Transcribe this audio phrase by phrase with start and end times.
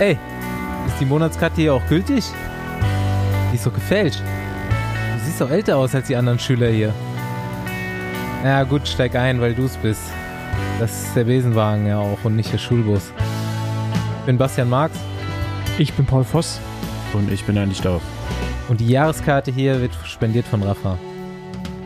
[0.00, 0.16] Ey,
[0.86, 2.24] ist die Monatskarte hier auch gültig?
[3.50, 4.20] Die ist doch gefälscht.
[4.20, 6.94] Du siehst doch älter aus als die anderen Schüler hier.
[8.44, 10.02] Ja gut, steig ein, weil du es bist.
[10.78, 13.10] Das ist der Besenwagen ja auch und nicht der Schulbus.
[14.20, 14.96] Ich bin Bastian Marx
[15.78, 16.60] Ich bin Paul Voss.
[17.12, 18.02] Und ich bin Andi Staub.
[18.68, 20.96] und die Jahreskarte hier wird spendiert von Rafa.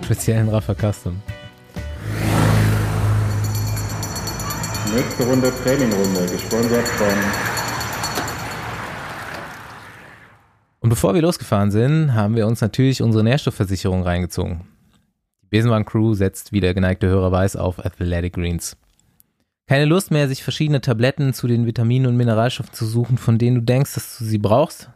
[0.04, 1.22] Speziellen Rafa Custom.
[4.94, 7.61] Nächste Runde Trainingrunde, gesponsert von
[10.82, 14.62] Und bevor wir losgefahren sind, haben wir uns natürlich unsere Nährstoffversicherung reingezogen.
[15.44, 18.76] Die Besenwagen-Crew setzt, wie der geneigte Hörer weiß, auf Athletic Greens.
[19.68, 23.58] Keine Lust mehr, sich verschiedene Tabletten zu den Vitaminen und Mineralstoffen zu suchen, von denen
[23.58, 24.90] du denkst, dass du sie brauchst?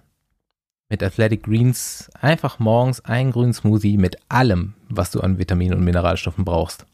[0.88, 5.84] Mit Athletic Greens einfach morgens einen grünen Smoothie mit allem, was du an Vitaminen und
[5.84, 6.84] Mineralstoffen brauchst.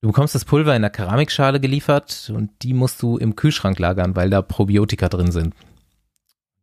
[0.00, 4.16] Du bekommst das Pulver in einer Keramikschale geliefert und die musst du im Kühlschrank lagern,
[4.16, 5.54] weil da Probiotika drin sind.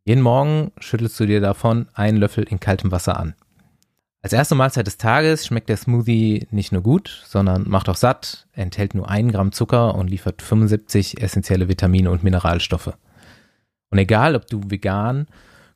[0.04, 3.34] Jeden Morgen schüttelst du dir davon einen Löffel in kaltem Wasser an.
[4.20, 8.46] Als erste Mahlzeit des Tages schmeckt der Smoothie nicht nur gut, sondern macht auch satt,
[8.52, 12.96] enthält nur einen Gramm Zucker und liefert 75 essentielle Vitamine und Mineralstoffe.
[13.90, 15.26] Und egal, ob du vegan,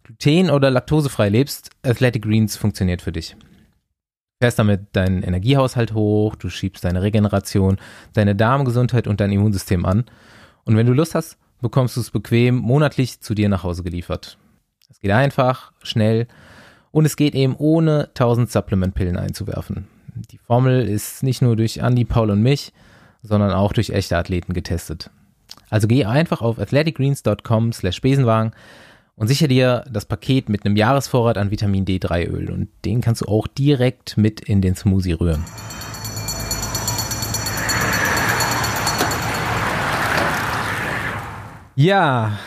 [0.03, 3.37] gluten- oder laktosefrei lebst, Athletic Greens funktioniert für dich.
[3.37, 7.79] Du fährst damit deinen Energiehaushalt hoch, du schiebst deine Regeneration,
[8.13, 10.05] deine Darmgesundheit und dein Immunsystem an.
[10.65, 14.39] Und wenn du Lust hast, bekommst du es bequem monatlich zu dir nach Hause geliefert.
[14.91, 16.27] Es geht einfach, schnell
[16.91, 19.89] und es geht eben ohne 1000 Supplementpillen einzuwerfen.
[20.31, 22.73] Die Formel ist nicht nur durch Andy, Paul und mich,
[23.23, 25.11] sondern auch durch echte Athleten getestet.
[25.69, 28.53] Also geh einfach auf athleticgreens.com slash Besenwagen
[29.17, 33.23] und sicher dir das Paket mit einem Jahresvorrat an Vitamin D3 Öl und den kannst
[33.23, 35.45] du auch direkt mit in den Smoothie rühren.
[41.79, 42.39] Ja,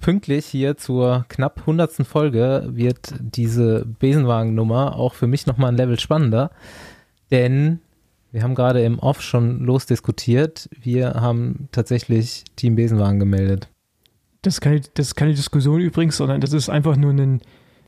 [0.00, 2.06] pünktlich hier zur knapp 100.
[2.06, 6.50] Folge wird diese Besenwagen-Nummer auch für mich nochmal ein Level spannender,
[7.30, 7.80] denn
[8.32, 10.70] wir haben gerade im Off schon losdiskutiert.
[10.80, 13.68] Wir haben tatsächlich Team Besenwagen gemeldet.
[14.40, 17.42] Das ist, keine, das ist keine Diskussion übrigens, sondern das ist einfach nur ein,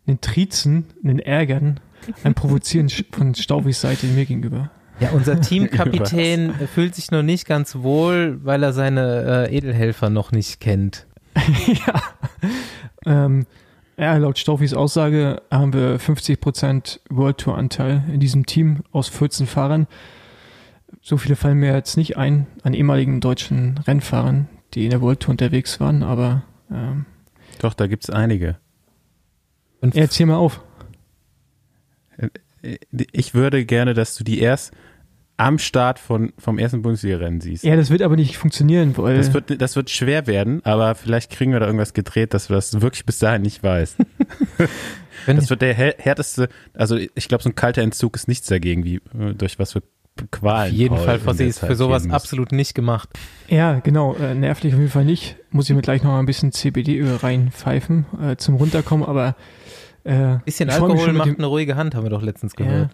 [0.06, 1.80] ein Trizen, ein Ärgern,
[2.24, 4.70] ein Provozieren von Staubis Seite mir gegenüber.
[5.00, 10.32] Ja, unser Teamkapitän fühlt sich noch nicht ganz wohl, weil er seine äh, Edelhelfer noch
[10.32, 11.06] nicht kennt.
[11.66, 12.02] ja.
[13.06, 13.46] Ähm,
[13.96, 19.46] ja, laut Staufis Aussage haben wir 50% World Tour Anteil in diesem Team aus 14
[19.46, 19.86] Fahrern.
[21.02, 25.20] So viele fallen mir jetzt nicht ein an ehemaligen deutschen Rennfahrern, die in der World
[25.20, 27.06] Tour unterwegs waren, aber ähm,
[27.58, 28.56] Doch, da gibt's einige.
[29.80, 30.62] Und ja, erzähl mal auf.
[32.90, 34.72] Ich würde gerne, dass du die erst
[35.40, 37.64] am Start von, vom ersten Bundesliga-Rennen siehst.
[37.64, 41.30] Ja, das wird aber nicht funktionieren, weil Das wird, das wird schwer werden, aber vielleicht
[41.30, 43.96] kriegen wir da irgendwas gedreht, dass du das wirklich bis dahin nicht weißt.
[45.26, 48.84] Das wird der hä- härteste, also ich glaube, so ein kalter Entzug ist nichts dagegen,
[48.84, 49.02] wie
[49.36, 49.82] durch was für
[50.30, 50.72] Qualen.
[50.72, 53.10] auf jeden Paul Fall, Fossi ist für sowas absolut nicht gemacht.
[53.48, 54.14] Ja, genau.
[54.14, 55.36] Äh, nervlich auf jeden Fall nicht.
[55.50, 59.36] Muss ich mir gleich noch mal ein bisschen CBD-Öl reinpfeifen äh, zum Runterkommen, aber
[60.04, 62.90] äh, Bisschen Alkohol macht eine ruhige Hand, haben wir doch letztens ja, gehört.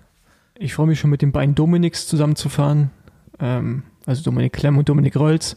[0.59, 2.91] Ich freue mich schon mit den beiden Dominiks zusammenzufahren.
[3.39, 5.57] Ähm, also Dominik Klemm und Dominik Rolls.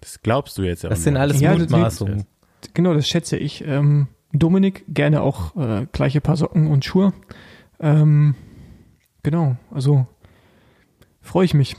[0.00, 2.24] Das glaubst du jetzt ja Das sind alles Ja, das- Mutmaßungen.
[2.74, 3.64] Genau, das schätze ich.
[3.66, 7.12] Ähm, Dominik, gerne auch äh, gleiche Paar Socken und Schuhe.
[7.80, 8.34] Ähm,
[9.22, 10.06] genau, also
[11.20, 11.76] freue ich mich.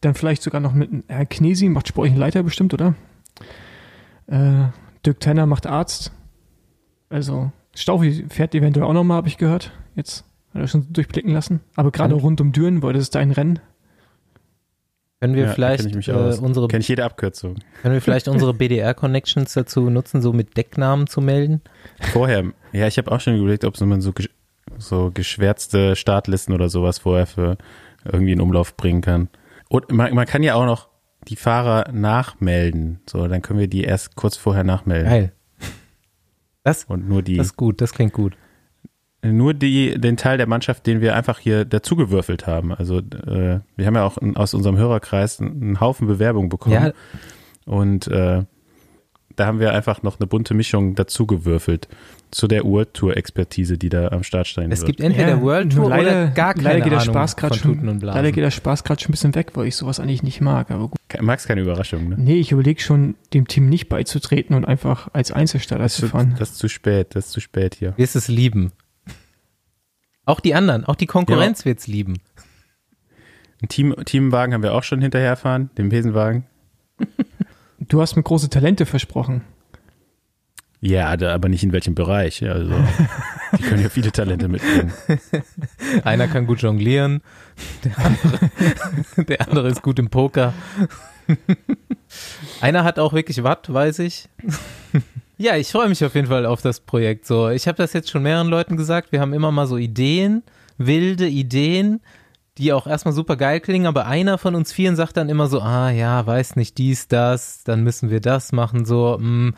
[0.00, 2.94] Dann vielleicht sogar noch mit Herr Knesi, macht sportlichen Leiter bestimmt, oder?
[4.26, 4.66] Äh,
[5.04, 6.12] Dirk Tenner macht Arzt.
[7.08, 9.72] Also Staufi fährt eventuell auch nochmal, habe ich gehört.
[9.94, 11.60] Jetzt hat er schon durchblicken lassen.
[11.76, 13.58] Aber gerade rund um Düren, weil das ist dein Rennen.
[15.20, 16.40] Können wir Ja, vielleicht kenn ich mich äh, aus.
[16.40, 17.56] unsere Kenn ich jede Abkürzung.
[17.80, 21.60] können wir vielleicht unsere BDR-Connections dazu nutzen, so mit Decknamen zu melden?
[22.12, 24.30] Vorher, ja, ich habe auch schon überlegt, ob man so, gesch-
[24.78, 27.56] so geschwärzte Startlisten oder sowas vorher für
[28.04, 29.28] irgendwie in Umlauf bringen kann.
[29.68, 30.88] Und man, man kann ja auch noch
[31.28, 33.00] die Fahrer nachmelden.
[33.08, 35.08] So, dann können wir die erst kurz vorher nachmelden.
[35.08, 35.32] Geil.
[36.64, 38.36] Das, Und nur die, das ist gut, das klingt gut.
[39.24, 42.72] Nur die, den Teil der Mannschaft, den wir einfach hier dazugewürfelt haben.
[42.72, 46.74] Also äh, wir haben ja auch aus unserem Hörerkreis einen Haufen Bewerbungen bekommen.
[46.74, 46.92] Ja,
[47.64, 48.42] Und äh,
[49.36, 51.88] da haben wir einfach noch eine bunte Mischung dazugewürfelt
[52.32, 54.88] zu der Uhrtour-Expertise, die da am Start stehen es wird.
[54.88, 57.54] gibt entweder Ja, World Tour leider, oder gar keine leider geht der Ahnung Spaß gerade
[57.56, 58.16] schon, und Blasen.
[58.16, 60.70] leider geht der Spaß gerade schon ein bisschen weg, weil ich sowas eigentlich nicht mag.
[60.70, 60.98] Aber gut.
[61.20, 62.16] Magst keine Überraschung, ne?
[62.18, 66.34] Nee, ich überlege schon, dem Team nicht beizutreten und einfach als Einzelstaller Das, zu fahren.
[66.38, 67.92] das ist zu spät, das ist zu spät hier.
[67.98, 68.72] wirst es lieben.
[70.32, 72.18] Auch die anderen, auch die Konkurrenz wird's lieben.
[73.60, 76.46] Ein Team, Teamwagen haben wir auch schon hinterherfahren, den Besenwagen.
[77.78, 79.42] Du hast mir große Talente versprochen.
[80.80, 82.40] Ja, da, aber nicht in welchem Bereich.
[82.40, 82.72] Ja, Also,
[83.58, 84.92] die können ja viele Talente mitbringen.
[86.04, 87.22] Einer kann gut jonglieren,
[87.84, 88.50] der andere,
[89.24, 90.54] der andere ist gut im Poker.
[92.60, 94.28] Einer hat auch wirklich Watt, weiß ich.
[95.42, 97.26] Ja, ich freue mich auf jeden Fall auf das Projekt.
[97.26, 99.10] So, ich habe das jetzt schon mehreren Leuten gesagt.
[99.10, 100.44] Wir haben immer mal so Ideen,
[100.78, 102.00] wilde Ideen,
[102.58, 105.60] die auch erstmal super geil klingen, aber einer von uns vieren sagt dann immer so,
[105.60, 109.18] ah ja, weiß nicht dies, das, dann müssen wir das machen, so.
[109.18, 109.54] Mm.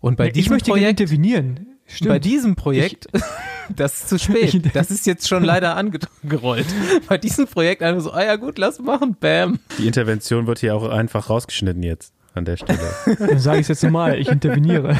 [0.00, 1.66] Und bei Nee, diesem ich möchte gerne Projekt, intervenieren.
[1.84, 2.08] Stimmt.
[2.08, 3.08] bei diesem Projekt,
[3.76, 4.54] das ist zu spät.
[4.54, 6.66] Ich- Das ist jetzt schon leider angerollt.
[7.08, 9.58] Bei diesem Projekt einfach so, ah ja gut, lass machen, bam.
[9.76, 12.78] Die Intervention wird hier auch einfach rausgeschnitten jetzt an der Stelle.
[13.18, 14.96] Dann sage ich es jetzt nochmal, ich interveniere.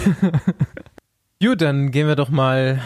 [1.42, 2.80] Gut, dann gehen wir doch mal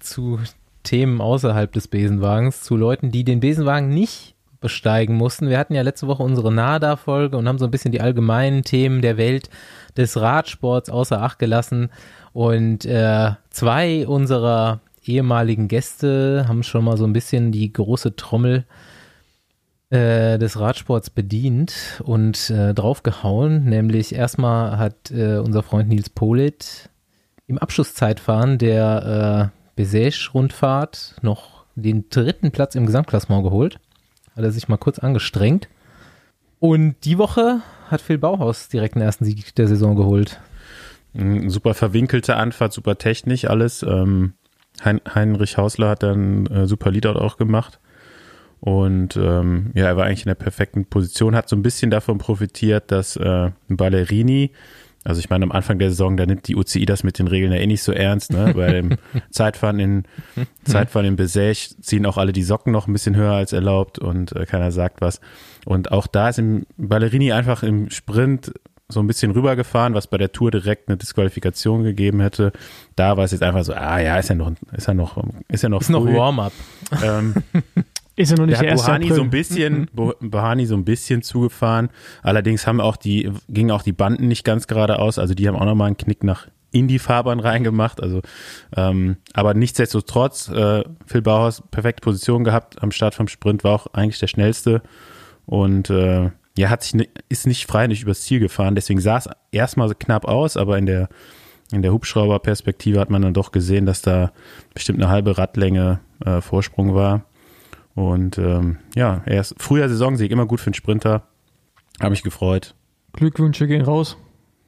[0.00, 0.40] zu
[0.82, 5.50] Themen außerhalb des Besenwagens, zu Leuten, die den Besenwagen nicht besteigen mussten.
[5.50, 9.02] Wir hatten ja letzte Woche unsere NADA-Folge und haben so ein bisschen die allgemeinen Themen
[9.02, 9.50] der Welt
[9.98, 11.90] des Radsports außer Acht gelassen.
[12.32, 18.60] Und äh, zwei unserer ehemaligen Gäste haben schon mal so ein bisschen die große Trommel
[18.60, 18.87] äh,
[19.90, 23.64] des Radsports bedient und äh, draufgehauen.
[23.64, 26.90] Nämlich erstmal hat äh, unser Freund Nils Polit
[27.46, 33.80] im Abschlusszeitfahren der äh, Besage-Rundfahrt noch den dritten Platz im Gesamtklassement geholt.
[34.36, 35.68] Hat er sich mal kurz angestrengt.
[36.60, 40.40] Und die Woche hat Phil Bauhaus direkt den ersten Sieg der Saison geholt.
[41.46, 43.82] Super verwinkelte Anfahrt, super technisch alles.
[43.82, 44.34] Ähm,
[44.84, 47.80] hein Heinrich Hausler hat dann äh, super Leadout auch gemacht.
[48.60, 52.18] Und ähm, ja, er war eigentlich in der perfekten Position, hat so ein bisschen davon
[52.18, 54.50] profitiert, dass äh, Ballerini,
[55.04, 57.52] also ich meine, am Anfang der Saison, da nimmt die UCI das mit den Regeln
[57.52, 58.52] ja eh nicht so ernst, ne?
[58.54, 58.96] Bei dem
[59.30, 60.02] Zeitfahren in
[60.64, 64.34] Zeitfahren in Besech ziehen auch alle die Socken noch ein bisschen höher als erlaubt und
[64.34, 65.20] äh, keiner sagt was.
[65.64, 68.52] Und auch da ist im Ballerini einfach im Sprint
[68.90, 72.52] so ein bisschen rübergefahren, was bei der Tour direkt eine Disqualifikation gegeben hätte.
[72.96, 75.62] Da war es jetzt einfach so, ah ja, ist ja noch, ist ja noch, ist
[75.62, 76.06] ja noch, Ist noch.
[76.06, 76.52] Warm-up.
[77.04, 77.34] Ähm,
[78.18, 79.16] Ist ja noch nicht der der, hat Bohani April.
[79.16, 81.88] so ein bisschen, Bo- Bohani so ein bisschen zugefahren.
[82.22, 85.18] Allerdings haben auch die, gingen auch die Banden nicht ganz geradeaus.
[85.18, 88.02] Also die haben auch nochmal einen Knick nach in die Fahrbahn reingemacht.
[88.02, 88.20] Also,
[88.76, 93.86] ähm, aber nichtsdestotrotz, äh, Phil Bauhaus perfekte Position gehabt am Start vom Sprint, war auch
[93.94, 94.82] eigentlich der schnellste
[95.46, 98.74] und äh, ja, hat sich ni- ist nicht frei nicht übers Ziel gefahren.
[98.74, 101.08] Deswegen sah es erstmal so knapp aus, aber in der
[101.72, 104.32] in der Hubschrauberperspektive hat man dann doch gesehen, dass da
[104.74, 107.24] bestimmt eine halbe Radlänge äh, Vorsprung war.
[107.98, 111.26] Und ähm, ja, erst früher Saisonsieg, immer gut für einen Sprinter.
[111.98, 112.76] Habe mich gefreut.
[113.12, 114.16] Glückwünsche gehen raus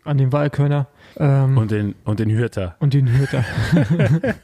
[0.02, 2.76] an den Wahlkörner ähm, und, Und den, und den Hürter.
[2.82, 3.44] den Hürter.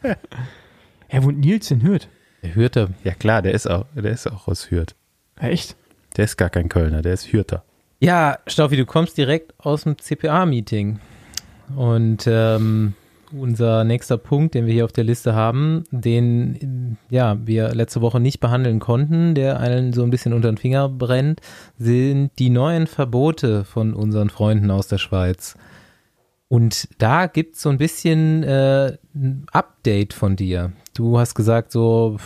[1.11, 2.09] ja, wo Nils den Hürt?
[2.45, 4.95] Der hörte, Ja klar, der ist auch, der ist auch aus Hürth.
[5.41, 5.77] Echt?
[6.17, 7.65] Der ist gar kein Kölner, der ist Hürter.
[7.99, 11.01] Ja, Staufi, du kommst direkt aus dem CPA-Meeting.
[11.75, 12.95] Und ähm,
[13.33, 18.21] unser nächster Punkt, den wir hier auf der Liste haben, den ja wir letzte Woche
[18.21, 21.41] nicht behandeln konnten, der allen so ein bisschen unter den Finger brennt,
[21.79, 25.57] sind die neuen Verbote von unseren Freunden aus der Schweiz.
[26.49, 30.73] Und da gibt's so ein bisschen äh, ein Update von dir.
[30.95, 32.19] Du hast gesagt, so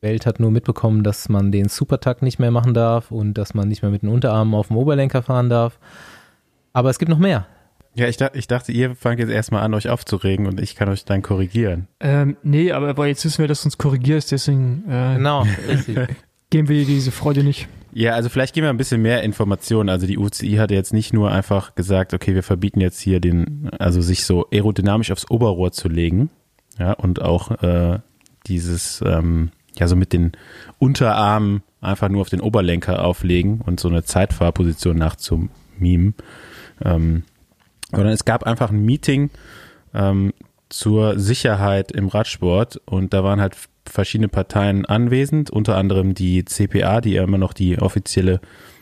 [0.00, 3.54] die Welt hat nur mitbekommen, dass man den Supertakt nicht mehr machen darf und dass
[3.54, 5.78] man nicht mehr mit den Unterarmen auf dem Oberlenker fahren darf.
[6.72, 7.46] Aber es gibt noch mehr.
[7.98, 11.04] Ja, ich, ich dachte, ihr fangt jetzt erstmal an, euch aufzuregen und ich kann euch
[11.04, 11.88] dann korrigieren.
[11.98, 15.44] Ähm, nee, aber, aber jetzt wissen wir, dass du uns korrigierst, deswegen äh, Genau,
[16.50, 17.66] geben wir dir diese Freude nicht.
[17.92, 19.88] Ja, also vielleicht geben wir ein bisschen mehr Informationen.
[19.88, 23.68] Also die UCI hatte jetzt nicht nur einfach gesagt, okay, wir verbieten jetzt hier den,
[23.80, 26.30] also sich so aerodynamisch aufs Oberrohr zu legen,
[26.78, 27.98] ja, und auch äh,
[28.46, 30.30] dieses, ähm, ja, so mit den
[30.78, 36.14] Unterarmen einfach nur auf den Oberlenker auflegen und so eine Zeitfahrposition nachzumimen.
[36.84, 37.24] Ähm,
[37.90, 39.30] sondern es gab einfach ein Meeting
[39.94, 40.32] ähm,
[40.68, 47.00] zur Sicherheit im Radsport und da waren halt verschiedene Parteien anwesend, unter anderem die CPA,
[47.00, 48.40] die ja immer noch die offizielle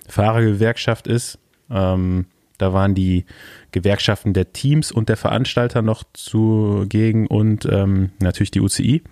[0.09, 1.39] Fahrergewerkschaft ist.
[1.71, 2.27] Ähm,
[2.59, 3.25] da waren die
[3.73, 9.03] Gewerkschaften der Teams und der Veranstalter noch zugegen und ähm, natürlich die UCI,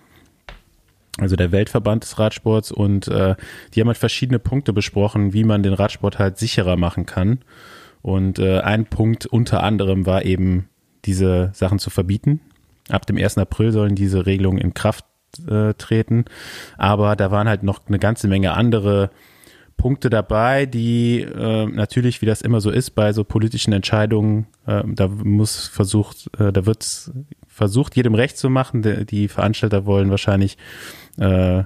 [1.17, 3.35] also der Weltverband des Radsports und äh,
[3.73, 7.39] die haben halt verschiedene Punkte besprochen, wie man den Radsport halt sicherer machen kann.
[8.05, 10.69] Und äh, ein Punkt unter anderem war eben,
[11.05, 12.39] diese Sachen zu verbieten.
[12.87, 13.39] Ab dem 1.
[13.39, 15.05] April sollen diese Regelungen in Kraft
[15.47, 16.25] äh, treten.
[16.77, 19.09] Aber da waren halt noch eine ganze Menge andere
[19.75, 24.83] Punkte dabei, die äh, natürlich, wie das immer so ist, bei so politischen Entscheidungen, äh,
[24.85, 27.11] da muss versucht, äh, da wird
[27.47, 28.83] versucht, jedem recht zu machen.
[28.83, 30.59] Die, die Veranstalter wollen wahrscheinlich
[31.17, 31.63] äh,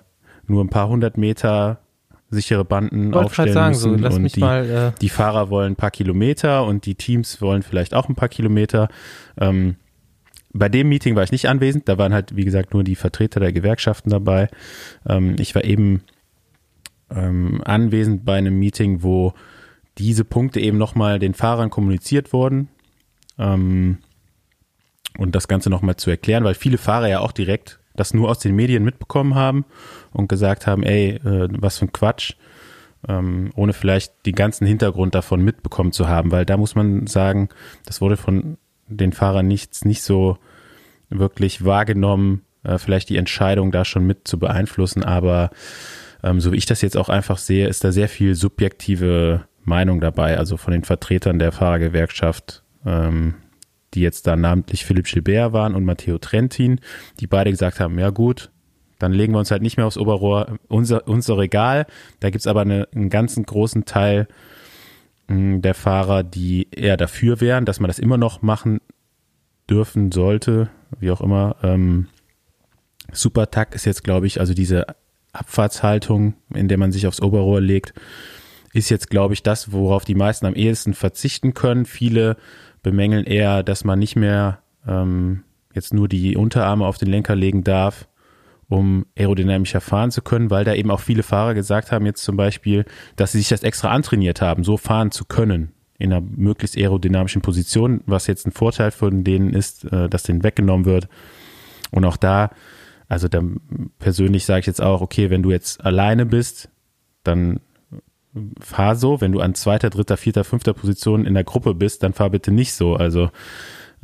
[0.48, 1.82] nur ein paar hundert Meter
[2.30, 4.70] sichere Banden Ich wollte aufstellen sagen, so, müssen lass und mich die, mal.
[4.70, 8.30] Äh, die Fahrer wollen ein paar Kilometer und die Teams wollen vielleicht auch ein paar
[8.30, 8.90] Kilometer.
[9.40, 9.76] Ähm,
[10.52, 13.40] bei dem Meeting war ich nicht anwesend, da waren halt, wie gesagt, nur die Vertreter
[13.40, 14.50] der Gewerkschaften dabei.
[15.08, 16.04] Ähm, ich war eben
[17.12, 19.34] ähm, anwesend bei einem Meeting, wo
[19.98, 22.70] diese Punkte eben nochmal den Fahrern kommuniziert wurden.
[23.38, 24.00] Ähm,
[25.18, 28.40] und das Ganze nochmal zu erklären, weil viele Fahrer ja auch direkt das nur aus
[28.40, 29.66] den Medien mitbekommen haben
[30.12, 32.34] und gesagt haben, ey, äh, was für ein Quatsch,
[33.08, 37.50] ähm, ohne vielleicht den ganzen Hintergrund davon mitbekommen zu haben, weil da muss man sagen,
[37.86, 40.38] das wurde von den Fahrern nichts nicht so
[41.10, 45.52] wirklich wahrgenommen, äh, vielleicht die Entscheidung da schon mit zu beeinflussen, aber
[46.24, 50.02] ähm, so wie ich das jetzt auch einfach sehe, ist da sehr viel subjektive Meinung
[50.02, 53.36] dabei, also von den Vertretern der Fahrergewerkschaft, ähm,
[53.94, 56.80] die jetzt da namentlich Philipp Gilbert waren und Matteo Trentin,
[57.20, 58.52] die beide gesagt haben, ja gut,
[59.00, 61.86] dann legen wir uns halt nicht mehr aufs Oberrohr, unser, unser Regal.
[62.20, 64.28] Da gibt's aber eine, einen ganzen großen Teil
[65.28, 68.82] hm, der Fahrer, die eher dafür wären, dass man das immer noch machen
[69.70, 70.70] dürfen sollte,
[71.00, 71.56] wie auch immer.
[71.64, 72.08] Ähm,
[73.12, 74.86] Supertag ist jetzt, glaube ich, also diese
[75.32, 77.94] Abfahrtshaltung, in der man sich aufs Oberrohr legt,
[78.74, 81.86] ist jetzt, glaube ich, das, worauf die meisten am ehesten verzichten können.
[81.86, 82.38] Viele
[82.82, 85.44] bemängeln eher, dass man nicht mehr ähm,
[85.74, 88.08] jetzt nur die Unterarme auf den Lenker legen darf,
[88.68, 92.38] um aerodynamischer fahren zu können, weil da eben auch viele Fahrer gesagt haben, jetzt zum
[92.38, 96.78] Beispiel, dass sie sich das extra antrainiert haben, so fahren zu können in einer möglichst
[96.78, 101.10] aerodynamischen Position, was jetzt ein Vorteil von denen ist, äh, dass denen weggenommen wird.
[101.92, 102.52] Und auch da,
[103.10, 103.42] also da
[103.98, 106.70] persönlich sage ich jetzt auch, okay, wenn du jetzt alleine bist,
[107.24, 107.60] dann
[108.60, 109.22] fahr so.
[109.22, 112.52] Wenn du an zweiter, dritter, vierter, fünfter Position in der Gruppe bist, dann fahr bitte
[112.52, 112.96] nicht so.
[112.96, 113.30] Also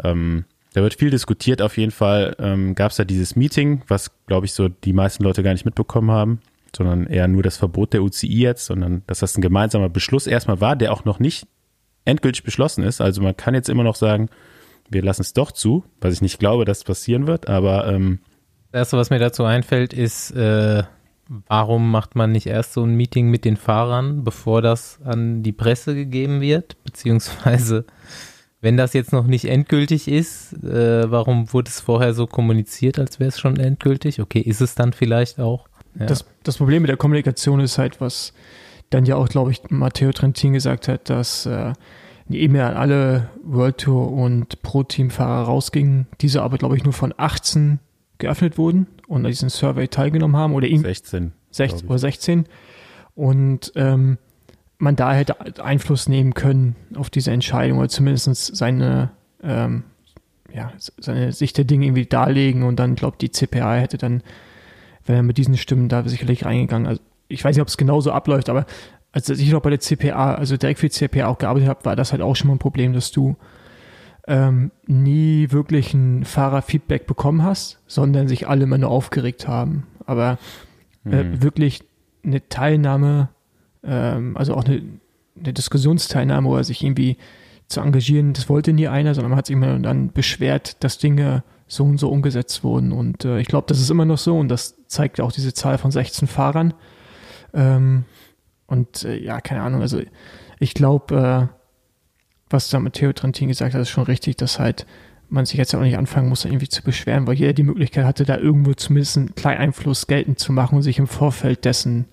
[0.03, 1.62] ähm, da wird viel diskutiert.
[1.62, 5.24] Auf jeden Fall ähm, gab es da dieses Meeting, was, glaube ich, so die meisten
[5.24, 6.41] Leute gar nicht mitbekommen haben,
[6.75, 10.60] sondern eher nur das Verbot der UCI jetzt, sondern dass das ein gemeinsamer Beschluss erstmal
[10.60, 11.48] war, der auch noch nicht
[12.03, 13.01] endgültig beschlossen ist.
[13.01, 14.29] Also man kann jetzt immer noch sagen,
[14.89, 18.20] wir lassen es doch zu, was ich nicht glaube, dass passieren wird, aber ähm,
[18.72, 20.84] das Erste, was mir dazu einfällt, ist, äh,
[21.27, 25.51] warum macht man nicht erst so ein Meeting mit den Fahrern, bevor das an die
[25.51, 26.82] Presse gegeben wird?
[26.84, 27.86] Beziehungsweise,
[28.62, 33.20] wenn das jetzt noch nicht endgültig ist, äh, warum wurde es vorher so kommuniziert, als
[33.20, 34.22] wäre es schon endgültig?
[34.22, 35.67] Okay, ist es dann vielleicht auch?
[36.00, 36.05] Ja.
[36.05, 38.34] Das, das Problem mit der Kommunikation ist halt, was
[38.89, 41.74] dann ja auch, glaube ich, Matteo Trentin gesagt hat, dass äh,
[42.29, 46.08] E-Mail an alle World Tour und Pro-Team-Fahrer rausging.
[46.22, 47.79] Diese aber, glaube ich, nur von 18
[48.17, 52.45] geöffnet wurden und an diesem Survey teilgenommen haben oder ihm 16, 16 oder 16
[53.13, 54.17] und ähm,
[54.77, 59.84] man da hätte Einfluss nehmen können auf diese Entscheidung oder zumindest seine ähm,
[60.53, 64.24] ja, seine Sicht der Dinge irgendwie darlegen und dann glaube die CPA hätte dann
[65.05, 66.88] wenn er mit diesen Stimmen da sicherlich reingegangen.
[66.88, 68.65] Also ich weiß nicht ob es genauso abläuft aber
[69.12, 71.95] als ich noch bei der CPA also direkt für die CPA auch gearbeitet habe war
[71.95, 73.36] das halt auch schon mal ein Problem dass du
[74.27, 79.88] ähm, nie wirklich ein Fahrerfeedback bekommen hast, sondern sich alle immer nur aufgeregt haben.
[80.05, 80.38] Aber
[81.05, 81.44] äh, mhm.
[81.44, 81.84] wirklich
[82.24, 83.29] eine Teilnahme,
[83.84, 84.82] ähm, also auch eine,
[85.39, 87.17] eine Diskussionsteilnahme oder sich irgendwie
[87.67, 91.44] zu engagieren, das wollte nie einer, sondern man hat sich immer dann beschwert, dass Dinge
[91.67, 92.91] so und so umgesetzt wurden.
[92.91, 95.77] Und äh, ich glaube, das ist immer noch so und das zeigt auch diese Zahl
[95.77, 96.74] von 16 Fahrern.
[97.53, 98.05] Ähm,
[98.67, 100.01] und äh, ja, keine Ahnung, also
[100.60, 101.64] ich glaube, äh,
[102.49, 104.85] was da Matteo Trentin gesagt hat, ist schon richtig, dass halt
[105.29, 108.25] man sich jetzt auch nicht anfangen muss, irgendwie zu beschweren, weil jeder die Möglichkeit hatte,
[108.25, 112.05] da irgendwo zumindest einen kleinen Einfluss geltend zu machen und sich im Vorfeld dessen.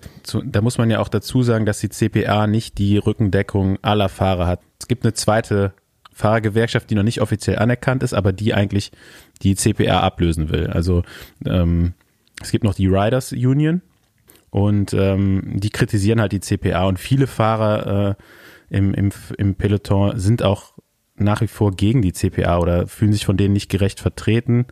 [0.45, 4.47] Da muss man ja auch dazu sagen, dass die CPA nicht die Rückendeckung aller Fahrer
[4.47, 4.61] hat.
[4.79, 5.73] Es gibt eine zweite
[6.11, 8.91] Fahrergewerkschaft, die noch nicht offiziell anerkannt ist, aber die eigentlich
[9.41, 10.67] die CPA ablösen will.
[10.67, 11.03] Also
[11.45, 11.93] ähm,
[12.41, 13.81] es gibt noch die Riders Union
[14.49, 18.15] und ähm, die kritisieren halt die CPA und viele Fahrer äh,
[18.73, 20.73] im, im, im Peloton sind auch
[21.15, 24.65] nach wie vor gegen die CPA oder fühlen sich von denen nicht gerecht vertreten.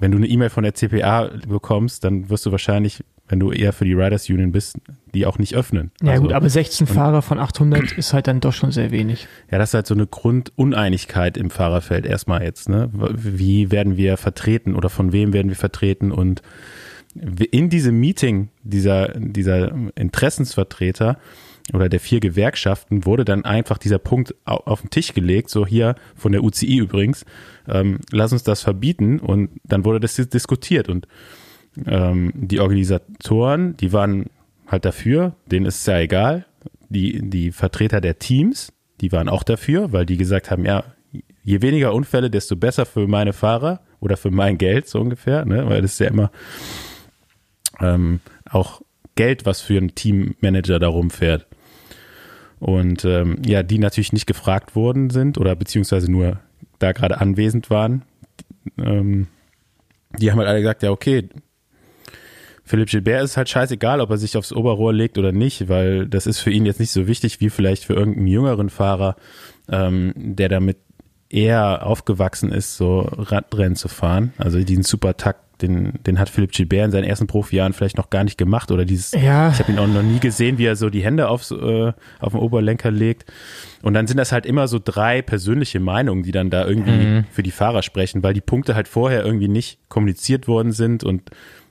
[0.00, 3.72] Wenn du eine E-Mail von der CPA bekommst, dann wirst du wahrscheinlich, wenn du eher
[3.72, 4.78] für die Riders Union bist,
[5.14, 5.92] die auch nicht öffnen.
[6.02, 9.28] Ja also, gut, aber 16 Fahrer von 800 ist halt dann doch schon sehr wenig.
[9.48, 12.68] Ja, das ist halt so eine Grunduneinigkeit im Fahrerfeld erstmal jetzt.
[12.68, 12.90] Ne?
[12.92, 16.42] Wie werden wir vertreten oder von wem werden wir vertreten und
[17.14, 21.16] in diesem Meeting dieser, dieser Interessensvertreter
[21.72, 25.96] oder der vier Gewerkschaften wurde dann einfach dieser Punkt auf den Tisch gelegt, so hier
[26.14, 27.24] von der UCI übrigens,
[27.68, 31.08] ähm, lass uns das verbieten und dann wurde das diskutiert und
[31.84, 34.26] ähm, die Organisatoren, die waren
[34.66, 36.46] halt dafür, denen ist es ja egal,
[36.88, 40.84] die, die Vertreter der Teams, die waren auch dafür, weil die gesagt haben, ja,
[41.42, 45.68] je weniger Unfälle, desto besser für meine Fahrer oder für mein Geld so ungefähr, ne?
[45.68, 46.30] weil das ist ja immer
[47.80, 48.82] ähm, auch
[49.16, 51.46] Geld, was für einen Teammanager da rumfährt
[52.58, 56.40] und ähm, ja, die natürlich nicht gefragt worden sind oder beziehungsweise nur
[56.78, 58.02] da gerade anwesend waren.
[58.78, 59.28] ähm,
[60.18, 61.28] die haben halt alle gesagt, ja, okay,
[62.64, 66.26] Philipp Gilbert ist halt scheißegal, ob er sich aufs Oberrohr legt oder nicht, weil das
[66.26, 69.14] ist für ihn jetzt nicht so wichtig wie vielleicht für irgendeinen jüngeren Fahrer,
[69.68, 70.78] ähm, der damit
[71.28, 74.32] eher aufgewachsen ist, so Radrennen zu fahren.
[74.36, 78.24] Also diesen Supertakt, den, den hat Philipp Gilbert in seinen ersten Profijahren vielleicht noch gar
[78.24, 79.50] nicht gemacht oder dieses, Ja.
[79.50, 82.32] ich habe ihn auch noch nie gesehen, wie er so die Hände aufs, äh, auf
[82.32, 83.24] den Oberlenker legt.
[83.82, 87.42] Und dann sind das halt immer so drei persönliche Meinungen, die dann da irgendwie für
[87.42, 91.22] die Fahrer sprechen, weil die Punkte halt vorher irgendwie nicht kommuniziert worden sind und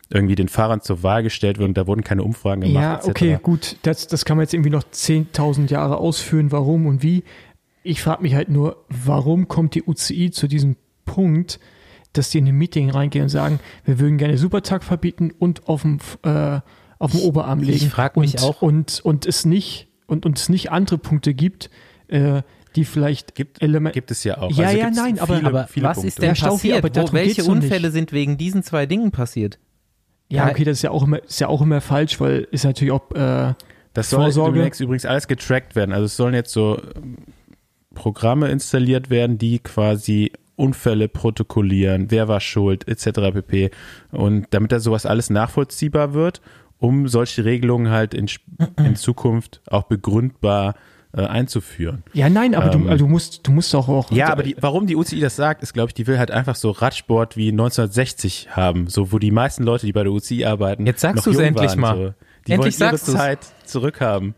[0.09, 1.73] irgendwie den Fahrern zur Wahl gestellt wurden.
[1.73, 2.81] Da wurden keine Umfragen gemacht.
[2.83, 3.07] Ja, etc.
[3.09, 3.75] okay, gut.
[3.81, 7.23] Das, das kann man jetzt irgendwie noch 10.000 Jahre ausführen, warum und wie.
[7.83, 10.75] Ich frage mich halt nur, warum kommt die UCI zu diesem
[11.05, 11.59] Punkt,
[12.17, 15.81] dass die in ein Meeting reingehen und sagen, wir würden gerne Supertag verbieten und auf
[15.83, 16.59] dem, äh,
[16.99, 17.89] auf dem Oberarm ich legen.
[17.89, 21.69] frag mich und, auch- Und, und es nicht, und, und es nicht andere Punkte gibt,
[22.07, 22.41] äh,
[22.75, 23.93] die vielleicht Gibt, Element.
[23.93, 24.51] gibt es ja auch.
[24.51, 26.07] Ja, ja, gibt's nein, aber- viele, Aber viele was Punkte.
[26.09, 26.85] ist denn Ja, Staufi, passiert?
[26.95, 27.43] aber Wo, welche.
[27.45, 29.59] Unfälle sind wegen diesen zwei Dingen passiert?
[30.27, 32.91] ja, okay, das ist ja auch immer, ist ja auch immer falsch, weil ist natürlich
[32.91, 33.53] auch, äh,
[33.93, 34.53] Das soll Vorsorge.
[34.55, 35.93] demnächst übrigens alles getrackt werden.
[35.93, 37.17] Also es sollen jetzt so ähm,
[37.93, 43.31] Programme installiert werden, die quasi Unfälle protokollieren, wer war schuld, etc.
[43.33, 43.71] pp.
[44.11, 46.41] Und damit da sowas alles nachvollziehbar wird,
[46.79, 48.27] um solche Regelungen halt in,
[48.77, 50.75] in Zukunft auch begründbar
[51.13, 52.03] äh, einzuführen.
[52.13, 54.11] ja, nein, aber Ähm, du, also du musst, du musst auch auch.
[54.11, 56.55] Ja, aber die, warum die UCI das sagt, ist, glaube ich, die will halt einfach
[56.55, 60.85] so Radsport wie 1960 haben, so wo die meisten Leute, die bei der UCI arbeiten,
[60.85, 61.95] Jetzt sagst du's jung endlich waren, mal.
[61.97, 62.13] So.
[62.47, 62.97] Die Endlich wollen ihre.
[62.99, 64.35] Zeit zurückhaben.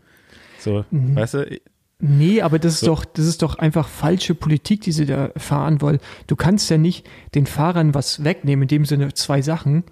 [0.60, 1.16] So, Mhm.
[1.16, 1.60] weißt du?
[2.00, 2.86] Nee, aber das ist So.
[2.86, 5.98] doch, das ist doch einfach falsche Politik, die sie da fahren wollen.
[6.28, 9.84] Du kannst ja nicht den Fahrern was wegnehmen, in dem Sinne zwei Sachen.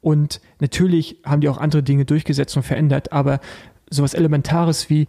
[0.00, 3.40] Und natürlich haben die auch andere Dinge durchgesetzt und verändert, aber
[3.90, 5.06] sowas Elementares wie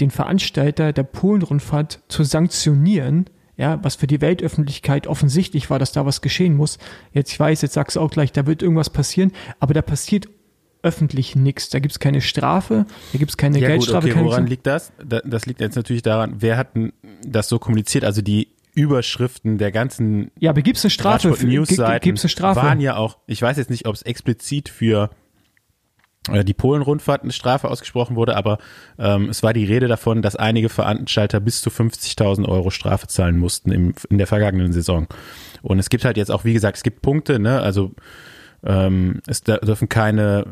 [0.00, 6.04] den Veranstalter der Polenrundfahrt zu sanktionieren, ja, was für die Weltöffentlichkeit offensichtlich war, dass da
[6.06, 6.78] was geschehen muss.
[7.12, 10.28] Jetzt, ich weiß, jetzt sagst du auch gleich, da wird irgendwas passieren, aber da passiert
[10.82, 11.68] öffentlich nichts.
[11.70, 14.92] Da gibt's keine Strafe, da gibt's keine Ja gut, Geldstrafe, okay, keine woran liegt das?
[15.04, 16.92] Da- Das liegt jetzt natürlich daran, wer hat denn
[17.24, 18.04] das so kommuniziert?
[18.04, 21.34] Also die Überschriften der ganzen Ja, aber gibt's eine Strafe?
[21.34, 22.60] für- gi- Gibt's eine Strafe?
[22.62, 25.10] waren ja auch, ich weiß jetzt nicht, ob es explizit für
[26.30, 28.58] äh, die Polen-Rundfahrt eine Strafe ausgesprochen wurde, aber
[28.98, 33.38] ähm, es war die Rede davon, dass einige Veranstalter bis zu 50.000 Euro Strafe zahlen
[33.38, 35.06] mussten im, in der vergangenen Saison.
[35.62, 37.92] Und es gibt halt jetzt auch, wie gesagt, es gibt Punkte, ne, also
[38.64, 40.44] ähm, es dürfen keine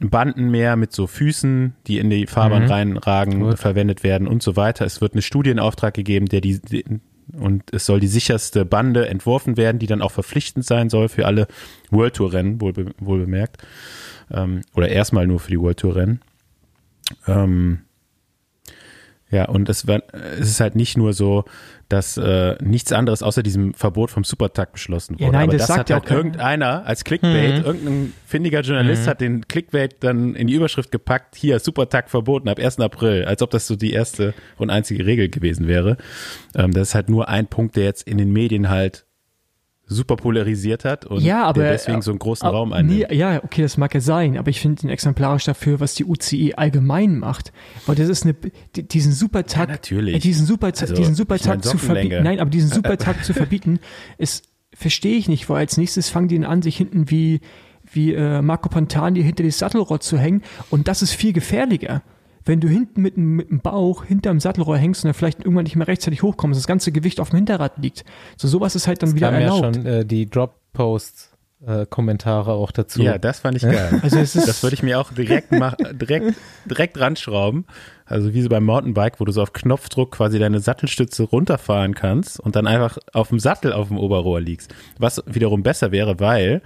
[0.00, 2.70] Banden mehr mit so Füßen, die in die Fahrbahn Mhm.
[2.70, 3.58] reinragen, Gut.
[3.58, 4.84] verwendet werden und so weiter.
[4.84, 6.84] Es wird eine Studie in Auftrag gegeben, der die, die
[7.38, 11.24] und es soll die sicherste Bande entworfen werden, die dann auch verpflichtend sein soll für
[11.24, 11.46] alle
[11.90, 13.58] World Tour Rennen, wohl, be- wohl bemerkt.
[14.30, 16.20] Ähm, oder erstmal nur für die World Tour Rennen.
[17.26, 17.80] Ähm,
[19.32, 20.02] ja, und es, war,
[20.38, 21.44] es ist halt nicht nur so,
[21.88, 25.36] dass äh, nichts anderes außer diesem Verbot vom Supertag beschlossen Ja, wurde.
[25.38, 27.64] nein, Aber das das, sagt hat ja halt irgendeiner als Clickbait, Mhm.
[27.64, 29.10] irgendein findiger Journalist Mhm.
[29.10, 32.80] hat den Clickbait dann in die Überschrift gepackt, hier, Supertag verboten ab 1.
[32.80, 35.96] April, als ob das so die erste und einzige Regel gewesen wäre.
[36.54, 39.04] Ähm, das ist halt nur ein Punkt, der jetzt in den Medien halt
[39.92, 43.08] super polarisiert hat und Ja, aber- der deswegen so einen großen Aber- Raum einnimmt.
[43.10, 46.04] Nee, ja, okay, das mag ja sein, aber ich finde ihn exemplarisch dafür, was die
[46.04, 47.52] UCI allgemein macht.
[47.86, 48.34] Weil das ist eine,
[48.76, 50.16] die- diesen Supertag, Ja, natürlich.
[50.16, 53.78] äh, diesen Supertag, Also, diesen ich mein, zu verbieten, nein, aber diesen Supertag zu verbieten,
[54.18, 57.40] ist, verstehe ich nicht, weil als nächstes fangen die an, sich hinten wie,
[57.92, 62.02] wie äh, Marco Pantani hinter die Sattelrohr zu hängen und das ist viel gefährlicher.
[62.44, 65.64] Wenn du hinten mit, dem- mit dem Bauch hinterm Sattelrohr hängst und dann vielleicht irgendwann
[65.64, 68.04] nicht mehr rechtzeitig hochkommst, das ganze Gewicht auf dem Hinterrad liegt.
[68.36, 69.76] So sowas ist halt dann Es wieder kamen ja erlaubt.
[69.76, 73.02] schon äh, die Drop-Post-Kommentare auch dazu.
[73.02, 73.98] Ja, das fand ich geil.
[74.02, 76.34] Also es ist, Das würde ich mir auch direkt mach, direkt,
[76.66, 77.64] direkt ranschrauben.
[78.06, 82.40] Also wie so beim Mountainbike, wo du so auf Knopfdruck quasi deine Sattelstütze runterfahren kannst
[82.40, 84.74] und dann einfach auf dem Sattel auf dem Oberrohr liegst.
[84.98, 86.62] Was wiederum besser wäre, weil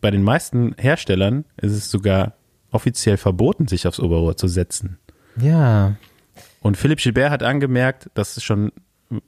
[0.00, 2.34] bei den meisten Herstellern ist es sogar
[2.70, 4.98] offiziell verboten, sich aufs Oberrohr zu setzen.
[5.36, 5.96] ja.
[6.62, 8.70] Und Philipp Gilbert hat angemerkt, dass es schon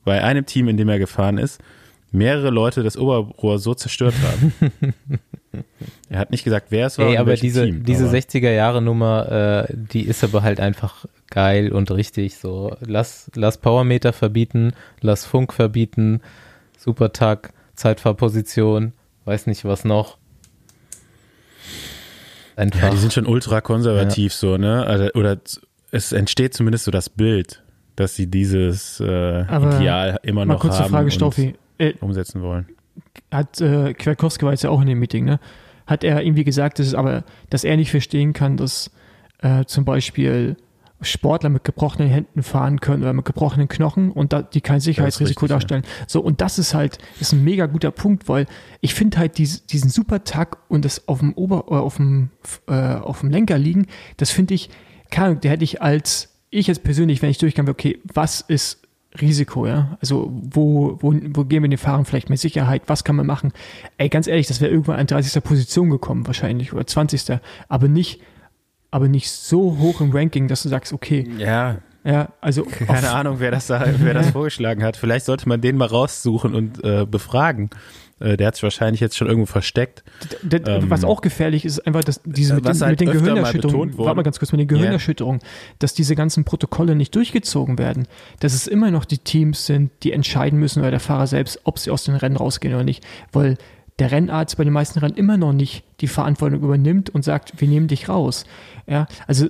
[0.05, 1.63] bei einem Team, in dem er gefahren ist,
[2.11, 4.53] mehrere Leute das Oberrohr so zerstört haben.
[6.11, 7.07] er hat nicht gesagt, wer es war.
[7.07, 11.91] Ey, aber diese, Team, diese aber- 60er-Jahre-Nummer, äh, die ist aber halt einfach geil und
[11.91, 12.77] richtig so.
[12.81, 16.21] Lass, lass Powermeter verbieten, lass Funk verbieten,
[16.77, 18.93] Supertag, Zeitfahrposition,
[19.25, 20.19] weiß nicht was noch.
[22.57, 22.83] Einfach.
[22.83, 24.85] Ja, die sind schon ultra konservativ so, ne?
[24.85, 25.39] Also, oder
[25.91, 27.63] es entsteht zumindest so das Bild,
[27.97, 31.55] dass sie dieses äh, Aber Ideal immer noch kurze haben Frage, und Stoffi.
[31.79, 32.67] Äh, umsetzen wollen.
[33.31, 35.41] hat äh, Kwiatkowski war jetzt ja auch in dem Meeting, ne?
[35.87, 38.91] Hat er irgendwie gesagt, dass es aber, dass er nicht verstehen kann, dass
[39.39, 40.57] äh, zum Beispiel
[41.05, 45.47] Sportler mit gebrochenen Händen fahren können oder mit gebrochenen Knochen und da, die kein Sicherheitsrisiko
[45.47, 45.83] richtig, darstellen.
[45.85, 46.05] Ja.
[46.09, 48.47] So, und das ist halt, ist ein mega guter Punkt, weil
[48.81, 52.31] ich finde halt dies, diesen super Tag und das auf dem Ober, äh, auf dem,
[52.69, 53.87] äh, auf dem Lenker liegen,
[54.17, 54.71] das finde ich,
[55.11, 58.83] keine Ahnung, der hätte ich als, ich jetzt persönlich, wenn ich durchgegangen okay, was ist
[59.21, 59.99] Risiko, ja?
[60.01, 62.83] Also, wo, wo, wo gehen wir den Fahren vielleicht mit Sicherheit?
[62.87, 63.53] Was kann man machen?
[63.99, 65.43] Ey, ganz ehrlich, das wäre irgendwann an 30.
[65.43, 67.39] Position gekommen, wahrscheinlich, oder 20.
[67.69, 68.23] Aber nicht,
[68.93, 71.29] aber nicht so hoch im Ranking, dass du sagst, okay.
[71.39, 71.79] Ja.
[72.05, 72.65] Ja, also.
[72.87, 74.97] Keine Ahnung, wer das, da, wer das vorgeschlagen hat.
[74.97, 77.71] Vielleicht sollte man den mal raussuchen und äh, befragen.
[78.19, 80.05] Äh, der hat sich wahrscheinlich jetzt schon irgendwo versteckt.
[80.43, 83.13] D ähm, was auch gefährlich ist, einfach, dass diese äh, mit, den, halt mit den
[83.13, 85.51] Gehirnerschütterungen, warte mal ganz kurz, mit den Gehirnerschütterungen, yeah.
[85.79, 88.07] dass diese ganzen Protokolle nicht durchgezogen werden,
[88.41, 91.79] dass es immer noch die Teams sind, die entscheiden müssen oder der Fahrer selbst, ob
[91.79, 93.57] sie aus den Rennen rausgehen oder nicht, weil
[93.99, 97.69] der Rennarzt bei den meisten Rennen immer noch nicht die Verantwortung übernimmt und sagt, wir
[97.69, 98.45] nehmen dich raus.
[98.87, 99.49] Ja, also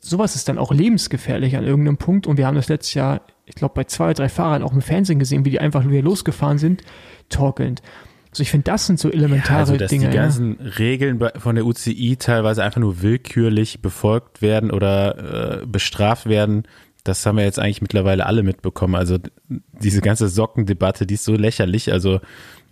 [0.00, 2.26] sowas ist dann auch lebensgefährlich an irgendeinem Punkt.
[2.26, 4.82] Und wir haben das letztes Jahr, ich glaube, bei zwei oder drei Fahrern auch im
[4.82, 6.82] Fernsehen gesehen, wie die einfach wieder losgefahren sind,
[7.28, 7.82] torkelnd.
[8.30, 10.10] Also ich finde, das sind so elementare ja, also, dass Dinge.
[10.10, 10.70] Die ganzen ja.
[10.78, 16.64] Regeln von der UCI teilweise einfach nur willkürlich befolgt werden oder äh, bestraft werden,
[17.08, 18.94] das haben wir jetzt eigentlich mittlerweile alle mitbekommen.
[18.94, 19.16] Also
[19.48, 21.90] diese ganze Sockendebatte, die ist so lächerlich.
[21.90, 22.20] Also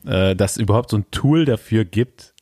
[0.07, 2.35] äh, dass überhaupt so ein Tool dafür gibt,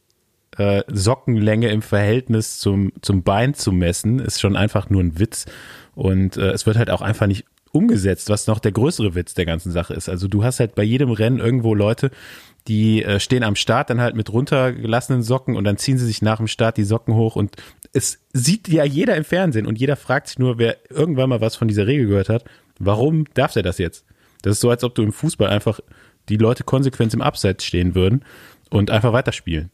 [0.57, 5.46] äh, Sockenlänge im Verhältnis zum, zum Bein zu messen, ist schon einfach nur ein Witz.
[5.94, 9.46] Und äh, es wird halt auch einfach nicht umgesetzt, was noch der größere Witz der
[9.46, 10.09] ganzen Sache ist.
[10.09, 12.11] Also du hast halt bei jedem Rennen irgendwo Leute,
[12.68, 16.22] die äh, stehen am Start, dann halt mit runtergelassenen Socken und dann ziehen sie sich
[16.22, 17.57] nach dem Start die Socken hoch und
[17.92, 21.57] es sieht ja jeder im Fernsehen und jeder fragt sich nur, wer irgendwann mal was
[21.57, 22.44] von dieser Regel gehört hat,
[22.79, 24.07] warum darf der das jetzt?
[24.42, 25.81] Das ist so, als ob du im Fußball einfach
[26.29, 28.25] die Leute konsequent im Abseits stehen würden
[28.71, 29.71] und einfach weiterspielen.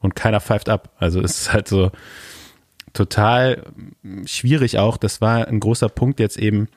[0.00, 0.94] Und keiner pfeift ab.
[0.98, 1.92] Also es ist halt so
[2.92, 3.62] total
[4.24, 4.96] schwierig auch.
[4.96, 6.68] Das war ein großer Punkt jetzt eben,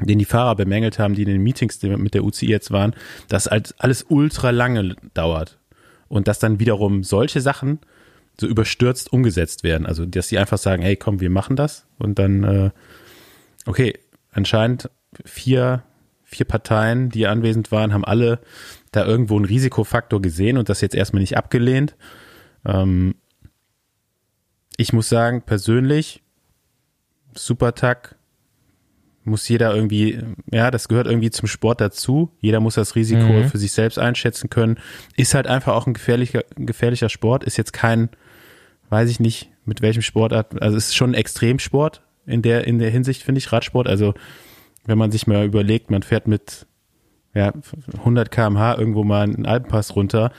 [0.00, 2.94] den die Fahrer bemängelt haben, die in den Meetings mit der UCI jetzt waren,
[3.28, 5.58] dass halt alles ultra lange dauert.
[6.08, 7.80] Und dass dann wiederum solche Sachen
[8.40, 9.86] so überstürzt umgesetzt werden.
[9.86, 11.86] Also, dass sie einfach sagen, hey, komm, wir machen das.
[11.98, 12.70] Und dann, äh,
[13.66, 13.98] okay,
[14.32, 14.90] anscheinend
[15.24, 15.82] vier
[16.28, 18.40] vier Parteien, die anwesend waren, haben alle
[18.92, 21.96] da irgendwo einen Risikofaktor gesehen und das jetzt erstmal nicht abgelehnt.
[22.66, 23.14] Ähm,
[24.76, 26.22] ich muss sagen, persönlich,
[27.34, 28.16] Supertag
[29.24, 32.30] muss jeder irgendwie, ja, das gehört irgendwie zum Sport dazu.
[32.40, 33.48] Jeder muss das Risiko mhm.
[33.48, 34.78] für sich selbst einschätzen können.
[35.16, 37.42] Ist halt einfach auch ein gefährlicher, gefährlicher Sport.
[37.42, 38.10] Ist jetzt kein,
[38.90, 42.90] weiß ich nicht, mit welchem Sportart, also ist schon ein Extremsport in der, in der
[42.90, 43.88] Hinsicht, finde ich, Radsport.
[43.88, 44.14] Also
[44.88, 46.66] wenn man sich mal überlegt, man fährt mit
[47.34, 47.52] ja,
[47.98, 50.32] 100 km/h irgendwo mal einen Alpenpass runter.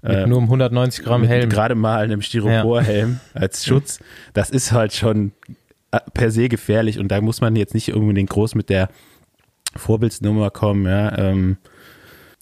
[0.00, 1.50] Mit äh, nur um 190 Gramm Helm.
[1.50, 3.40] Gerade mal einem Styroporhelm ja.
[3.40, 3.98] als Schutz.
[4.32, 5.32] Das ist halt schon
[5.90, 8.88] äh, per se gefährlich und da muss man jetzt nicht unbedingt groß mit der
[9.74, 11.18] Vorbildsnummer kommen, ja.
[11.18, 11.56] Ähm,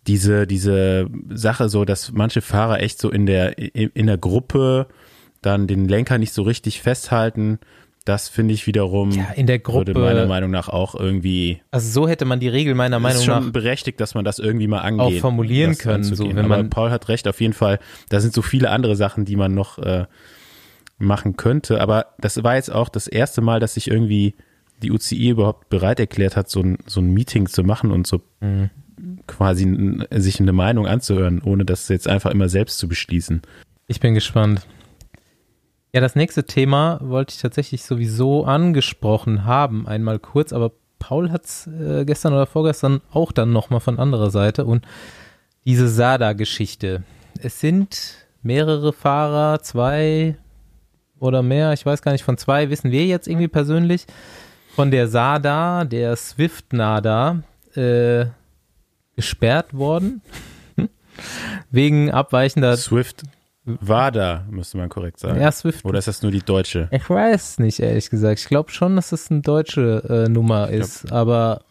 [0.06, 4.86] diese, diese Sache so, dass manche Fahrer echt so in der, in, in der Gruppe
[5.40, 7.58] dann den Lenker nicht so richtig festhalten
[8.04, 11.62] das finde ich wiederum ja, in der Gruppe, würde meiner Meinung nach auch irgendwie.
[11.70, 14.38] Also so hätte man die Regel meiner Meinung ist schon nach berechtigt, dass man das
[14.38, 15.00] irgendwie mal angeht.
[15.00, 16.04] Auch formulieren können.
[16.04, 16.32] Anzugehen.
[16.32, 17.78] So, wenn man Aber Paul hat recht, auf jeden Fall.
[18.10, 20.04] Da sind so viele andere Sachen, die man noch äh,
[20.98, 21.80] machen könnte.
[21.80, 24.34] Aber das war jetzt auch das erste Mal, dass sich irgendwie
[24.82, 28.20] die UCI überhaupt bereit erklärt hat, so ein, so ein Meeting zu machen und so
[28.40, 28.68] mhm.
[29.26, 29.66] quasi
[30.10, 33.40] sich eine Meinung anzuhören, ohne das jetzt einfach immer selbst zu beschließen.
[33.86, 34.66] Ich bin gespannt.
[35.94, 41.44] Ja, das nächste Thema wollte ich tatsächlich sowieso angesprochen haben, einmal kurz, aber Paul hat
[41.44, 44.84] es äh, gestern oder vorgestern auch dann nochmal von anderer Seite und
[45.64, 47.04] diese Sada-Geschichte.
[47.38, 50.36] Es sind mehrere Fahrer, zwei
[51.20, 54.06] oder mehr, ich weiß gar nicht, von zwei wissen wir jetzt irgendwie persönlich,
[54.74, 57.44] von der Sada, der Swift-Nada,
[57.76, 58.26] äh,
[59.14, 60.22] gesperrt worden.
[61.70, 62.76] Wegen abweichender.
[62.76, 63.22] Swift
[63.64, 65.40] WADA, müsste man korrekt sagen.
[65.40, 65.84] Ja, Swift.
[65.84, 66.88] Oder ist das nur die deutsche?
[66.90, 68.40] Ich weiß nicht, ehrlich gesagt.
[68.40, 71.62] Ich glaube schon, dass das eine deutsche äh, Nummer glaub, ist, aber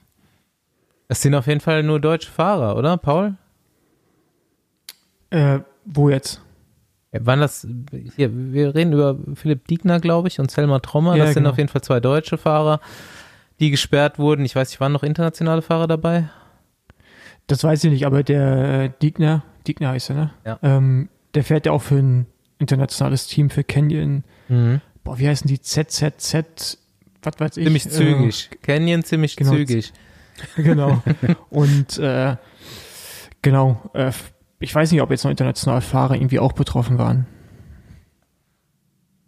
[1.08, 3.36] es sind auf jeden Fall nur deutsche Fahrer, oder, Paul?
[5.30, 6.42] Äh, wo jetzt?
[7.12, 7.68] Äh, wann das,
[8.16, 11.16] hier, wir reden über Philipp Diegner, glaube ich, und Selma Trommer.
[11.16, 11.50] Ja, das genau.
[11.50, 12.80] sind auf jeden Fall zwei deutsche Fahrer,
[13.60, 14.46] die gesperrt wurden.
[14.46, 16.30] Ich weiß nicht, waren noch internationale Fahrer dabei?
[17.46, 20.30] Das weiß ich nicht, aber der äh, Diegner, Diegner heißt er, ne?
[20.46, 20.60] Ja.
[20.64, 22.28] Ähm, der fährt ja auch für ein
[22.60, 24.24] internationales Team, für Canyon.
[24.48, 24.82] Mhm.
[25.04, 25.60] Boah, wie heißen die?
[25.60, 26.78] ZZZ,
[27.22, 27.66] was weiß ich.
[27.66, 28.50] Ziemlich äh, zügig.
[28.52, 29.94] Äh, Canyon ziemlich genau, zügig.
[30.58, 31.04] Genau.
[31.52, 32.36] Und äh,
[33.44, 34.12] genau, äh,
[34.60, 37.28] ich weiß nicht, ob jetzt noch international Fahrer irgendwie auch betroffen waren.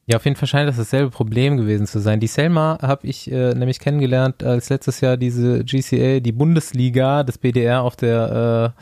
[0.07, 2.19] Ja, auf jeden Fall scheint das dasselbe Problem gewesen zu sein.
[2.19, 7.39] Die Selma habe ich äh, nämlich kennengelernt, als letztes Jahr diese GCA, die Bundesliga des
[7.39, 8.81] BDR auf der äh,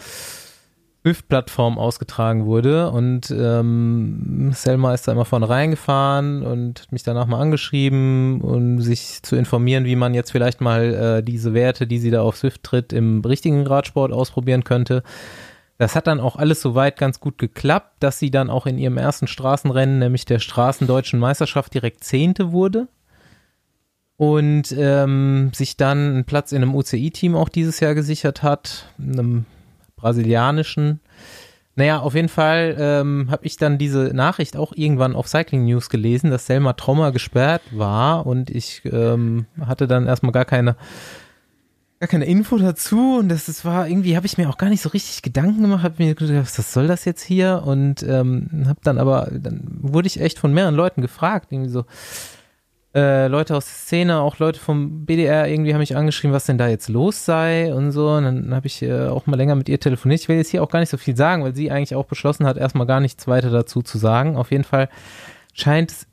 [1.04, 7.28] Swift-Plattform ausgetragen wurde und ähm, Selma ist da immer vorne reingefahren und hat mich danach
[7.28, 12.00] mal angeschrieben, um sich zu informieren, wie man jetzt vielleicht mal äh, diese Werte, die
[12.00, 15.04] sie da auf Swift tritt, im richtigen Radsport ausprobieren könnte.
[15.78, 18.98] Das hat dann auch alles soweit ganz gut geklappt, dass sie dann auch in ihrem
[18.98, 22.88] ersten Straßenrennen, nämlich der Straßendeutschen Meisterschaft, direkt Zehnte wurde
[24.16, 29.46] und ähm, sich dann einen Platz in einem UCI-Team auch dieses Jahr gesichert hat, einem
[30.04, 31.00] brasilianischen.
[31.76, 35.89] Naja, auf jeden Fall ähm, habe ich dann diese Nachricht auch irgendwann auf Cycling News
[35.89, 40.76] gelesen, dass Selma Trommer gesperrt war und ich ähm, hatte dann erstmal gar keine
[42.00, 44.82] gar keine Info dazu und das, das war irgendwie, habe ich mir auch gar nicht
[44.82, 48.82] so richtig Gedanken gemacht, habe mir gedacht, was soll das jetzt hier und ähm, habe
[48.84, 51.86] dann aber, dann wurde ich echt von mehreren Leuten gefragt, irgendwie so,
[52.95, 56.58] äh, Leute aus der Szene, auch Leute vom BDR irgendwie haben mich angeschrieben, was denn
[56.58, 58.10] da jetzt los sei und so.
[58.10, 60.21] Und dann habe ich äh, auch mal länger mit ihr telefoniert.
[60.21, 62.45] Ich will jetzt hier auch gar nicht so viel sagen, weil sie eigentlich auch beschlossen
[62.45, 64.38] hat, erstmal gar nichts weiter dazu zu sagen.
[64.38, 64.89] Auf jeden Fall
[65.53, 66.08] scheint es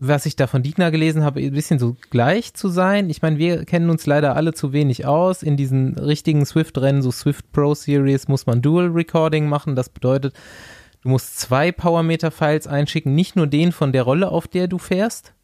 [0.00, 3.10] was ich da von Dietner gelesen habe, ein bisschen so gleich zu sein.
[3.10, 5.42] Ich meine, wir kennen uns leider alle zu wenig aus.
[5.42, 9.74] In diesen richtigen Swift-Rennen, so Swift Pro Series, muss man Dual Recording machen.
[9.74, 10.34] Das bedeutet,
[11.02, 15.34] du musst zwei Powermeter-Files einschicken, nicht nur den von der Rolle, auf der du fährst,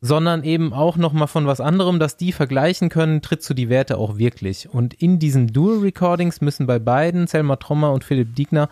[0.00, 3.98] sondern eben auch nochmal von was anderem, dass die vergleichen können, trittst du die Werte
[3.98, 4.68] auch wirklich.
[4.68, 8.70] Und in diesen Dual Recordings müssen bei beiden, Selma Trommer und Philipp Diegner,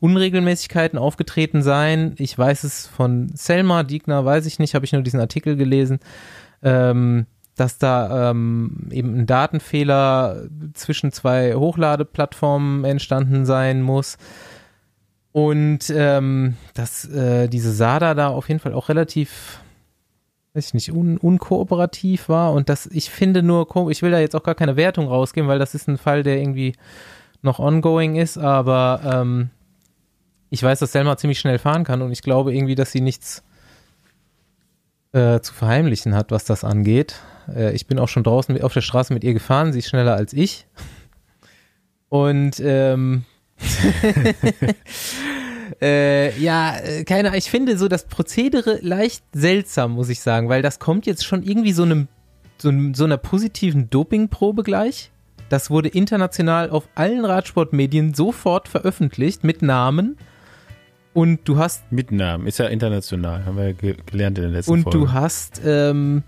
[0.00, 2.14] Unregelmäßigkeiten aufgetreten sein.
[2.18, 6.00] Ich weiß es von Selma, Diegner weiß ich nicht, habe ich nur diesen Artikel gelesen,
[6.62, 10.42] ähm, dass da ähm, eben ein Datenfehler
[10.74, 14.18] zwischen zwei Hochladeplattformen entstanden sein muss.
[15.32, 19.60] Und ähm, dass äh, diese SADA da auf jeden Fall auch relativ,
[20.56, 22.52] weiß ich nicht, un unkooperativ war.
[22.52, 25.58] Und dass ich finde nur, ich will da jetzt auch gar keine Wertung rausgeben, weil
[25.58, 26.74] das ist ein Fall, der irgendwie
[27.42, 29.50] noch ongoing ist, aber ähm,
[30.48, 33.44] ich weiß, dass Selma ziemlich schnell fahren kann und ich glaube irgendwie, dass sie nichts
[35.12, 37.20] äh, zu verheimlichen hat, was das angeht.
[37.54, 40.16] Äh, ich bin auch schon draußen auf der Straße mit ihr gefahren, sie ist schneller
[40.16, 40.66] als ich.
[42.08, 43.24] Und ähm,
[45.82, 50.62] äh, ja, äh, keine ich finde so das Prozedere leicht seltsam, muss ich sagen, weil
[50.62, 52.08] das kommt jetzt schon irgendwie so einem
[52.58, 55.10] so, so einer positiven Dopingprobe gleich.
[55.48, 60.16] Das wurde international auf allen Radsportmedien sofort veröffentlicht mit Namen
[61.16, 61.90] und du hast.
[61.92, 64.98] Mitnamen, ist ja international, haben wir ja gelernt in der letzten und Folge.
[64.98, 66.22] Und du hast, ähm,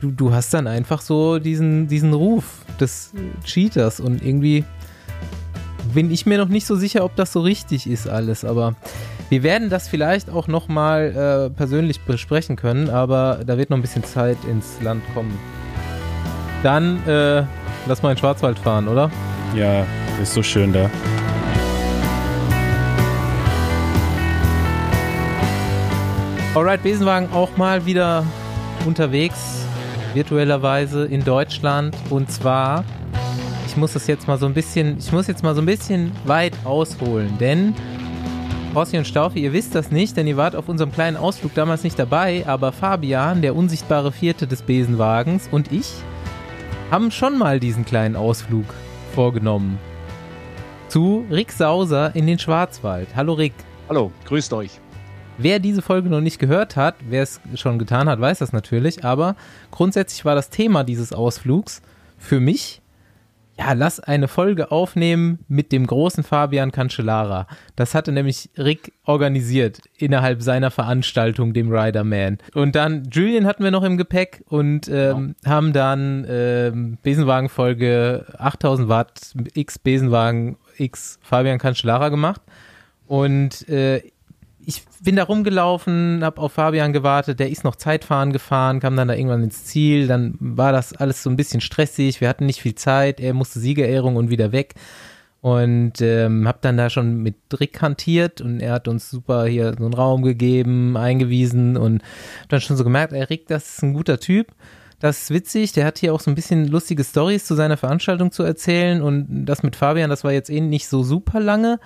[0.00, 3.12] du, du hast dann einfach so diesen, diesen Ruf des
[3.44, 4.64] Cheaters und irgendwie
[5.94, 8.74] bin ich mir noch nicht so sicher, ob das so richtig ist alles, aber
[9.28, 13.82] wir werden das vielleicht auch nochmal äh, persönlich besprechen können, aber da wird noch ein
[13.82, 15.38] bisschen Zeit ins Land kommen.
[16.62, 17.44] Dann äh,
[17.86, 19.10] lass mal in Schwarzwald fahren, oder?
[19.54, 19.84] Ja,
[20.22, 20.90] ist so schön da.
[26.54, 28.24] Alright, Besenwagen auch mal wieder
[28.86, 29.66] unterwegs,
[30.14, 31.94] virtuellerweise in Deutschland.
[32.08, 32.82] Und zwar,
[33.76, 36.10] ich muss das jetzt mal so ein bisschen, ich muss jetzt mal so ein bisschen
[36.24, 37.74] weit ausholen, denn
[38.74, 41.84] Rossi und Staufe, ihr wisst das nicht, denn ihr wart auf unserem kleinen Ausflug damals
[41.84, 45.92] nicht dabei, aber Fabian, der unsichtbare Vierte des Besenwagens und ich
[46.90, 48.64] haben schon mal diesen kleinen Ausflug
[49.14, 49.78] vorgenommen.
[50.88, 53.08] Zu Rick Sauser in den Schwarzwald.
[53.14, 53.52] Hallo Rick.
[53.90, 54.80] Hallo, grüßt euch.
[55.36, 59.04] Wer diese Folge noch nicht gehört hat, wer es schon getan hat, weiß das natürlich,
[59.04, 59.36] aber
[59.70, 61.82] grundsätzlich war das Thema dieses Ausflugs
[62.16, 62.80] für mich,
[63.58, 67.46] ja, lass eine Folge aufnehmen mit dem großen Fabian Cancellara.
[67.74, 72.38] Das hatte nämlich Rick organisiert innerhalb seiner Veranstaltung, dem Rider Man.
[72.54, 75.50] Und dann Julian hatten wir noch im Gepäck und ähm, genau.
[75.50, 82.42] haben dann ähm, Besenwagen-Folge 8000 Watt X Besenwagen X Fabian Cancellara gemacht.
[83.06, 84.02] Und äh,
[84.68, 89.06] ich bin da rumgelaufen, habe auf Fabian gewartet, der ist noch Zeitfahren gefahren, kam dann
[89.06, 92.60] da irgendwann ins Ziel, dann war das alles so ein bisschen stressig, wir hatten nicht
[92.60, 94.74] viel Zeit, er musste Siegerehrung und wieder weg.
[95.40, 99.76] Und ähm, habe dann da schon mit Rick hantiert und er hat uns super hier
[99.78, 102.02] so einen Raum gegeben, eingewiesen und
[102.48, 104.48] dann schon so gemerkt, ey Rick, das ist ein guter Typ,
[104.98, 108.32] das ist witzig, der hat hier auch so ein bisschen lustige Stories zu seiner Veranstaltung
[108.32, 111.78] zu erzählen und das mit Fabian, das war jetzt eh nicht so super lange,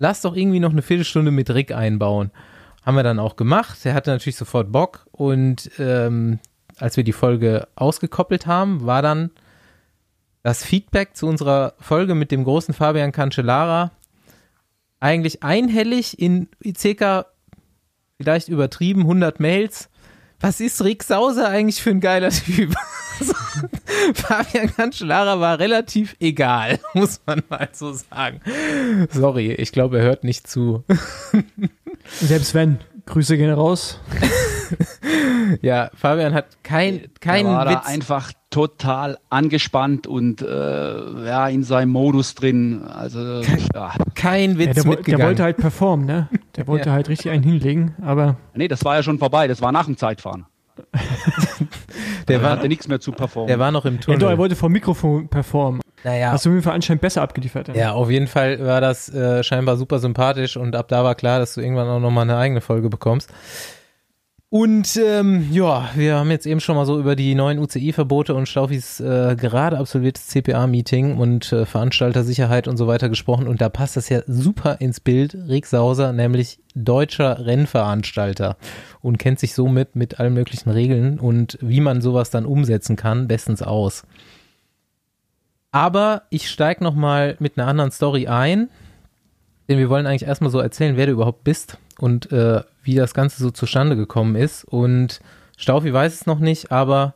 [0.00, 2.32] lass doch irgendwie noch eine Viertelstunde mit Rick einbauen.
[2.82, 3.78] Haben wir dann auch gemacht.
[3.84, 6.40] Er hatte natürlich sofort Bock und ähm,
[6.78, 9.30] als wir die Folge ausgekoppelt haben, war dann
[10.42, 13.92] das Feedback zu unserer Folge mit dem großen Fabian Cancellara
[14.98, 17.26] eigentlich einhellig in circa
[18.16, 19.90] vielleicht übertrieben, 100 Mails.
[20.40, 22.74] Was ist Rick Sauser eigentlich für ein geiler Typ?
[23.20, 23.34] Also,
[24.14, 28.40] Fabian Cancellara war relativ egal, muss man mal so sagen.
[29.10, 30.84] Sorry, ich glaube, er hört nicht zu.
[32.08, 34.00] Selbst wenn, Grüße gehen raus.
[35.62, 37.86] Ja, Fabian hat kein, keinen er war da Witz.
[37.86, 40.46] einfach total angespannt und äh,
[41.26, 42.82] ja, in seinem Modus drin.
[42.84, 43.42] Also
[43.74, 43.92] ja.
[44.14, 45.26] kein Ja, Witz der, wo- der mitgegangen.
[45.26, 46.28] wollte halt performen, ne?
[46.56, 46.94] Der wollte Ja.
[46.94, 49.96] halt richtig einen hinlegen, aber Nee, das war ja schon vorbei, das war nach dem
[49.96, 50.46] Zeitfahren.
[52.28, 53.48] der, Er war, hatte nichts mehr zu performen.
[53.48, 54.18] der war noch im ja, Tunnel.
[54.20, 55.80] doch, er wollte vom Mikrofon performen.
[56.04, 57.68] naja, Hast du auf jeden Fall anscheinend besser abgeliefert.
[57.68, 57.74] ja.
[57.74, 61.38] Ja, auf jeden Fall war das äh, scheinbar super sympathisch und ab da war klar,
[61.38, 63.30] dass du irgendwann auch nochmal eine eigene Folge bekommst.
[64.52, 68.48] Und ähm, ja, wir haben jetzt eben schon mal so über die neuen UCI-Verbote und
[68.48, 73.96] Staufis äh, gerade absolviertes CPA-Meeting und äh, Veranstaltersicherheit und so weiter gesprochen und da passt
[73.96, 75.36] das ja super ins Bild.
[75.46, 78.56] Rick Sauser, nämlich deutscher Rennveranstalter
[79.00, 83.28] und kennt sich somit mit allen möglichen Regeln und wie man sowas dann umsetzen kann,
[83.28, 84.02] bestens aus.
[85.70, 88.68] Aber ich steige nochmal mit einer anderen Story ein,
[89.68, 93.14] denn wir wollen eigentlich erstmal so erzählen, wer du überhaupt bist und äh, wie das
[93.14, 94.64] Ganze so zustande gekommen ist.
[94.64, 95.20] Und
[95.56, 97.14] Staufi weiß es noch nicht, aber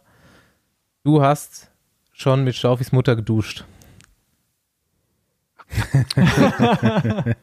[1.03, 1.73] du hast
[2.13, 3.65] schon mit Staufis Mutter geduscht.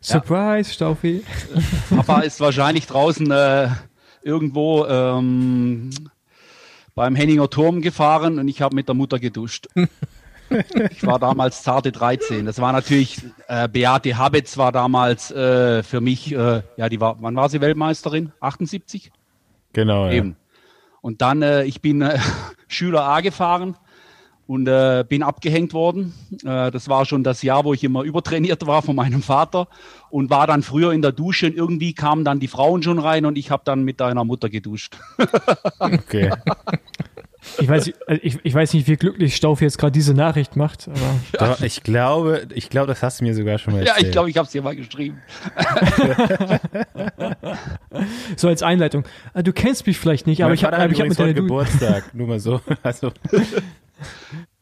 [0.00, 1.24] Surprise, Staufi.
[1.90, 3.70] Papa ist wahrscheinlich draußen äh,
[4.22, 5.90] irgendwo ähm,
[6.94, 9.66] beim Henninger Turm gefahren und ich habe mit der Mutter geduscht.
[10.90, 12.44] Ich war damals zarte 13.
[12.46, 17.16] Das war natürlich, äh, Beate Habetz war damals äh, für mich, äh, ja, die war,
[17.20, 18.32] wann war sie Weltmeisterin?
[18.40, 19.12] 78?
[19.72, 20.12] Genau, ja.
[20.12, 20.36] Eben.
[21.00, 22.18] Und dann, äh, ich bin äh,
[22.68, 23.76] Schüler A gefahren
[24.46, 26.12] und äh, bin abgehängt worden.
[26.42, 29.68] Das war schon das Jahr, wo ich immer übertrainiert war von meinem Vater
[30.10, 33.26] und war dann früher in der Dusche und irgendwie kamen dann die Frauen schon rein
[33.26, 34.98] und ich habe dann mit deiner Mutter geduscht.
[35.78, 36.32] Okay.
[37.58, 40.56] Ich weiß, nicht- äh, ich, ich weiß nicht, wie glücklich Staufi jetzt gerade diese Nachricht
[40.56, 40.98] macht, aber
[41.56, 44.06] Doch, ich glaube, ich glaube, das hast du mir sogar schon mal Ja, erzählt.
[44.06, 45.18] ich glaube, ich habe es dir mal geschrieben.
[48.36, 49.04] so als Einleitung.
[49.34, 51.34] Äh, Du kennst mich vielleicht nicht, aber Mein ich habe hat ich hab mit deiner
[51.34, 52.60] Geburtstag, nur mal so.
[52.82, 53.10] Also,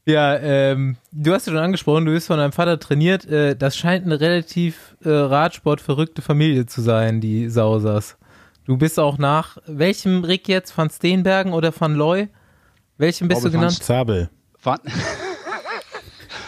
[0.06, 3.26] Ja, ähm, du hast ja schon angesprochen, du bist von deinem Vater trainiert.
[3.26, 8.16] Äh, das scheint eine relativ äh, Radsport-verrückte Familie zu sein, die Sausers.
[8.64, 10.76] Du bist auch nach welchem Rick jetzt?
[10.76, 12.28] Van Steenbergen oder Van Looy?
[12.98, 13.82] Welchem bist glaube, du genannt?
[13.82, 14.28] Zabel.
[14.62, 14.78] Van,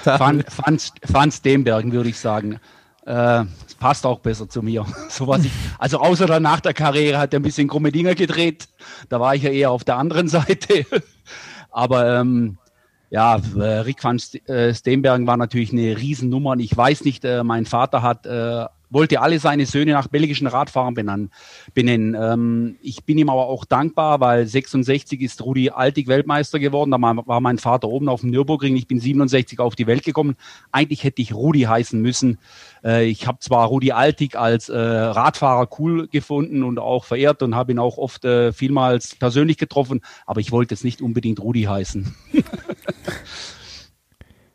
[0.05, 2.59] Van, Van, Van Steenbergen, würde ich sagen.
[3.07, 4.85] Äh, es passt auch besser zu mir.
[5.09, 8.15] So was ich, also außer dann nach der Karriere hat er ein bisschen krumme Dinger
[8.15, 8.69] gedreht.
[9.09, 10.87] Da war ich ja eher auf der anderen Seite.
[11.71, 12.59] Aber ähm,
[13.11, 16.51] ja, äh, Rick van äh, Steenbergen war natürlich eine Riesennummer.
[16.51, 20.47] Und ich weiß nicht, äh, mein Vater hat äh, wollte alle seine Söhne nach belgischen
[20.47, 21.31] Radfahrern benennen.
[21.75, 22.15] benennen.
[22.21, 26.91] Ähm, ich bin ihm aber auch dankbar, weil 66 ist Rudi Altig Weltmeister geworden.
[26.91, 28.77] Da war mein Vater oben auf dem Nürburgring.
[28.77, 30.35] Ich bin 67 auf die Welt gekommen.
[30.73, 32.39] Eigentlich hätte ich Rudi heißen müssen.
[32.85, 37.55] Äh, ich habe zwar Rudi Altig als äh, Radfahrer cool gefunden und auch verehrt und
[37.55, 41.63] habe ihn auch oft äh, vielmals persönlich getroffen, aber ich wollte jetzt nicht unbedingt Rudi
[41.63, 42.15] heißen.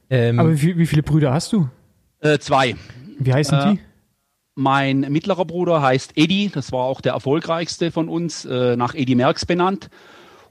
[0.09, 1.67] Ähm, Aber wie, wie viele Brüder hast du?
[2.19, 2.75] Äh, zwei.
[3.17, 3.79] Wie heißen Äh, die?
[4.57, 9.15] Mein mittlerer Bruder heißt Eddie, das war auch der erfolgreichste von uns, äh, nach Eddie
[9.15, 9.89] Merckx benannt.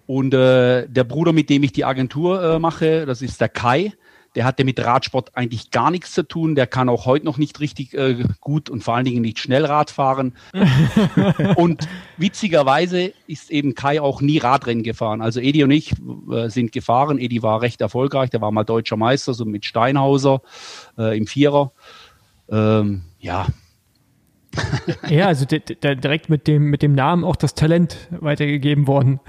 [0.07, 3.95] Und äh, der Bruder, mit dem ich die Agentur äh, mache, das ist der Kai.
[4.35, 6.55] Der hatte mit Radsport eigentlich gar nichts zu tun.
[6.55, 9.65] Der kann auch heute noch nicht richtig äh, gut und vor allen Dingen nicht schnell
[9.65, 10.35] Rad fahren.
[11.57, 11.89] und
[12.19, 15.23] witzigerweise ist eben Kai auch nie Radrennen gefahren.
[15.23, 15.93] Also Edi und ich
[16.31, 17.19] äh, sind gefahren.
[17.19, 18.29] Edi war recht erfolgreich.
[18.29, 20.43] Der war mal deutscher Meister, so mit Steinhauser
[20.99, 21.73] äh, im Vierer.
[22.51, 23.47] Ähm, ja,
[25.09, 29.21] Ja, also direkt mit dem, mit dem Namen auch das Talent weitergegeben worden.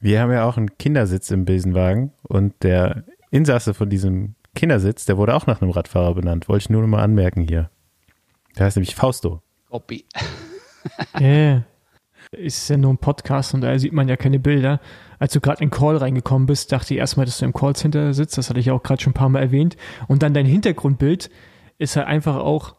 [0.00, 5.16] Wir haben ja auch einen Kindersitz im Besenwagen und der Insasse von diesem Kindersitz, der
[5.16, 6.48] wurde auch nach einem Radfahrer benannt.
[6.48, 7.70] Wollte ich nur noch mal anmerken hier.
[8.56, 9.42] Der heißt nämlich Fausto.
[9.68, 10.04] Oppi.
[11.18, 11.62] Ja.
[12.32, 14.80] Ist ja nur ein Podcast und daher sieht man ja keine Bilder.
[15.18, 18.14] Als du gerade in den Call reingekommen bist, dachte ich erstmal, dass du im Callcenter
[18.14, 18.38] sitzt.
[18.38, 19.76] Das hatte ich auch gerade schon ein paar Mal erwähnt.
[20.08, 21.30] Und dann dein Hintergrundbild
[21.78, 22.76] ist halt einfach auch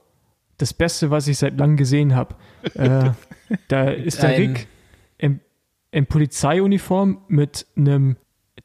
[0.61, 2.35] das Beste, was ich seit langem gesehen habe.
[2.75, 3.11] äh,
[3.67, 4.67] da ist der Ein- Rick
[5.17, 5.39] im,
[5.91, 8.17] in Polizeiuniform mit einem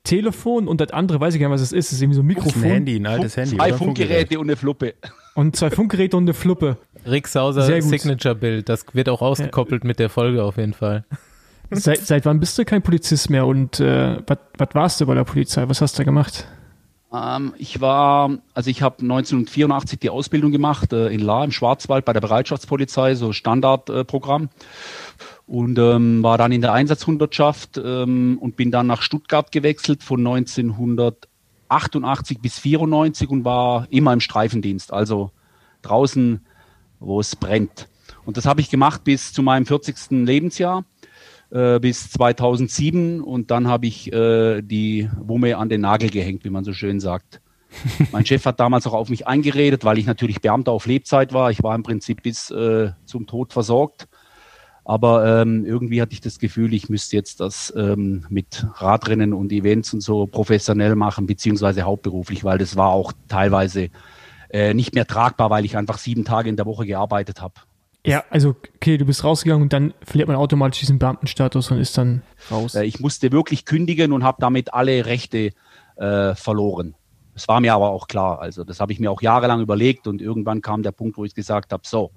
[0.04, 1.88] Telefon und das andere, weiß ich gar nicht, was es ist.
[1.88, 3.56] Das ist irgendwie so ein Mikrofon ein Handy, ein altes Handy.
[3.56, 4.94] Zwei Funkgeräte und eine Fluppe.
[5.34, 6.76] und zwei Funkgeräte und eine Fluppe.
[7.04, 7.62] Rick Sauser.
[7.82, 8.68] Signature-Bild.
[8.68, 11.04] Das wird auch ausgekoppelt mit der Folge auf jeden Fall.
[11.70, 15.24] Seit, seit wann bist du kein Polizist mehr und äh, was warst du bei der
[15.24, 15.68] Polizei?
[15.68, 16.46] Was hast du gemacht?
[17.16, 22.04] Ähm, ich war, also ich habe 1984 die Ausbildung gemacht äh, in La im Schwarzwald
[22.04, 24.44] bei der Bereitschaftspolizei, so Standardprogramm.
[24.44, 24.48] Äh,
[25.46, 30.26] und ähm, war dann in der Einsatzhundertschaft ähm, und bin dann nach Stuttgart gewechselt von
[30.26, 35.30] 1988 bis 94 und war immer im Streifendienst, also
[35.82, 36.44] draußen,
[36.98, 37.86] wo es brennt.
[38.24, 40.26] Und das habe ich gemacht bis zu meinem 40.
[40.26, 40.84] Lebensjahr,
[41.50, 43.20] äh, bis 2007.
[43.20, 47.00] Und dann habe ich äh, die Wumme an den Nagel gehängt, wie man so schön
[47.00, 47.40] sagt.
[48.12, 51.50] mein Chef hat damals auch auf mich eingeredet, weil ich natürlich Beamter auf Lebzeit war.
[51.50, 54.08] Ich war im Prinzip bis äh, zum Tod versorgt.
[54.84, 59.50] Aber ähm, irgendwie hatte ich das Gefühl, ich müsste jetzt das ähm, mit Radrennen und
[59.50, 63.90] Events und so professionell machen, beziehungsweise hauptberuflich, weil das war auch teilweise
[64.48, 67.54] äh, nicht mehr tragbar, weil ich einfach sieben Tage in der Woche gearbeitet habe.
[68.06, 71.98] Ja, also okay, du bist rausgegangen und dann verliert man automatisch diesen Beamtenstatus und ist
[71.98, 72.74] dann raus.
[72.74, 75.52] Äh, ich musste wirklich kündigen und habe damit alle Rechte
[75.96, 76.94] äh, verloren.
[77.34, 78.40] Das war mir aber auch klar.
[78.40, 81.34] Also das habe ich mir auch jahrelang überlegt und irgendwann kam der Punkt, wo ich
[81.34, 82.12] gesagt habe, so.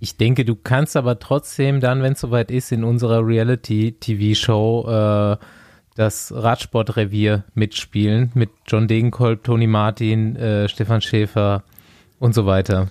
[0.00, 5.36] Ich denke, du kannst aber trotzdem dann, wenn es soweit ist, in unserer Reality-TV-Show äh,
[5.96, 11.64] das Radsportrevier mitspielen mit John Degenkolb, Toni Martin, äh, Stefan Schäfer
[12.20, 12.88] und so weiter.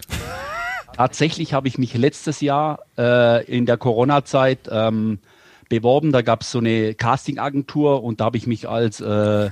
[0.97, 5.19] Tatsächlich habe ich mich letztes Jahr äh, in der Corona-Zeit ähm,
[5.69, 6.11] beworben.
[6.11, 9.49] Da gab es so eine Casting-Agentur und da habe ich mich als äh,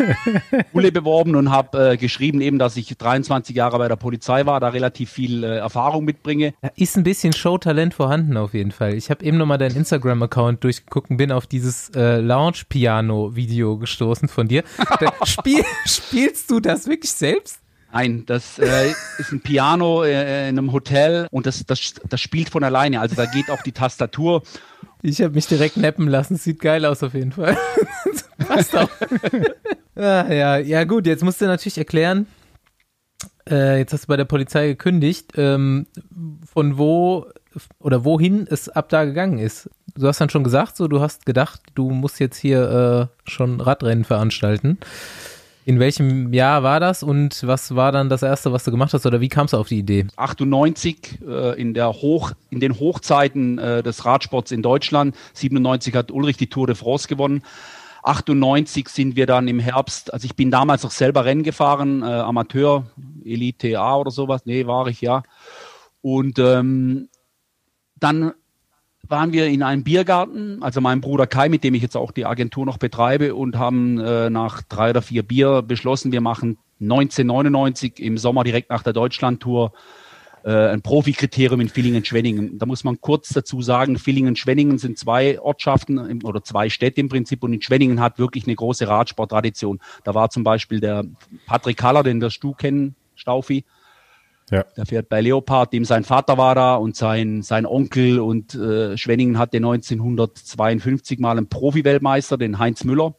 [0.74, 4.60] Ule beworben und habe äh, geschrieben, eben, dass ich 23 Jahre bei der Polizei war,
[4.60, 6.54] da relativ viel äh, Erfahrung mitbringe.
[6.62, 8.94] Da ist ein bisschen Showtalent vorhanden auf jeden Fall.
[8.94, 14.48] Ich habe eben nochmal deinen Instagram-Account durchgeguckt und bin auf dieses äh, Lounge-Piano-Video gestoßen von
[14.48, 14.64] dir.
[15.24, 17.61] Spiel, spielst du das wirklich selbst?
[17.92, 22.50] Nein, das äh, ist ein Piano äh, in einem Hotel und das, das, das spielt
[22.50, 23.00] von alleine.
[23.00, 24.42] Also da geht auch die Tastatur
[25.02, 26.36] ich habe mich direkt neppen lassen.
[26.36, 27.56] Sieht geil aus auf jeden Fall.
[28.38, 28.88] Passt auch.
[29.96, 32.26] ah, ja, ja, gut, jetzt musst du natürlich erklären,
[33.50, 35.86] äh, jetzt hast du bei der Polizei gekündigt, ähm,
[36.46, 37.26] von wo
[37.78, 39.68] oder wohin es ab da gegangen ist.
[39.94, 43.60] Du hast dann schon gesagt, so du hast gedacht, du musst jetzt hier äh, schon
[43.60, 44.78] Radrennen veranstalten.
[45.64, 49.06] In welchem Jahr war das und was war dann das erste, was du gemacht hast
[49.06, 50.06] oder wie kamst du auf die Idee?
[50.16, 55.14] 98 äh, in der Hoch in den Hochzeiten äh, des Radsports in Deutschland.
[55.34, 57.42] 97 hat Ulrich die Tour de France gewonnen.
[58.02, 62.06] 98 sind wir dann im Herbst, also ich bin damals noch selber Rennen gefahren, äh,
[62.06, 62.86] Amateur,
[63.24, 65.22] Elite A oder sowas, nee, war ich ja.
[66.00, 67.08] Und ähm,
[67.94, 68.32] dann
[69.12, 72.26] waren wir in einem Biergarten, also mein Bruder Kai, mit dem ich jetzt auch die
[72.26, 78.00] Agentur noch betreibe, und haben äh, nach drei oder vier Bier beschlossen, wir machen 1999
[78.00, 79.72] im Sommer direkt nach der Deutschlandtour
[80.44, 82.58] äh, ein Profikriterium in Villingen-Schwenningen.
[82.58, 87.44] Da muss man kurz dazu sagen, Villingen-Schwenningen sind zwei Ortschaften oder zwei Städte im Prinzip
[87.44, 89.78] und in Schwenningen hat wirklich eine große Radsporttradition.
[90.04, 91.04] Da war zum Beispiel der
[91.46, 93.64] Patrick Haller, den wirst du kennen, Staufi,
[94.52, 94.64] ja.
[94.76, 98.98] Der fährt bei Leopard, dem sein Vater war da und sein, sein Onkel und äh,
[98.98, 103.14] Schwenningen hatte 1952 mal einen Profi-Weltmeister, den Heinz Müller.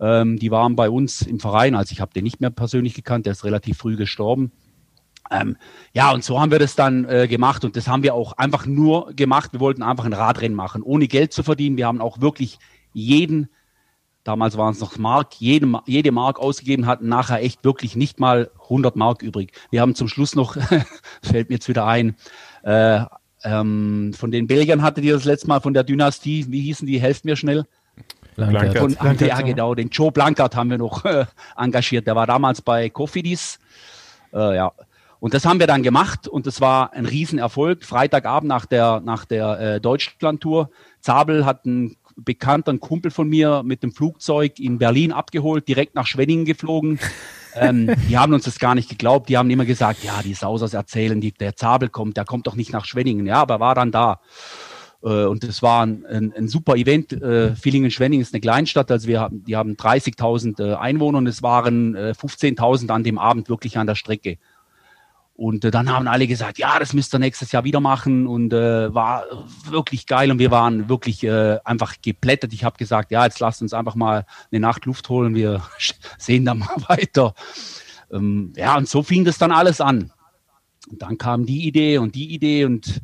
[0.00, 3.26] Ähm, die waren bei uns im Verein, also ich habe den nicht mehr persönlich gekannt,
[3.26, 4.50] der ist relativ früh gestorben.
[5.30, 5.58] Ähm,
[5.92, 8.64] ja, und so haben wir das dann äh, gemacht und das haben wir auch einfach
[8.64, 9.52] nur gemacht.
[9.52, 11.76] Wir wollten einfach ein Radrennen machen, ohne Geld zu verdienen.
[11.76, 12.58] Wir haben auch wirklich
[12.94, 13.50] jeden
[14.24, 18.50] damals waren es noch Mark, jede, jede Mark ausgegeben hatten, nachher echt wirklich nicht mal
[18.64, 19.52] 100 Mark übrig.
[19.70, 20.56] Wir haben zum Schluss noch,
[21.22, 22.16] fällt mir jetzt wieder ein,
[22.62, 23.04] äh,
[23.44, 27.00] ähm, von den Belgiern hattet ihr das letzte Mal von der Dynastie, wie hießen die,
[27.00, 27.66] helft mir schnell.
[28.36, 28.78] Blankert.
[28.78, 32.06] Von, Blankert, ja, genau, den Joe Blankert haben wir noch äh, engagiert.
[32.06, 33.58] Der war damals bei Cofidis.
[34.32, 34.72] Äh, ja.
[35.20, 37.84] Und das haben wir dann gemacht und das war ein Riesenerfolg.
[37.84, 40.70] Freitagabend nach der, nach der äh, Deutschlandtour.
[41.00, 45.94] Zabel hat einen Bekannter, ein Kumpel von mir mit dem Flugzeug in Berlin abgeholt, direkt
[45.94, 46.98] nach Schwenningen geflogen.
[47.54, 49.28] ähm, die haben uns das gar nicht geglaubt.
[49.28, 52.56] Die haben immer gesagt, ja, die Sausers erzählen, die, der Zabel kommt, der kommt doch
[52.56, 53.26] nicht nach Schwenningen.
[53.26, 54.20] Ja, aber war dann da.
[55.04, 57.12] Äh, und das war ein, ein, ein super Event.
[57.12, 61.42] Äh, Villingen-Schwenningen ist eine Kleinstadt, also wir haben, die haben 30.000 äh, Einwohner und es
[61.42, 64.38] waren äh, 15.000 an dem Abend wirklich an der Strecke.
[65.36, 68.52] Und äh, dann haben alle gesagt, ja, das müsst ihr nächstes Jahr wieder machen und
[68.52, 69.24] äh, war
[69.68, 72.52] wirklich geil und wir waren wirklich äh, einfach geplättet.
[72.52, 75.62] Ich habe gesagt, ja, jetzt lasst uns einfach mal eine Nacht Luft holen, wir
[76.18, 77.34] sehen dann mal weiter.
[78.12, 80.12] Ähm, ja, und so fing das dann alles an.
[80.88, 83.00] Und dann kam die Idee und die Idee und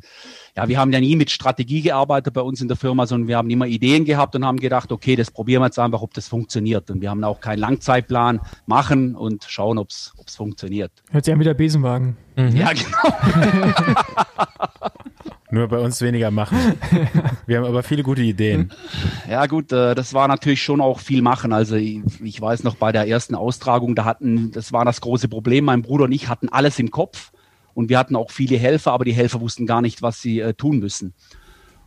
[0.55, 3.37] ja, wir haben ja nie mit Strategie gearbeitet bei uns in der Firma, sondern wir
[3.37, 6.27] haben immer Ideen gehabt und haben gedacht, okay, das probieren wir jetzt einfach, ob das
[6.27, 6.91] funktioniert.
[6.91, 10.91] Und wir haben auch keinen Langzeitplan machen und schauen, ob es funktioniert.
[11.11, 12.17] Hört sich an wie der Besenwagen.
[12.35, 12.55] Mhm.
[12.55, 12.87] Ja, genau.
[15.53, 16.57] Nur bei uns weniger machen.
[17.45, 18.71] Wir haben aber viele gute Ideen.
[19.29, 21.51] Ja gut, äh, das war natürlich schon auch viel machen.
[21.51, 25.27] Also ich, ich weiß noch bei der ersten Austragung, da hatten, das war das große
[25.27, 25.65] Problem.
[25.65, 27.33] Mein Bruder und ich hatten alles im Kopf
[27.73, 30.53] und wir hatten auch viele Helfer, aber die Helfer wussten gar nicht, was sie äh,
[30.53, 31.13] tun müssen.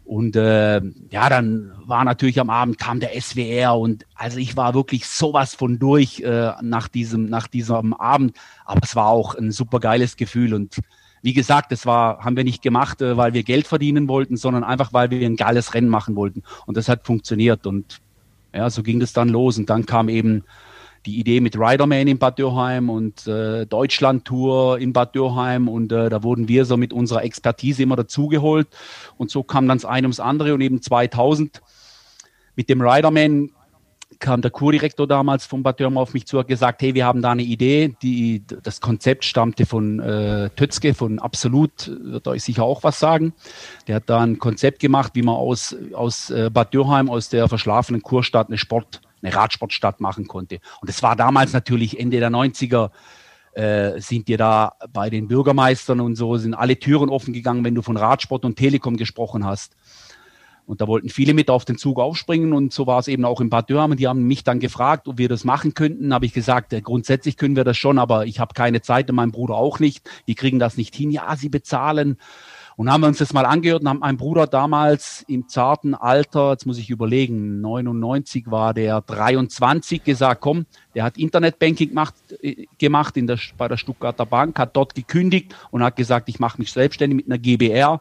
[0.04, 4.74] Und äh, ja, dann war natürlich am Abend kam der SWR und also ich war
[4.74, 8.36] wirklich sowas von durch äh, nach diesem nach diesem Abend.
[8.66, 10.80] Aber es war auch ein super geiles Gefühl und
[11.22, 14.62] wie gesagt, das war haben wir nicht gemacht, äh, weil wir Geld verdienen wollten, sondern
[14.62, 18.02] einfach weil wir ein geiles Rennen machen wollten und das hat funktioniert und
[18.52, 20.44] ja, so ging das dann los und dann kam eben
[21.06, 26.08] die Idee mit Riderman in Bad Dürheim und äh, Deutschland-Tour in Bad Dürheim und äh,
[26.08, 28.68] da wurden wir so mit unserer Expertise immer dazugeholt
[29.16, 31.62] und so kam dann das eine ums andere und eben 2000
[32.56, 33.50] mit dem Riderman
[34.18, 37.22] kam der Kurdirektor damals von Bad Dürheim auf mich zu, hat gesagt, hey, wir haben
[37.22, 42.64] da eine Idee, die, das Konzept stammte von äh, Tötzke, von Absolut, wird euch sicher
[42.64, 43.34] auch was sagen.
[43.86, 47.48] Der hat da ein Konzept gemacht, wie man aus, aus äh, Bad Dürheim, aus der
[47.48, 50.60] verschlafenen Kurstadt eine Sport, eine Radsportstadt machen konnte.
[50.80, 52.90] Und es war damals natürlich Ende der 90er,
[53.52, 57.74] äh, sind dir da bei den Bürgermeistern und so, sind alle Türen offen gegangen, wenn
[57.74, 59.76] du von Radsport und Telekom gesprochen hast.
[60.66, 63.40] Und da wollten viele mit auf den Zug aufspringen und so war es eben auch
[63.40, 63.90] in Bad Dürheim.
[63.90, 66.14] Und die haben mich dann gefragt, ob wir das machen könnten.
[66.14, 69.16] Habe ich gesagt, äh, grundsätzlich können wir das schon, aber ich habe keine Zeit und
[69.16, 70.08] mein Bruder auch nicht.
[70.24, 71.10] Wir kriegen das nicht hin.
[71.10, 72.16] Ja, sie bezahlen.
[72.76, 76.50] Und haben wir uns das mal angehört und haben mein Bruder damals im zarten Alter,
[76.52, 82.66] jetzt muss ich überlegen, 99 war der 23, gesagt, komm, der hat Internetbanking gemacht, äh,
[82.78, 86.58] gemacht in der, bei der Stuttgarter Bank, hat dort gekündigt und hat gesagt, ich mache
[86.58, 88.00] mich selbstständig mit einer GBR.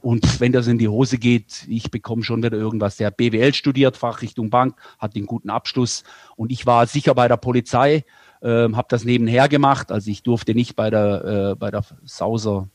[0.00, 2.96] Und wenn das in die Hose geht, ich bekomme schon wieder irgendwas.
[2.96, 6.04] Der hat BWL studiert, Fachrichtung Bank, hat den guten Abschluss.
[6.36, 8.04] Und ich war sicher bei der Polizei,
[8.42, 9.90] äh, habe das nebenher gemacht.
[9.90, 12.68] Also ich durfte nicht bei der, äh, bei der Sauser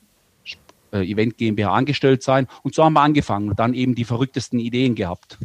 [0.91, 2.47] äh, Event GmbH angestellt sein.
[2.63, 5.37] Und so haben wir angefangen und dann eben die verrücktesten Ideen gehabt.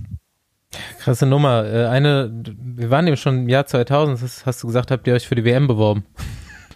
[0.99, 1.65] Krasse Nummer.
[1.65, 5.15] Äh, eine, wir waren eben schon im Jahr 2000, das hast du gesagt, habt ihr
[5.15, 6.05] euch für die WM beworben?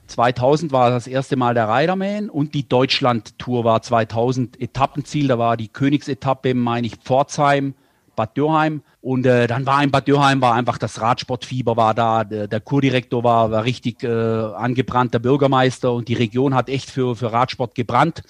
[0.08, 5.28] 2000 war das erste Mal der Riderman und die Deutschland-Tour war 2000 Etappenziel.
[5.28, 7.74] Da war die Königsetappe, meine ich, Pforzheim,
[8.16, 8.82] Bad Dürheim.
[9.00, 12.24] Und äh, dann war in Bad Dürheim war einfach das Radsportfieber war da.
[12.24, 16.90] Der, der Kurdirektor war, war richtig äh, angebrannt, der Bürgermeister und die Region hat echt
[16.90, 18.22] für, für Radsport gebrannt.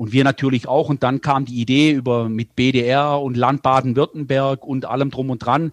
[0.00, 0.88] Und wir natürlich auch.
[0.88, 5.40] Und dann kam die Idee über mit BDR und Land Baden-Württemberg und allem drum und
[5.40, 5.72] dran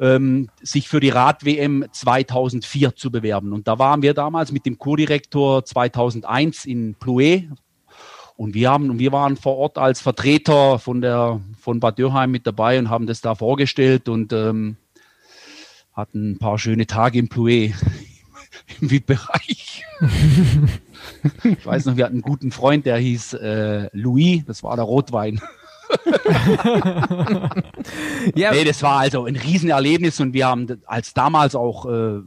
[0.00, 3.52] ähm, sich für die Rad-WM 2004 zu bewerben.
[3.52, 7.50] Und da waren wir damals mit dem Co-Direktor 2001 in Plouet.
[8.34, 12.32] Und wir haben, und wir waren vor Ort als Vertreter von der, von Bad Dürheim
[12.32, 14.74] mit dabei und haben das da vorgestellt und ähm,
[15.92, 17.74] hatten ein paar schöne Tage in Plouet
[18.80, 19.84] im VIP-Bereich.
[21.44, 24.84] ich weiß noch, wir hatten einen guten Freund, der hieß äh, Louis, das war der
[24.84, 25.40] Rotwein.
[28.34, 28.52] ja.
[28.52, 32.20] Nee, das war also ein Riesenerlebnis und wir haben als damals auch äh,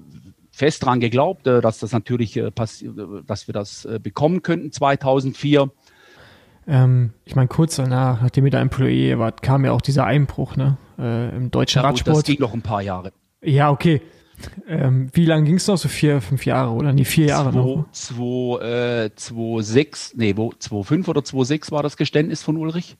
[0.51, 2.95] fest dran geglaubt, äh, dass das natürlich äh, passiert,
[3.27, 5.69] dass wir das äh, bekommen könnten 2004.
[6.67, 10.55] Ähm, ich meine, kurz danach, nachdem ihr da Employee wart, kam ja auch dieser Einbruch
[10.55, 10.77] ne?
[10.97, 12.17] Äh, im deutschen ja, Radsport.
[12.17, 13.11] Das ging noch ein paar Jahre.
[13.41, 14.01] Ja, okay.
[14.67, 15.77] Ähm, wie lange ging es noch?
[15.77, 16.93] So vier, fünf Jahre oder?
[16.93, 17.85] Nee, vier Jahre zwei, noch.
[17.91, 22.97] 2, 2, 6, nee, 2, 5 oder 2, 6 war das Geständnis von Ulrich?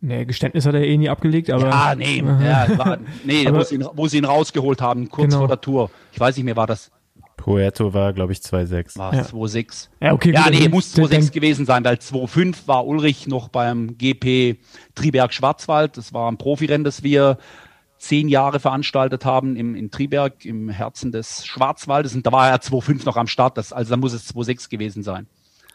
[0.00, 1.68] Nee, Geständnis hat er eh nie abgelegt, aber.
[1.68, 5.28] Ja, nee, ja, war, nee aber, wo, sie ihn, wo sie ihn rausgeholt haben, kurz
[5.28, 5.38] genau.
[5.38, 5.90] vor der Tour.
[6.12, 6.90] Ich weiß nicht mehr, war das.
[7.36, 8.98] Puerto war, glaube ich, 2,6.
[8.98, 9.22] War ja.
[9.22, 9.88] 2,6.
[10.00, 10.32] Ja, okay.
[10.32, 14.58] Ja, nee, muss 2,6 gewesen sein, weil 2,5 war Ulrich noch beim GP
[14.94, 15.96] Triberg Schwarzwald.
[15.96, 17.38] Das war ein Profirennen, das wir
[18.02, 22.16] zehn Jahre veranstaltet haben im, in Triberg, im Herzen des Schwarzwaldes.
[22.16, 23.56] Und da war er 2,5 noch am Start.
[23.56, 25.28] Das, also da muss es 2,6 gewesen sein.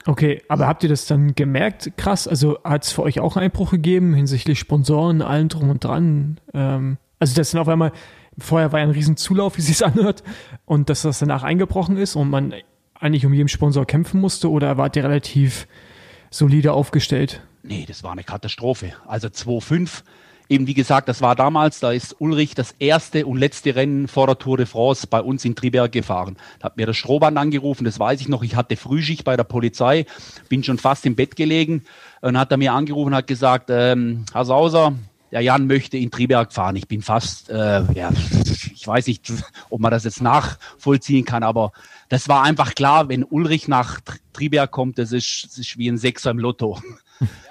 [0.06, 1.94] Okay, aber habt ihr das dann gemerkt?
[1.96, 6.40] Krass, also hat es für euch auch Einbruch gegeben hinsichtlich Sponsoren, allem drum und dran?
[6.54, 7.94] Ähm, also das sind auf einmal,
[8.38, 10.22] vorher war ja ein riesen Zulauf, wie sie es anhört,
[10.66, 12.54] und dass das danach eingebrochen ist und man
[12.94, 15.66] eigentlich um jeden Sponsor kämpfen musste oder wart ihr relativ
[16.30, 17.42] solide aufgestellt?
[17.64, 18.94] Nee, das war eine Katastrophe.
[19.08, 20.04] Also 2,5
[20.50, 24.28] eben wie gesagt, das war damals, da ist Ulrich das erste und letzte Rennen vor
[24.28, 26.38] der Tour de France bei uns in Triberg gefahren.
[26.60, 28.44] Da hat mir das Strohband angerufen, das weiß ich noch.
[28.44, 30.06] Ich hatte Frühschicht bei der Polizei,
[30.50, 31.84] bin schon fast im Bett gelegen
[32.22, 34.94] und hat er mir angerufen hat gesagt, ähm, Herr Sauser,
[35.32, 36.76] der Jan möchte in Triberg fahren.
[36.76, 38.12] Ich bin fast, äh, ja,
[38.74, 39.32] ich weiß nicht,
[39.70, 41.72] ob man das jetzt nachvollziehen kann, aber
[42.10, 44.00] das war einfach klar, wenn Ulrich nach
[44.34, 46.80] Triberg kommt, das ist, das ist wie ein Sechser im Lotto.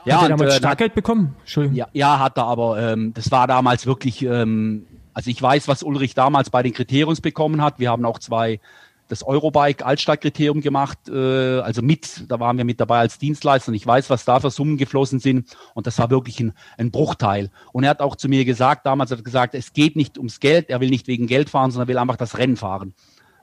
[0.05, 1.35] Ja, hat er damals und, äh, Startgeld bekommen?
[1.41, 1.77] Entschuldigung.
[1.77, 5.83] Ja, ja, hat er, aber ähm, das war damals wirklich, ähm, also ich weiß, was
[5.83, 7.79] Ulrich damals bei den Kriteriums bekommen hat.
[7.79, 8.61] Wir haben auch zwei
[9.09, 13.75] das Eurobike Altstadtkriterium gemacht, äh, also mit, da waren wir mit dabei als Dienstleister und
[13.75, 17.51] ich weiß, was da für Summen geflossen sind und das war wirklich ein, ein Bruchteil.
[17.73, 20.41] Und er hat auch zu mir gesagt, damals hat er gesagt, es geht nicht ums
[20.41, 22.95] Geld, er will nicht wegen Geld fahren, sondern will einfach das Rennen fahren.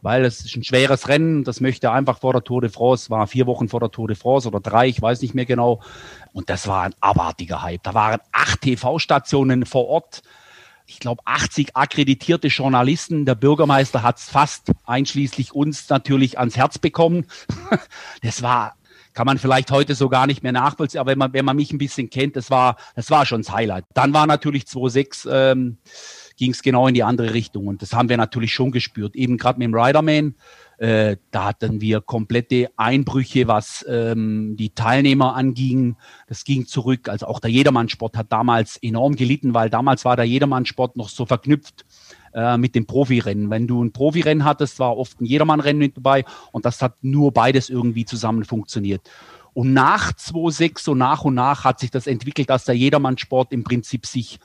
[0.03, 3.09] Weil es ist ein schweres Rennen, das möchte er einfach vor der Tour de France,
[3.09, 5.81] war vier Wochen vor der Tour de France oder drei, ich weiß nicht mehr genau.
[6.33, 7.81] Und das war ein abartiger Hype.
[7.83, 10.21] Da waren acht TV-Stationen vor Ort
[10.85, 13.25] ich glaube, 80 akkreditierte Journalisten.
[13.25, 17.25] Der Bürgermeister hat es fast einschließlich uns natürlich ans Herz bekommen.
[18.21, 18.75] Das war,
[19.13, 21.71] kann man vielleicht heute so gar nicht mehr nachvollziehen, aber wenn man, wenn man mich
[21.71, 23.85] ein bisschen kennt, das war, das war schon das Highlight.
[23.93, 25.77] Dann war natürlich 2.6, ähm,
[26.37, 29.15] ging es genau in die andere Richtung und das haben wir natürlich schon gespürt.
[29.15, 30.35] Eben gerade mit dem Riderman
[30.83, 35.95] äh, da hatten wir komplette Einbrüche, was ähm, die Teilnehmer anging.
[36.27, 37.07] Das ging zurück.
[37.07, 41.25] Also auch der Jedermannsport hat damals enorm gelitten, weil damals war der Jedermannsport noch so
[41.25, 41.85] verknüpft
[42.33, 43.49] äh, mit dem Profirennen.
[43.49, 47.31] Wenn du ein Profirennen hattest, war oft ein Jedermannrennen mit dabei und das hat nur
[47.31, 49.09] beides irgendwie zusammen funktioniert.
[49.53, 53.63] Und nach 2.6 so nach und nach hat sich das entwickelt, dass der Jedermannsport im
[53.63, 54.39] Prinzip sich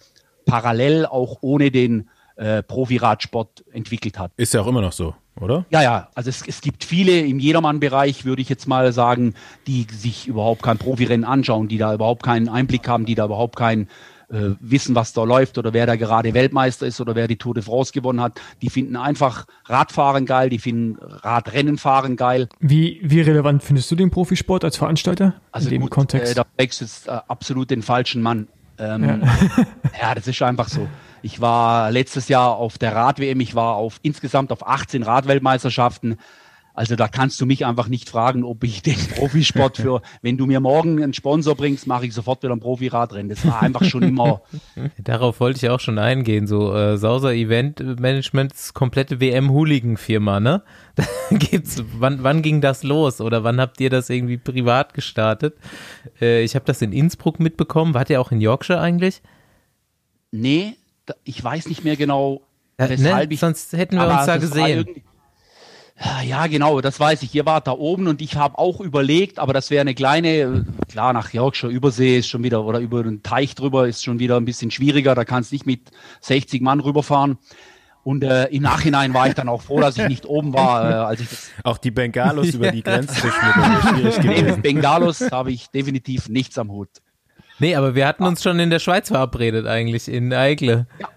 [0.48, 4.32] parallel auch ohne den äh, Profiradsport entwickelt hat.
[4.36, 5.64] Ist ja auch immer noch so oder?
[5.70, 6.08] Ja, ja.
[6.14, 9.34] Also es, es gibt viele im Jedermann-Bereich, würde ich jetzt mal sagen,
[9.66, 13.56] die sich überhaupt kein Profirennen anschauen, die da überhaupt keinen Einblick haben, die da überhaupt
[13.56, 13.88] kein
[14.30, 17.54] äh, wissen, was da läuft oder wer da gerade Weltmeister ist oder wer die Tour
[17.54, 18.40] de France gewonnen hat.
[18.62, 22.48] Die finden einfach Radfahren geil, die finden Radrennenfahren geil.
[22.60, 26.32] Wie, wie relevant findest du den Profisport als Veranstalter also in dem gut, Kontext?
[26.32, 28.48] Äh, da wächst jetzt äh, absolut den falschen Mann.
[28.78, 29.18] Ähm, ja.
[30.00, 30.88] ja, das ist einfach so.
[31.22, 36.18] Ich war letztes Jahr auf der Rad-WM, ich war auf insgesamt auf 18 Radweltmeisterschaften.
[36.78, 40.46] Also da kannst du mich einfach nicht fragen, ob ich den Profisport für, wenn du
[40.46, 43.28] mir morgen einen Sponsor bringst, mache ich sofort wieder ein Profiradrennen.
[43.28, 44.42] Das war einfach schon immer.
[45.02, 46.46] Darauf wollte ich auch schon eingehen.
[46.46, 50.62] So äh, Sauser Event Managements komplette WM-Hooligan-Firma, ne?
[50.94, 51.04] Da
[51.36, 55.56] gibt's, wann, wann ging das los oder wann habt ihr das irgendwie privat gestartet?
[56.20, 57.92] Äh, ich habe das in Innsbruck mitbekommen.
[57.92, 59.20] Wart ihr auch in Yorkshire eigentlich?
[60.30, 60.76] Nee,
[61.24, 62.42] ich weiß nicht mehr genau,
[62.76, 63.34] weshalb ne?
[63.34, 63.40] ich.
[63.40, 64.86] Sonst hätten wir uns da gesehen.
[66.24, 67.34] Ja, genau, das weiß ich.
[67.34, 71.12] Ihr wart da oben und ich habe auch überlegt, aber das wäre eine kleine, klar,
[71.12, 74.44] nach Yorkshire Übersee ist schon wieder, oder über den Teich drüber ist schon wieder ein
[74.44, 75.16] bisschen schwieriger.
[75.16, 75.90] Da kannst du nicht mit
[76.20, 77.38] 60 Mann rüberfahren.
[78.04, 80.94] Und äh, im Nachhinein war ich dann auch froh, dass ich nicht oben war, äh,
[80.94, 81.50] als ich das.
[81.64, 84.44] Auch die Bengalos über die Grenze zu schmuggeln, schwierig gewesen.
[84.44, 86.88] Nee, mit Bengalos habe ich definitiv nichts am Hut.
[87.58, 90.86] Nee, aber wir hatten uns schon in der Schweiz verabredet eigentlich, in Eigle.
[91.00, 91.08] Ja.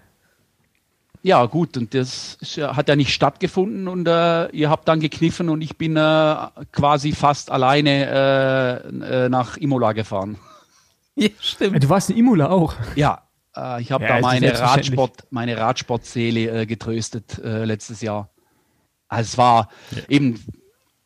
[1.24, 5.48] Ja, gut, und das ist, hat ja nicht stattgefunden und äh, ihr habt dann gekniffen
[5.48, 6.36] und ich bin äh,
[6.72, 10.36] quasi fast alleine äh, äh nach Imola gefahren.
[11.14, 11.84] Ja, stimmt.
[11.84, 12.72] Du warst in Imola auch.
[12.94, 18.30] Ja, äh, ich habe ja, da meine Radsport, meine Radsportseele äh, getröstet letztes Jahr.
[19.08, 19.98] Also es war ja.
[20.08, 20.42] eben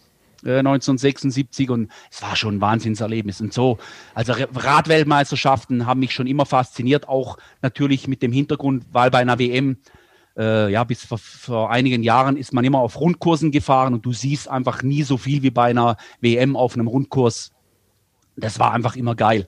[0.44, 3.78] 1976 äh, und es war schon ein Wahnsinnserlebnis und so.
[4.16, 9.38] Also Radweltmeisterschaften haben mich schon immer fasziniert, auch natürlich mit dem Hintergrund, weil bei einer
[9.38, 9.78] WM
[10.36, 14.14] äh, ja, bis vor, vor, einigen Jahren ist man immer auf Rundkursen gefahren und du
[14.14, 17.52] siehst einfach nie so viel wie bei einer WM auf einem Rundkurs
[18.36, 19.48] das war einfach immer geil.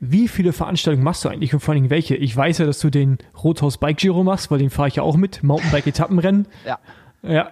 [0.00, 2.14] Wie viele Veranstaltungen machst du eigentlich und vor allem welche?
[2.14, 5.02] Ich weiß ja, dass du den Rothaus Bike Giro machst, weil den fahre ich ja
[5.02, 5.42] auch mit.
[5.42, 6.46] Mountainbike Etappenrennen.
[6.66, 6.78] Ja.
[7.22, 7.50] Ja.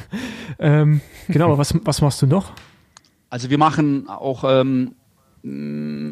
[0.58, 2.52] ähm, genau, was, was machst du noch?
[3.28, 4.94] Also wir machen auch, ähm,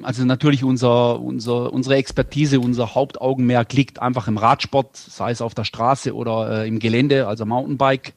[0.04, 5.54] also natürlich unser, unser, unsere Expertise, unser Hauptaugenmerk liegt einfach im Radsport, sei es auf
[5.54, 8.12] der Straße oder äh, im Gelände, also Mountainbike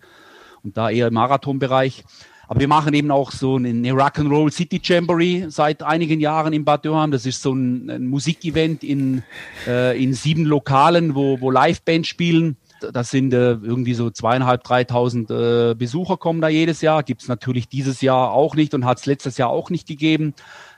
[0.64, 2.04] und da eher im Marathonbereich.
[2.48, 6.86] Aber wir machen eben auch so eine, Rock'n'Roll City Jamboree seit einigen Jahren in Bad
[6.86, 7.12] Dürheim.
[7.12, 9.24] Das ist so ein, ein Musikevent in,
[9.66, 12.58] äh, in sieben Lokalen, wo, wo Livebands spielen.
[12.91, 17.04] Das sind äh, irgendwie so zweieinhalb, dreitausend äh, Besucher kommen da jedes Jahr.
[17.04, 20.34] Gibt es natürlich dieses Jahr auch nicht und hat es letztes Jahr auch nicht gegeben.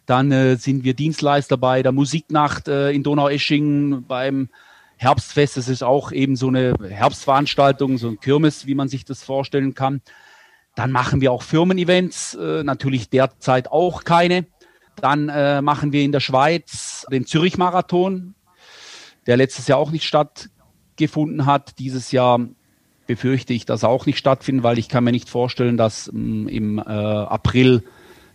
[0.06, 4.50] Dann äh, sind wir Dienstleister bei der Musiknacht äh, in Donaueschingen beim
[4.98, 5.58] Herbstfest.
[5.58, 9.74] Das ist auch eben so eine Herbstveranstaltung, so ein Kirmes, wie man sich das vorstellen
[9.74, 10.02] kann.
[10.76, 14.46] Dann machen wir auch Firmen-Events, äh, natürlich derzeit auch keine.
[14.98, 18.36] Dann äh, machen wir in der Schweiz den Zürich-Marathon,
[19.26, 21.80] der letztes Jahr auch nicht stattgefunden hat.
[21.80, 22.40] Dieses Jahr
[23.08, 26.48] befürchte ich, dass er auch nicht stattfindet, weil ich kann mir nicht vorstellen, dass ähm,
[26.48, 27.84] im äh, April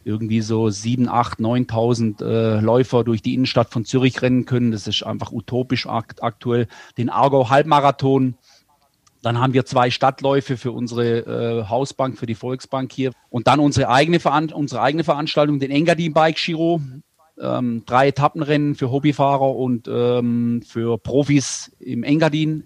[0.04, 4.70] irgendwie so 7, 8, 9.000 äh, Läufer durch die Innenstadt von Zürich rennen können.
[4.70, 6.68] Das ist einfach utopisch akt aktuell.
[6.96, 8.34] Den Argau Halbmarathon.
[9.22, 13.12] Dann haben wir zwei Stadtläufe für unsere äh, Hausbank, für die Volksbank hier.
[13.28, 16.80] Und dann unsere eigene, Veran unsere eigene Veranstaltung, den Engadin Bike Giro.
[17.38, 22.64] Ähm, drei Etappenrennen für Hobbyfahrer und ähm, für Profis im Engadin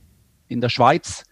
[0.49, 1.25] in der Schweiz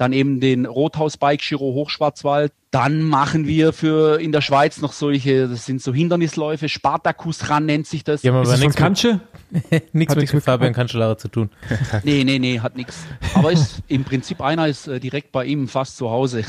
[0.00, 2.52] dann eben den Rothaus Bike Giro Hochschwarzwald.
[2.70, 7.66] Dann machen wir für in der Schweiz noch solche, das sind so Hindernisläufe, Spartakus ran
[7.66, 8.22] nennt sich das.
[8.22, 9.20] Ja, aber nichts Kantsche?
[9.92, 11.50] nichts mit, mit Fabian Kanschelare zu tun.
[12.02, 13.04] nee, nee, nee, hat nichts.
[13.34, 16.44] Aber ist im Prinzip einer ist äh, direkt bei ihm fast zu Hause.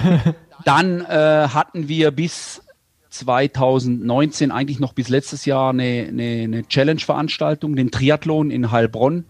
[0.64, 2.62] dann äh, hatten wir bis
[3.10, 9.24] 2019, eigentlich noch bis letztes Jahr, eine, eine, eine Challenge-Veranstaltung, den Triathlon in Heilbronn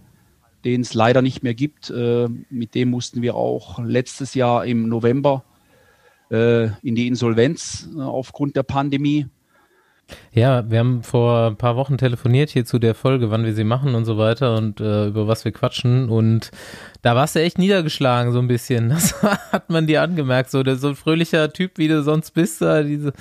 [0.64, 1.90] den es leider nicht mehr gibt.
[1.90, 5.44] Äh, mit dem mussten wir auch letztes Jahr im November
[6.30, 9.26] äh, in die Insolvenz äh, aufgrund der Pandemie.
[10.32, 13.64] Ja, wir haben vor ein paar Wochen telefoniert hier zu der Folge, wann wir sie
[13.64, 16.10] machen und so weiter und äh, über was wir quatschen.
[16.10, 16.50] Und
[17.02, 18.88] da warst du echt niedergeschlagen, so ein bisschen.
[18.94, 20.50] Das hat man dir angemerkt.
[20.50, 23.12] So, der, so ein fröhlicher Typ, wie du sonst bist, da diese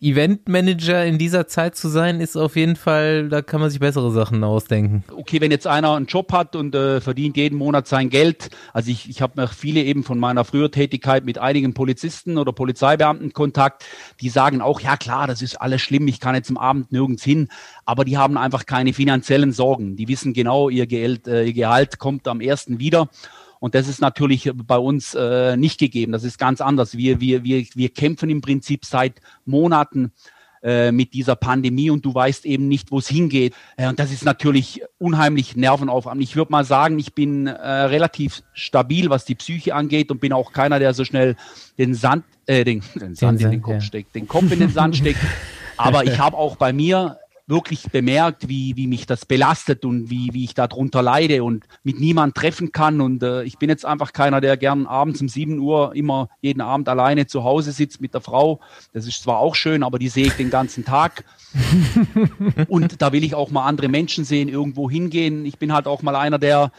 [0.00, 4.10] Eventmanager in dieser Zeit zu sein, ist auf jeden Fall, da kann man sich bessere
[4.10, 5.04] Sachen ausdenken.
[5.14, 8.90] Okay, wenn jetzt einer einen Job hat und äh, verdient jeden Monat sein Geld, also
[8.90, 13.32] ich, ich habe noch viele eben von meiner früher Tätigkeit mit einigen Polizisten oder Polizeibeamten
[13.32, 13.84] Kontakt,
[14.20, 17.22] die sagen auch, ja klar, das ist alles schlimm, ich kann jetzt am Abend nirgends
[17.22, 17.48] hin,
[17.84, 19.96] aber die haben einfach keine finanziellen Sorgen.
[19.96, 23.08] Die wissen genau, ihr Gehalt, äh, ihr Gehalt kommt am ersten wieder.
[23.62, 26.10] Und das ist natürlich bei uns äh, nicht gegeben.
[26.10, 26.96] Das ist ganz anders.
[26.96, 30.10] Wir, wir, wir, wir kämpfen im Prinzip seit Monaten
[30.64, 33.54] äh, mit dieser Pandemie und du weißt eben nicht, wo es hingeht.
[33.76, 36.24] Äh, und das ist natürlich unheimlich nervenaufreibend.
[36.24, 40.32] Ich würde mal sagen, ich bin äh, relativ stabil, was die Psyche angeht und bin
[40.32, 41.36] auch keiner, der so schnell
[41.78, 44.96] den Sand, äh, den, den Sand in den Kopf steckt, den Kopf in den Sand
[44.96, 45.20] steckt.
[45.76, 47.18] Aber ich habe auch bei mir
[47.52, 52.00] wirklich bemerkt, wie, wie mich das belastet und wie, wie ich darunter leide und mit
[52.00, 53.00] niemand treffen kann.
[53.00, 56.62] Und äh, ich bin jetzt einfach keiner, der gern abends um 7 Uhr immer jeden
[56.62, 58.60] Abend alleine zu Hause sitzt mit der Frau.
[58.92, 61.24] Das ist zwar auch schön, aber die sehe ich den ganzen Tag.
[62.68, 65.44] und da will ich auch mal andere Menschen sehen, irgendwo hingehen.
[65.44, 66.72] Ich bin halt auch mal einer, der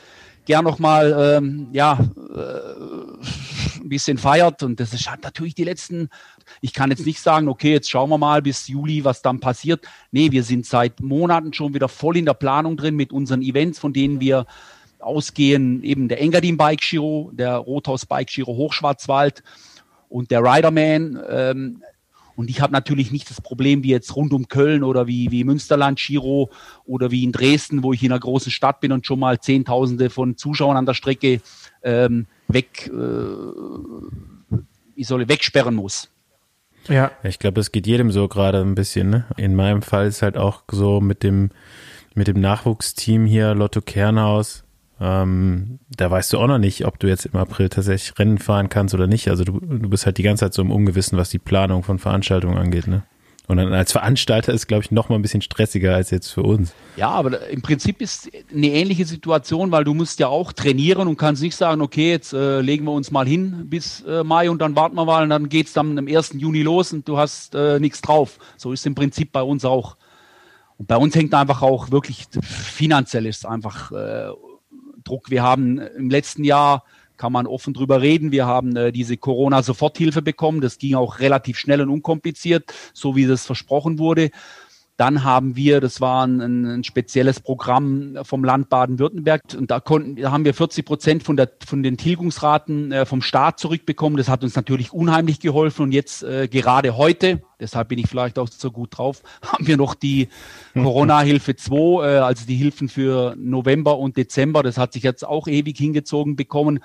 [0.45, 1.99] gern noch mal ähm, ja
[2.35, 6.09] äh, ein bisschen feiert und das ist halt natürlich die letzten
[6.63, 9.85] ich kann jetzt nicht sagen okay jetzt schauen wir mal bis Juli was dann passiert
[10.11, 13.79] nee wir sind seit Monaten schon wieder voll in der Planung drin mit unseren Events
[13.79, 14.45] von denen wir
[14.99, 19.43] ausgehen eben der Engadin Bike Giro der Rothaus Bike Giro Hochschwarzwald
[20.07, 21.83] und der Riderman ähm,
[22.35, 25.43] und ich habe natürlich nicht das Problem wie jetzt rund um Köln oder wie, wie
[25.43, 26.49] Münsterland, Giro
[26.83, 30.09] oder wie in Dresden, wo ich in einer großen Stadt bin und schon mal Zehntausende
[30.09, 31.41] von Zuschauern an der Strecke
[31.83, 34.55] ähm, weg, äh,
[34.95, 36.09] ich soll wegsperren muss.
[36.87, 37.11] Ja.
[37.23, 39.09] Ich glaube, das geht jedem so gerade ein bisschen.
[39.09, 39.25] Ne?
[39.37, 41.51] In meinem Fall ist halt auch so mit dem,
[42.15, 44.63] mit dem Nachwuchsteam hier, Lotto Kernhaus,
[44.99, 48.69] ähm, da weißt du auch noch nicht, ob du jetzt im April tatsächlich Rennen fahren
[48.69, 49.27] kannst oder nicht.
[49.29, 51.99] Also du, du bist halt die ganze Zeit so im Ungewissen, was die Planung von
[51.99, 53.03] Veranstaltungen angeht, ne?
[53.47, 56.43] Und dann als Veranstalter ist, glaube ich, noch mal ein bisschen stressiger als jetzt für
[56.43, 56.73] uns.
[56.95, 61.17] Ja, aber im Prinzip ist eine ähnliche Situation, weil du musst ja auch trainieren und
[61.17, 64.59] kannst nicht sagen, okay, jetzt äh, legen wir uns mal hin bis äh, Mai und
[64.59, 66.35] dann warten wir mal und dann geht's dann am 1.
[66.37, 68.39] Juni los und du hast äh, nichts drauf.
[68.55, 69.97] So ist im Prinzip bei uns auch.
[70.77, 74.29] Und bei uns hängt einfach auch wirklich finanziell ist einfach äh,
[75.03, 75.29] Druck.
[75.29, 76.85] Wir haben im letzten Jahr,
[77.23, 80.59] kann man offen drüber reden, wir haben äh, diese Corona-Soforthilfe bekommen.
[80.59, 84.29] Das ging auch relativ schnell und unkompliziert, so wie das versprochen wurde.
[84.97, 90.17] Dann haben wir, das war ein, ein spezielles Programm vom Land Baden-Württemberg und da konnten,
[90.17, 94.17] da haben wir 40 Prozent von, der, von den Tilgungsraten äh, vom Staat zurückbekommen.
[94.17, 98.37] Das hat uns natürlich unheimlich geholfen und jetzt äh, gerade heute, deshalb bin ich vielleicht
[98.37, 100.29] auch so gut drauf, haben wir noch die
[100.73, 104.61] Corona-Hilfe 2, äh, also die Hilfen für November und Dezember.
[104.61, 106.79] Das hat sich jetzt auch ewig hingezogen bekommen.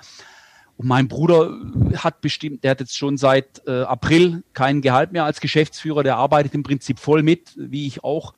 [0.79, 1.51] Und mein Bruder
[1.97, 6.15] hat bestimmt, der hat jetzt schon seit äh, April kein Gehalt mehr als Geschäftsführer, der
[6.15, 8.33] arbeitet im Prinzip voll mit, wie ich auch.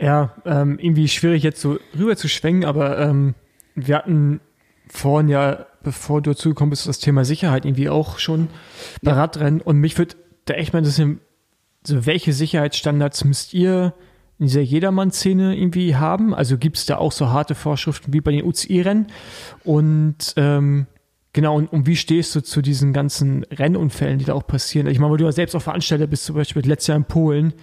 [0.00, 3.34] Ja, ähm, irgendwie schwierig jetzt so rüber zu schwenken, aber ähm,
[3.74, 4.38] wir hatten
[4.86, 8.46] vorhin ja, bevor du dazugekommen bist, das Thema Sicherheit irgendwie auch schon
[9.02, 9.16] bei ja.
[9.16, 11.20] Radrennen und mich würde da echt mal interessieren,
[11.84, 13.94] so welche Sicherheitsstandards müsst ihr
[14.38, 16.36] in dieser Jedermann-Szene irgendwie haben?
[16.36, 19.08] Also gibt es da auch so harte Vorschriften wie bei den UCI-Rennen?
[19.64, 20.86] Und ähm,
[21.38, 24.88] Genau, und, und wie stehst du zu diesen ganzen Rennunfällen, die da auch passieren?
[24.88, 27.54] Ich meine, weil du ja selbst auch Veranstalter bist, zum Beispiel letztes Jahr in Polen,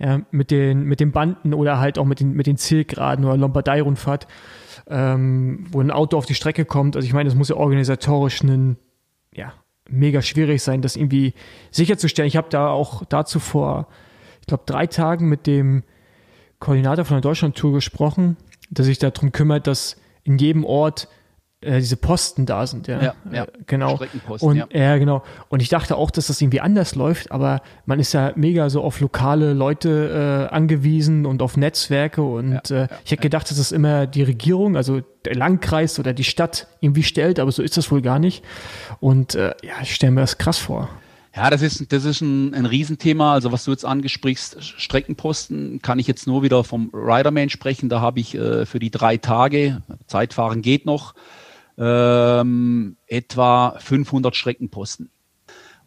[0.00, 3.36] ja, mit den, mit den Banden oder halt auch mit den, mit den Zielgeraden oder
[3.36, 4.26] Lombardei-Rundfahrt,
[4.88, 6.96] ähm, wo ein Auto auf die Strecke kommt.
[6.96, 8.76] Also ich meine, das muss ja organisatorisch ein,
[9.32, 9.52] ja,
[9.88, 11.34] mega schwierig sein, das irgendwie
[11.70, 12.26] sicherzustellen.
[12.26, 13.86] Ich habe da auch dazu vor,
[14.40, 15.84] ich glaube, drei Tagen mit dem
[16.58, 18.36] Koordinator von der Deutschland-Tour gesprochen,
[18.68, 21.06] der sich darum kümmert, dass in jedem Ort
[21.62, 23.02] äh, diese Posten da sind, ja.
[23.02, 23.44] Ja, ja.
[23.44, 23.98] Äh, genau.
[24.40, 24.66] Und, ja.
[24.72, 24.98] ja.
[24.98, 25.22] genau.
[25.48, 28.82] Und ich dachte auch, dass das irgendwie anders läuft, aber man ist ja mega so
[28.82, 33.58] auf lokale Leute äh, angewiesen und auf Netzwerke und Ja, äh, ich hätte gedacht, dass
[33.58, 37.76] das immer die Regierung, also der Landkreis oder die Stadt irgendwie stellt, aber so ist
[37.76, 38.44] das wohl gar nicht.
[39.00, 40.88] Und äh, ja, ich stelle mir das krass vor.
[41.34, 43.32] Ja, das ist, das ist ein, ein Riesenthema.
[43.32, 47.88] Also was du jetzt angesprichst, Streckenposten, kann ich jetzt nur wieder vom Riderman sprechen.
[47.88, 51.14] Da habe ich äh, für die drei Tage, Zeitfahren geht noch,
[51.78, 55.10] ähm, etwa 500 Streckenposten.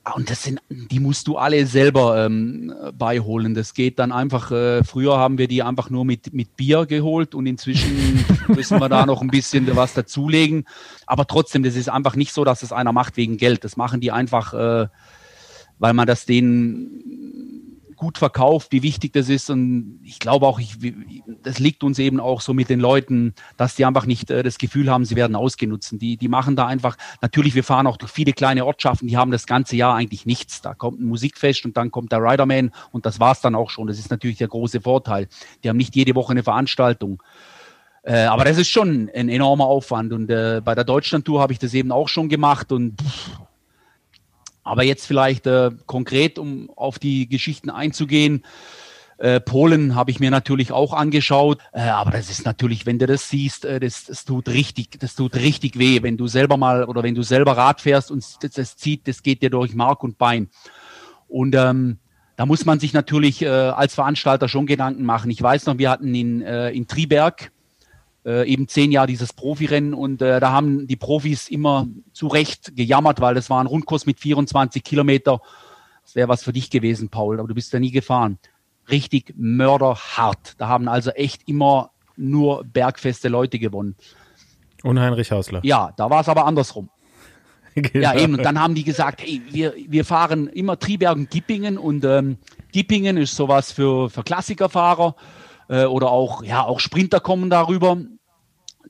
[0.08, 3.56] Ah, Und das sind, die musst du alle selber ähm, beiholen.
[3.56, 7.34] Das geht dann einfach, äh, früher haben wir die einfach nur mit, mit Bier geholt
[7.34, 10.66] und inzwischen müssen wir da noch ein bisschen was dazulegen.
[11.08, 13.64] Aber trotzdem, das ist einfach nicht so, dass es einer macht wegen Geld.
[13.64, 14.88] Das machen die einfach, äh,
[15.80, 17.25] weil man das denen
[18.06, 19.50] gut verkauft, wie wichtig das ist.
[19.50, 20.78] Und ich glaube auch, ich,
[21.42, 24.60] das liegt uns eben auch so mit den Leuten, dass die einfach nicht äh, das
[24.60, 25.96] Gefühl haben, sie werden ausgenutzt.
[26.00, 29.32] Die, die machen da einfach, natürlich, wir fahren auch durch viele kleine Ortschaften, die haben
[29.32, 30.62] das ganze Jahr eigentlich nichts.
[30.62, 33.88] Da kommt ein Musikfest und dann kommt der Riderman und das war's dann auch schon.
[33.88, 35.28] Das ist natürlich der große Vorteil.
[35.64, 37.24] Die haben nicht jede Woche eine Veranstaltung.
[38.04, 40.14] Äh, aber das ist schon ein enormer Aufwand.
[40.14, 42.72] Und äh, bei der Deutschlandtour habe ich das eben auch schon gemacht.
[42.72, 43.40] Und pff,
[44.66, 48.44] aber jetzt vielleicht äh, konkret, um auf die Geschichten einzugehen.
[49.18, 53.06] Äh, Polen habe ich mir natürlich auch angeschaut, äh, aber das ist natürlich, wenn du
[53.06, 56.84] das siehst, äh, das, das tut richtig, das tut richtig weh, wenn du selber mal
[56.84, 60.04] oder wenn du selber Rad fährst und das, das zieht, das geht dir durch Mark
[60.04, 60.50] und Bein.
[61.30, 62.00] Und ähm,
[62.36, 65.32] da muss man sich natürlich äh, als Veranstalter schon Gedanken machen.
[65.32, 67.52] Ich weiß noch, wir hatten in, äh, in Triberg
[68.26, 72.76] äh, eben zehn Jahre dieses Profirennen und äh, da haben die Profis immer zu Recht
[72.76, 75.42] gejammert, weil das war ein Rundkurs mit 24 Kilometer.
[76.04, 78.40] Das wäre was für dich gewesen, Paul, aber du bist ja nie gefahren.
[78.90, 80.54] Richtig mörderhart.
[80.58, 83.96] Da haben also echt immer nur bergfeste Leute gewonnen.
[84.84, 85.62] Und Heinrich Hausler.
[85.64, 86.90] Ja, da war es aber andersrum.
[87.78, 88.06] Genau.
[88.06, 88.36] Ja, eben.
[88.36, 92.38] Und dann haben die gesagt, hey, wir, wir fahren immer Triberg und Gippingen und ähm,
[92.72, 95.14] Gippingen ist sowas für, für Klassikerfahrer
[95.68, 97.98] äh, oder auch, ja, auch Sprinter kommen darüber.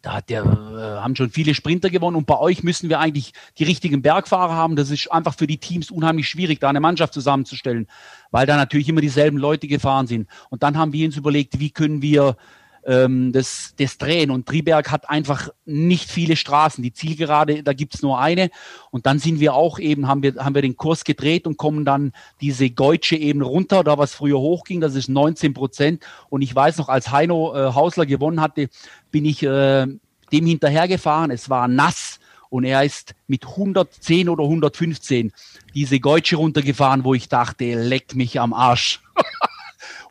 [0.02, 3.34] Da hat der, äh, haben schon viele Sprinter gewonnen und bei euch müssen wir eigentlich
[3.58, 4.76] die richtigen Bergfahrer haben.
[4.76, 7.88] Das ist einfach für die Teams unheimlich schwierig, da eine Mannschaft zusammenzustellen,
[8.32, 10.30] weil da natürlich immer dieselben Leute gefahren sind.
[10.50, 12.36] Und dann haben wir uns überlegt, wie können wir
[12.86, 14.32] ähm, das, das drehen.
[14.32, 16.84] Und Triberg hat einfach nicht viele Straßen.
[16.84, 18.50] Die Zielgerade, da gibt's nur eine.
[18.92, 21.86] Und dann sind wir auch eben, haben wir, haben wir den Kurs gedreht und kommen
[21.86, 26.04] dann diese Geutsche eben runter, da was früher hochging, das ist 19 Prozent.
[26.30, 28.70] Und ich weiß noch, als Heino äh, Hausler gewonnen hatte,
[29.12, 29.88] bin ich äh,
[30.32, 31.32] dem hinterhergefahren.
[31.32, 32.20] Es war nass.
[32.50, 35.34] Und er ist mit 110 oder 115
[35.74, 39.02] diese Geutsche runtergefahren, wo ich dachte, leckt mich am Arsch.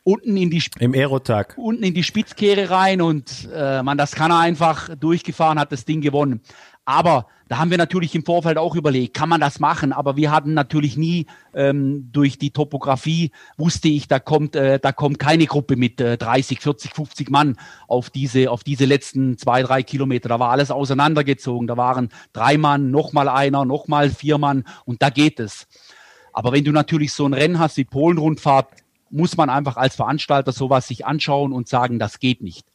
[0.06, 1.54] Unten in die Sp Im Aerotag.
[1.56, 5.86] unten in die Spitzkehre rein und äh, man, das kann er einfach durchgefahren, hat das
[5.86, 6.42] Ding gewonnen.
[6.84, 9.94] Aber da haben wir natürlich im Vorfeld auch überlegt, kann man das machen?
[9.94, 11.24] Aber wir hatten natürlich nie
[11.54, 16.18] ähm, durch die Topografie wusste ich, da kommt äh, da kommt keine Gruppe mit äh,
[16.18, 17.56] 30, 40, 50 Mann
[17.88, 20.28] auf diese auf diese letzten zwei drei Kilometer.
[20.28, 21.66] Da war alles auseinandergezogen.
[21.66, 25.66] Da waren drei Mann, noch mal einer, noch mal vier Mann und da geht es.
[26.34, 28.83] Aber wenn du natürlich so ein Rennen hast wie Polen-Rundfahrt,
[29.14, 32.66] muss man einfach als Veranstalter sowas sich anschauen und sagen, das geht nicht.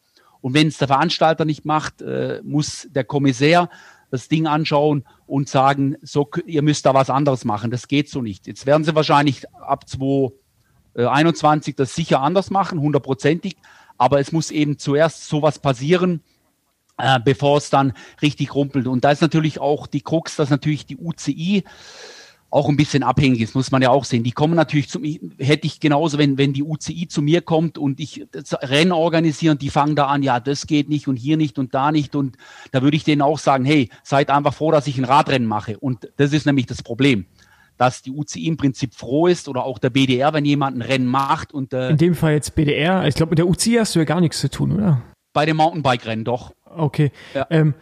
[0.41, 3.69] Und wenn es der Veranstalter nicht macht, äh, muss der Kommissär
[4.09, 7.71] das Ding anschauen und sagen, so, ihr müsst da was anderes machen.
[7.71, 8.47] Das geht so nicht.
[8.47, 13.57] Jetzt werden sie wahrscheinlich ab 2021 das sicher anders machen, hundertprozentig.
[13.97, 16.23] Aber es muss eben zuerst sowas passieren,
[16.97, 18.87] äh, bevor es dann richtig rumpelt.
[18.87, 21.65] Und da ist natürlich auch die Krux, dass natürlich die UCI
[22.51, 24.23] auch ein bisschen abhängig ist, muss man ja auch sehen.
[24.23, 27.77] Die kommen natürlich zu mir, hätte ich genauso, wenn, wenn die UCI zu mir kommt
[27.77, 28.25] und ich
[28.61, 31.91] Rennen organisieren, die fangen da an, ja, das geht nicht und hier nicht und da
[31.91, 32.15] nicht.
[32.15, 32.37] Und
[32.71, 35.77] da würde ich denen auch sagen, hey, seid einfach froh, dass ich ein Radrennen mache.
[35.77, 37.25] Und das ist nämlich das Problem,
[37.77, 41.07] dass die UCI im Prinzip froh ist oder auch der BDR, wenn jemand ein Rennen
[41.07, 43.07] macht und äh, In dem Fall jetzt BDR.
[43.07, 45.01] Ich glaube, mit der UCI hast du ja gar nichts zu tun, oder?
[45.33, 46.53] bei dem Mountainbike-Rennen doch.
[46.65, 47.11] Okay.
[47.33, 47.47] Ja.
[47.49, 47.73] Ähm,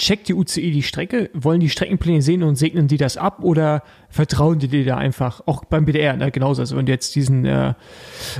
[0.00, 1.30] checkt die UCI die Strecke?
[1.34, 5.42] Wollen die Streckenpläne sehen und segnen die das ab oder vertrauen die dir da einfach?
[5.46, 6.62] Auch beim BDR, ne, genauso.
[6.62, 7.74] Also wenn du jetzt diesen, äh,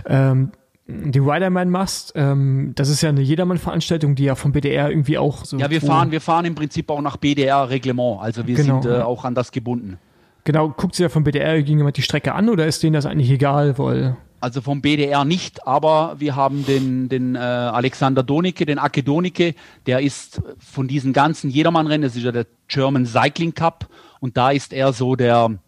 [0.07, 0.53] ähm,
[0.87, 5.45] die Riderman machst, ähm, das ist ja eine Jedermann-Veranstaltung, die ja vom BDR irgendwie auch
[5.45, 5.59] so.
[5.59, 8.21] Ja, wir fahren, wir fahren im Prinzip auch nach BDR-Reglement.
[8.21, 9.05] Also wir Genau, sind äh, ja.
[9.05, 9.99] auch an das gebunden.
[10.45, 13.31] Genau, guckt sich ja vom BDR irgendjemand die Strecke an oder ist denen das eigentlich
[13.31, 14.17] egal, weil.
[14.41, 19.55] Also vom BDR nicht, aber wir haben den, den äh, Alexander Donicke, den Ake Donicke,
[19.87, 23.89] der ist von diesen ganzen Jedermann-Rennen, das ist ja der German Cycling Cup
[24.21, 25.59] und da ist er so der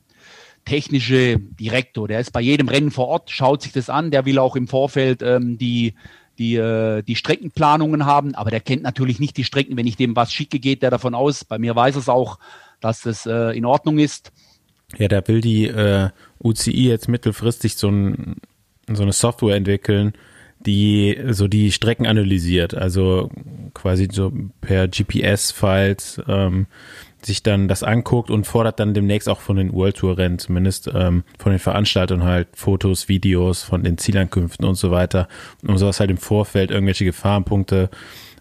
[0.65, 2.09] technische Direktor.
[2.09, 4.69] Der ist bei jedem Rennen vor Ort, schaut sich das an, der will auch im
[4.69, 5.95] Vorfeld ähm, die,
[6.39, 9.77] die, äh, die Streckenplanungen haben, aber der kennt natürlich nicht die Strecken.
[9.77, 12.39] Wenn ich dem was schicke, geht der davon aus, bei mir weiß es auch,
[12.81, 14.33] dass das äh, in Ordnung ist.
[14.99, 16.11] Ja, da will die äh,
[16.43, 18.37] UCI jetzt mittelfristig so, ein,
[18.91, 20.13] so eine Software entwickeln,
[20.61, 23.31] die so die Strecken analysiert, also
[23.75, 26.67] quasi so per GPS-Files ähm,
[27.25, 30.91] sich dann das anguckt und fordert dann demnächst auch von den World Tour Rennen, zumindest
[30.93, 35.29] ähm, von den Veranstaltern halt Fotos, Videos von den Zielankünften und so weiter,
[35.67, 37.91] um sowas halt im Vorfeld irgendwelche Gefahrenpunkte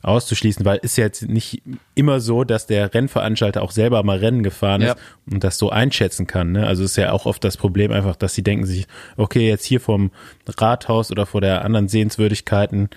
[0.04, 1.62] auszuschließen, weil ist ja jetzt nicht
[1.95, 4.93] immer so, dass der Rennveranstalter auch selber mal Rennen gefahren Ja.
[4.93, 4.97] ist
[5.32, 6.52] und das so einschätzen kann.
[6.52, 6.66] Ne?
[6.66, 8.88] Also ist ja auch oft das Problem einfach, dass sie denken sich,
[9.18, 10.12] okay, jetzt hier vom
[10.47, 12.89] Rathaus oder vor der anderen Sehenswürdigkeiten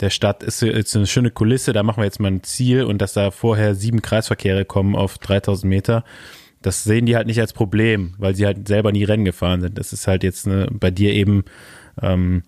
[0.00, 3.00] der Stadt ist jetzt eine schöne Kulisse, da machen wir jetzt mal ein Ziel und
[3.00, 6.04] dass da vorher sieben Kreisverkehre kommen auf 3000 Meter,
[6.60, 9.78] das sehen die halt nicht als Problem, weil sie halt selber nie Rennen gefahren sind.
[9.78, 11.44] Das ist halt jetzt ne, bei dir eben,
[12.00, 12.42] ähm,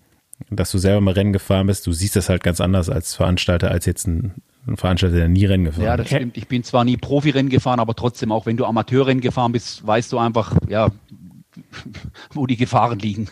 [0.49, 3.71] dass du selber mal Rennen gefahren bist, du siehst das halt ganz anders als Veranstalter,
[3.71, 4.33] als jetzt ein,
[4.67, 5.99] ein Veranstalter, der nie Rennen gefahren Ja, ist.
[6.01, 6.37] das stimmt.
[6.37, 10.11] Ich bin zwar nie Profirennen gefahren, aber trotzdem, auch wenn du Amateurrennen gefahren bist, weißt
[10.11, 10.89] du einfach, ja,
[12.33, 13.29] wo die Gefahren liegen.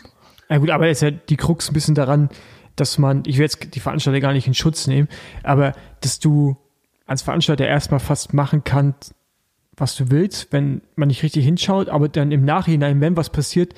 [0.48, 2.28] Ja gut, aber ist ja die Krux ein bisschen daran,
[2.76, 5.08] dass man, ich will jetzt die Veranstalter gar nicht in Schutz nehmen,
[5.42, 6.56] aber dass du
[7.06, 9.14] als Veranstalter erstmal fast machen kannst,
[9.76, 13.74] was du willst, wenn man nicht richtig hinschaut, aber dann im Nachhinein, wenn was passiert,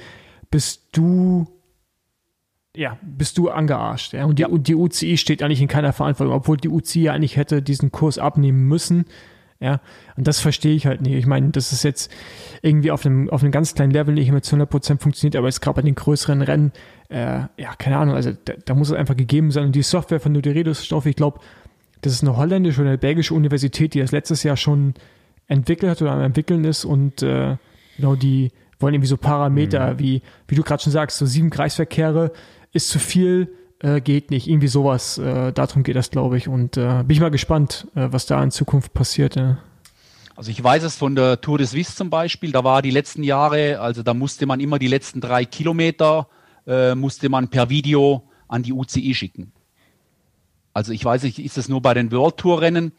[0.50, 1.46] bist du
[2.76, 4.12] ja, bist du angearscht.
[4.12, 4.24] Ja?
[4.26, 4.48] Und, die, Ja.
[4.48, 7.90] und die UCI steht eigentlich in keiner Verantwortung, obwohl die UCI ja eigentlich hätte diesen
[7.90, 9.06] Kurs abnehmen müssen.
[9.58, 9.80] Ja,
[10.18, 11.14] und das verstehe ich halt nicht.
[11.14, 12.12] Ich meine, das ist jetzt
[12.60, 15.62] irgendwie auf einem, auf einem ganz kleinen Level nicht mehr zu 100% funktioniert, aber es
[15.62, 16.72] gerade bei den größeren Rennen,
[17.08, 19.64] äh, ja, keine Ahnung, also da, da muss es einfach gegeben sein.
[19.64, 21.40] Und die Software von Nuderedos-Stoff, ich glaube,
[22.02, 24.92] das ist eine holländische oder eine belgische Universität, die das letztes Jahr schon
[25.48, 27.56] entwickelt hat oder am entwickeln ist und äh,
[27.96, 32.32] genau die wollen irgendwie so Parameter, wie, wie du gerade schon sagst, so sieben Kreisverkehre
[32.76, 34.48] ist zu viel, äh, geht nicht.
[34.48, 36.48] Irgendwie sowas, äh, darum geht das, glaube ich.
[36.48, 39.36] Und äh, bin ich mal gespannt, äh, was da in Zukunft passiert.
[39.36, 39.58] Ja.
[40.36, 43.22] Also ich weiß es von der Tour de Suisse zum Beispiel, da war die letzten
[43.22, 46.28] Jahre, also da musste man immer die letzten drei Kilometer,
[46.66, 49.52] äh, musste man per Video an die UCI schicken.
[50.74, 52.92] Also ich weiß nicht, ist das nur bei den World Tour Rennen?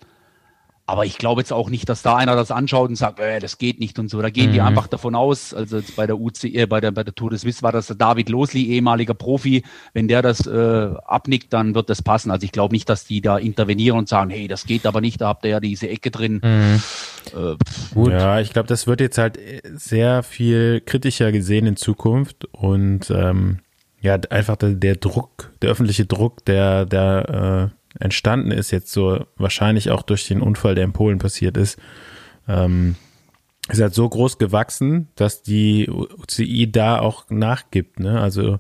[0.89, 3.57] Aber ich glaube jetzt auch nicht, dass da einer das anschaut und sagt, äh, das
[3.57, 4.21] geht nicht und so.
[4.21, 5.53] Da gehen die einfach davon aus.
[5.53, 7.88] Also jetzt bei der UCI, äh, bei der, bei der Tour de Suisse war das
[7.88, 9.63] der David Losli, ehemaliger Profi.
[9.93, 12.31] Wenn der das äh, abnickt, dann wird das passen.
[12.31, 15.19] Also ich glaube nicht, dass die da intervenieren und sagen, hey, das geht aber nicht,
[15.19, 16.41] da habt ihr ja diese Ecke drin.
[16.41, 17.57] Äh,
[17.93, 18.11] Gut.
[18.13, 19.38] Ja, ich glaube, das wird jetzt halt
[19.75, 23.59] sehr viel kritischer gesehen in Zukunft und ähm,
[23.99, 29.25] ja, einfach der, der Druck, der öffentliche Druck, der, der äh, entstanden ist jetzt so
[29.37, 31.79] wahrscheinlich auch durch den Unfall, der in Polen passiert ist,
[32.47, 32.95] ähm,
[33.69, 37.99] ist halt so groß gewachsen, dass die UCI da auch nachgibt.
[37.99, 38.19] Ne?
[38.19, 38.59] Also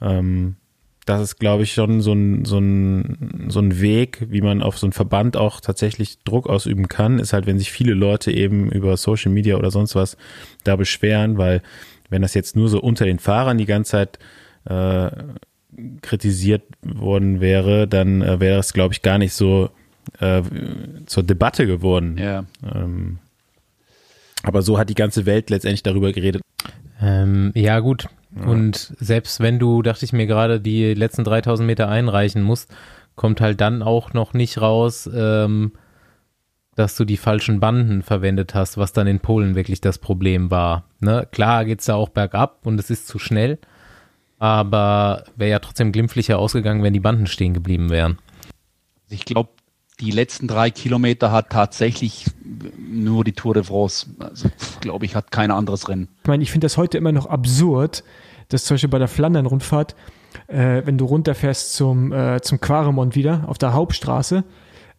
[0.00, 0.56] ähm,
[1.06, 4.76] das ist, glaube ich, schon so ein, so, ein, so ein Weg, wie man auf
[4.76, 8.70] so einen Verband auch tatsächlich Druck ausüben kann, ist halt, wenn sich viele Leute eben
[8.70, 10.16] über Social Media oder sonst was
[10.64, 11.62] da beschweren, weil
[12.10, 14.18] wenn das jetzt nur so unter den Fahrern die ganze Zeit
[14.64, 15.10] äh,
[16.02, 19.70] kritisiert worden wäre, dann äh, wäre es, glaube ich, gar nicht so
[20.20, 20.42] äh,
[21.06, 22.16] zur Debatte geworden.
[22.18, 22.44] ja.
[22.74, 23.18] Ähm,
[24.42, 26.40] aber so hat die ganze Welt letztendlich darüber geredet.
[27.00, 28.06] Ähm, ja, gut.
[28.44, 32.72] Und selbst wenn du, dachte ich mir gerade, die letzten 3000 Meter einreichen musst,
[33.14, 35.72] kommt halt dann auch noch nicht raus, ähm,
[36.74, 40.84] dass du die falschen Banden verwendet hast, was dann in Polen wirklich das Problem war.
[41.00, 41.26] Ne?
[41.32, 43.58] Klar geht's da auch bergab und es ist zu schnell,
[44.38, 48.18] aber wäre ja trotzdem glimpflicher ausgegangen, wenn die Banden stehen geblieben wären.
[49.08, 49.50] Ich glaube,
[50.00, 52.26] die letzten drei Kilometer hat tatsächlich
[52.76, 54.06] nur die Tour de France.
[54.18, 54.48] Also,
[54.80, 56.08] glaube ich, hat kein anderes Rennen.
[56.22, 58.04] Ich meine, ich finde das heute immer noch absurd,
[58.48, 59.96] dass zum Beispiel bei der Flandern-Rundfahrt,
[60.48, 64.44] äh, wenn du runterfährst zum, äh, zum Quaremont wieder auf der Hauptstraße,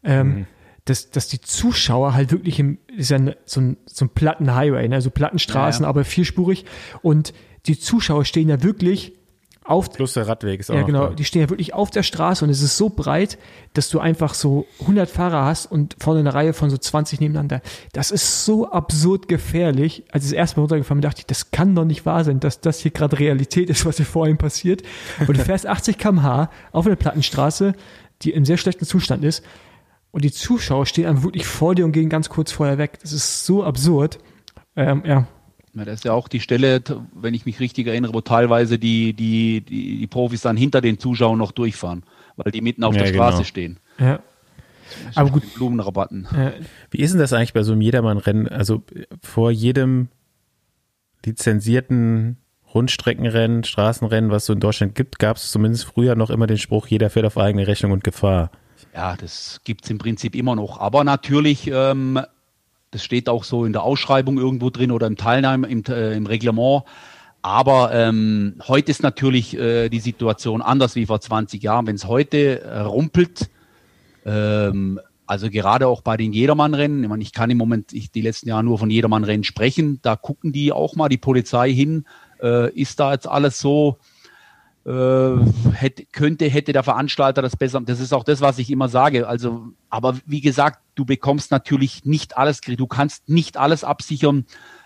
[0.03, 0.47] ähm,
[0.85, 4.87] dass, dass die Zuschauer halt wirklich im, ist ja so ein, so ein platten Highway,
[4.87, 4.95] ne?
[4.95, 5.89] also Plattenstraßen, Ja, ja.
[5.89, 6.65] aber vierspurig
[7.01, 7.33] und
[7.67, 9.13] die Zuschauer stehen ja wirklich
[9.67, 11.07] auf, Plus der Radweg ist auch ja, genau.
[11.07, 13.37] Die stehen ja wirklich auf der Straße und es ist so breit,
[13.73, 17.61] dass du einfach so 100 Fahrer hast und vorne eine Reihe von so 20 nebeneinander.
[17.93, 20.03] Das ist so absurd gefährlich.
[20.11, 22.39] Als ich das erste Mal runtergefahren bin, dachte ich, das kann doch nicht wahr sein,
[22.39, 24.83] dass das hier gerade Realität ist, was hier vor ihm passiert.
[25.27, 27.73] Und du fährst 80 km/h auf einer Plattenstraße,
[28.21, 29.43] die in sehr schlechtem Zustand ist.
[30.11, 32.99] Und die Zuschauer stehen einfach wirklich vor dir und gehen ganz kurz vorher weg.
[33.01, 34.19] Das ist so absurd.
[34.75, 35.27] Ähm, ja,
[35.77, 36.81] Ja, das ist ja auch die Stelle,
[37.13, 40.97] wenn ich mich richtig erinnere, wo teilweise die, die, die, die Profis dann hinter den
[40.99, 42.03] Zuschauern noch durchfahren,
[42.35, 43.45] weil die mitten auf Ja, der Straße genau.
[43.45, 43.79] stehen.
[43.99, 44.19] ja.
[45.15, 46.25] Aber gut, Blumenrabatten.
[46.33, 46.51] äh,
[46.91, 48.47] Wie ist denn das eigentlich bei so einem Jedermann-Rennen?
[48.47, 48.83] Also
[49.21, 50.07] vor jedem
[51.25, 52.37] lizenzierten
[52.73, 56.57] Rundstreckenrennen, Straßenrennen, was es so in Deutschland gibt, gab es zumindest früher noch immer den
[56.57, 58.51] Spruch, jeder fährt auf eigene Rechnung und Gefahr.
[58.93, 60.79] Ja, das gibt's im Prinzip immer noch.
[60.79, 62.19] Aber natürlich, ähm,
[62.91, 66.25] das steht auch so in der Ausschreibung irgendwo drin oder im Teilnahme, im, äh, im
[66.25, 66.83] Reglement.
[67.41, 71.87] Aber ähm, heute ist natürlich äh, die Situation anders wie vor 20 Jahren.
[71.87, 73.49] Wenn es heute äh, rumpelt,
[74.25, 78.21] ähm, also gerade auch bei den Jedermannrennen, ich, meine, ich kann im Moment ich, die
[78.21, 82.05] letzten Jahre nur von Jedermannrennen sprechen, da gucken die auch mal, die Polizei hin,
[82.41, 83.97] äh, ist da jetzt alles so,
[84.91, 87.81] hätte, könnte, hätte der Veranstalter das besser.
[87.81, 89.27] Das ist auch das, was ich immer sage.
[89.27, 94.45] Also, aber wie gesagt, du bekommst natürlich nicht alles, du kannst nicht alles absichern.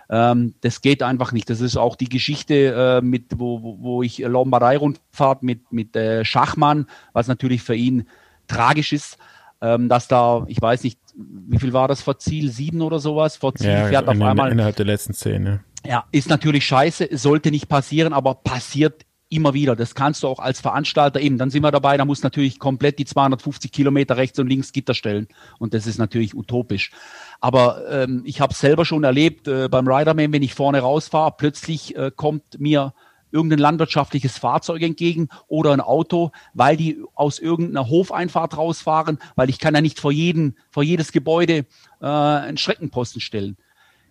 [0.10, 1.50] Ähm, das geht einfach nicht.
[1.50, 6.26] Das ist auch die Geschichte, äh, mit, wo, wo- wo ich Lombardei-Rundfahrt mit, mit äh,
[6.26, 8.08] Schachmann, was natürlich für ihn
[8.48, 9.18] tragisch ist,
[9.62, 12.52] ähm, dass da, ich weiß nicht, wie viel war das vor Ziel?
[12.52, 13.38] Sieben oder sowas?
[13.38, 15.64] Vor Ziel Ja, fährt auf in, einmal innerhalb der letzten Szene.
[15.86, 19.76] ja, ist natürlich scheiße, es sollte nicht passieren, aber passiert immer wieder.
[19.76, 21.38] Das kannst du auch als Veranstalter eben.
[21.38, 24.94] Dann sind wir dabei, da muss natürlich komplett die 250 Kilometer rechts und links Gitter
[24.94, 25.28] stellen.
[25.58, 26.92] Und das ist natürlich utopisch.
[27.40, 31.96] Aber ähm, ich habe selber schon erlebt äh, beim Riderman, wenn ich vorne rausfahre, plötzlich
[31.96, 32.94] äh, kommt mir
[33.32, 39.60] irgendein landwirtschaftliches Fahrzeug entgegen oder ein Auto, weil die aus irgendeiner Hofeinfahrt rausfahren, weil ich
[39.60, 41.66] kann ja nicht vor, jeden, vor jedes Gebäude
[42.02, 43.56] äh, einen Streckenposten stellen.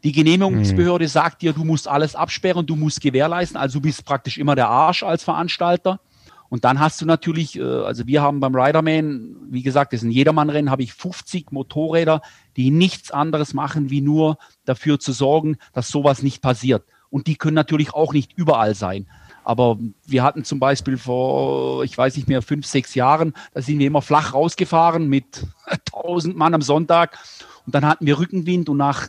[0.02, 4.38] Die Genehmigungsbehörde sagt dir, du musst alles absperren, du musst gewährleisten, also du bist praktisch
[4.38, 6.00] immer der Arsch als Veranstalter.
[6.48, 10.08] Und dann hast du natürlich, äh, also wir haben beim Riderman, wie gesagt, das ist
[10.08, 12.22] ein Jedermannrennen, habe ich 50 Motorräder,
[12.56, 16.84] die nichts anderes machen, wie nur dafür zu sorgen, dass sowas nicht passiert.
[17.08, 19.06] Und die können natürlich auch nicht überall sein.
[19.44, 23.78] Aber wir hatten zum Beispiel vor, ich weiß nicht mehr, fünf, sechs Jahren, da sind
[23.78, 25.46] wir immer flach rausgefahren mit
[25.94, 27.18] 1000 Mann am Sonntag.
[27.64, 29.08] Und dann hatten wir Rückenwind und nach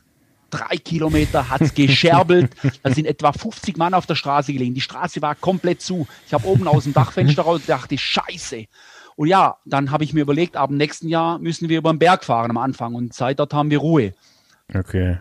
[0.52, 2.52] drei Kilometer hat's gescherbelt.
[2.84, 4.76] Da sind etwa 50 Mann auf der Straße gelegen.
[4.76, 6.08] Die Straße war komplett zu.
[6.28, 8.66] Ich habe oben aus dem Dachfenster raus und dachte, scheiße.
[9.16, 12.00] Und ja, dann habe ich mir überlegt, ab dem nächsten Jahr müssen wir über den
[12.00, 14.14] Berg fahren am Anfang und seit dort haben wir Ruhe.
[14.74, 15.18] Okay.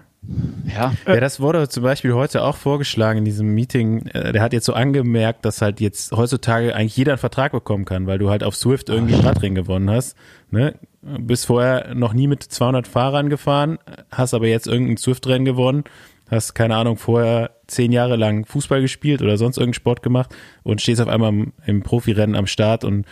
[0.66, 4.06] Ja, Ja, das wurde zum Beispiel heute auch vorgeschlagen in diesem Meeting.
[4.06, 7.84] Äh, Der hat jetzt so angemerkt, dass halt jetzt heutzutage eigentlich jeder einen Vertrag bekommen
[7.84, 10.16] kann, weil du halt auf Swift irgendwie ein Radrennen gewonnen hast.
[10.50, 10.74] Ne?
[11.02, 13.78] Bist vorher noch nie mit 200 Fahrern gefahren,
[14.10, 15.84] hast aber jetzt irgendein Swift-Rennen gewonnen,
[16.30, 20.82] hast keine Ahnung vorher zehn Jahre lang Fußball gespielt oder sonst irgendeinen Sport gemacht und
[20.82, 23.08] stehst auf einmal im, im Profirennen am Start und äh,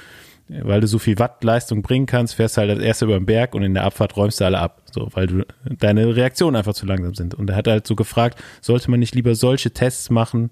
[0.49, 3.63] weil du so viel Wattleistung bringen kannst, fährst halt als erster über den Berg und
[3.63, 5.47] in der Abfahrt räumst du alle ab, so, weil du
[5.79, 7.35] deine Reaktionen einfach zu langsam sind.
[7.35, 10.51] Und er hat halt so gefragt, sollte man nicht lieber solche Tests machen,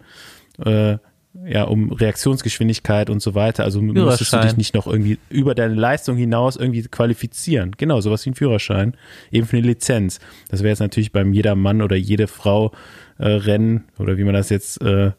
[0.64, 0.98] äh,
[1.44, 3.64] ja, um Reaktionsgeschwindigkeit und so weiter.
[3.64, 7.72] Also müsstest du dich nicht noch irgendwie über deine Leistung hinaus irgendwie qualifizieren.
[7.76, 8.96] Genau, sowas wie ein Führerschein,
[9.30, 10.18] eben für eine Lizenz.
[10.48, 12.72] Das wäre jetzt natürlich beim jeder Mann oder jede Frau
[13.18, 15.12] äh, Rennen oder wie man das jetzt äh,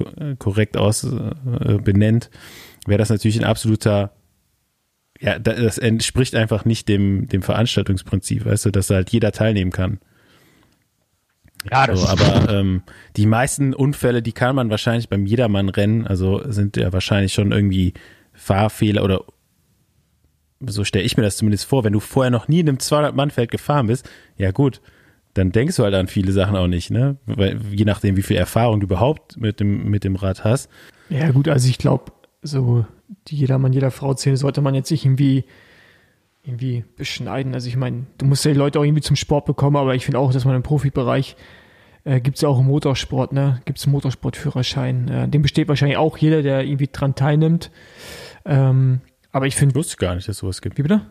[0.00, 2.30] äh, korrekt aus äh, benennt,
[2.86, 4.12] wäre das natürlich ein absoluter
[5.20, 9.70] ja, da- das entspricht einfach nicht dem, dem Veranstaltungsprinzip, weißt du, dass halt jeder teilnehmen
[9.70, 10.00] kann.
[11.70, 12.82] ja das So, aber ähm,
[13.16, 17.94] die meisten Unfälle, die kann man wahrscheinlich beim Jedermann-Rennen, also sind ja wahrscheinlich schon irgendwie
[18.32, 19.24] Fahrfehler oder
[20.64, 23.50] so stelle ich mir das zumindest vor, wenn du vorher noch nie in einem 200-Mann-Feld
[23.50, 24.08] gefahren bist,
[24.38, 24.80] ja gut,
[25.34, 27.16] dann denkst du halt an viele Sachen auch nicht, ne?
[27.26, 30.68] Weil, je nachdem, wie viel Erfahrung du überhaupt mit dem, mit dem Rad hast.
[31.08, 32.12] Ja, gut, also ich glaube,
[32.42, 32.84] so
[33.28, 35.44] die jedermann, jeder Frau Szene sollte man jetzt nicht irgendwie
[36.44, 37.54] irgendwie beschneiden.
[37.54, 40.04] Also ich meine, du musst ja die Leute auch irgendwie zum Sport bekommen, aber ich
[40.04, 41.36] finde auch, dass man im Profibereich
[42.04, 43.60] äh, gibt es ja auch im Motorsport, ne?
[43.64, 45.06] Gibt es einen Motorsportführerschein.
[45.08, 47.70] Äh, dem besteht wahrscheinlich auch jeder, der irgendwie dran teilnimmt.
[48.44, 50.78] Ähm, aber ich finde, Wusste ich gar nicht, dass sowas gibt.
[50.78, 51.02] wie bitte?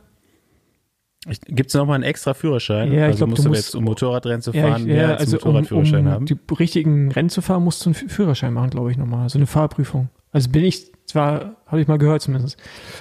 [1.45, 2.91] Gibt es nochmal einen extra Führerschein?
[2.91, 4.95] Ja, ich also glaub, musst du musst- jetzt, um Motorradrennen zu Ja, fahren, ich, mehr
[4.95, 6.25] ja als einen also um, Motorradführerschein um haben?
[6.25, 9.29] die richtigen Rennen zu fahren, musst du einen Fü- Führerschein machen, glaube ich, nochmal.
[9.29, 10.09] So eine Fahrprüfung.
[10.31, 12.57] Also bin ich, zwar, habe ich mal gehört zumindest.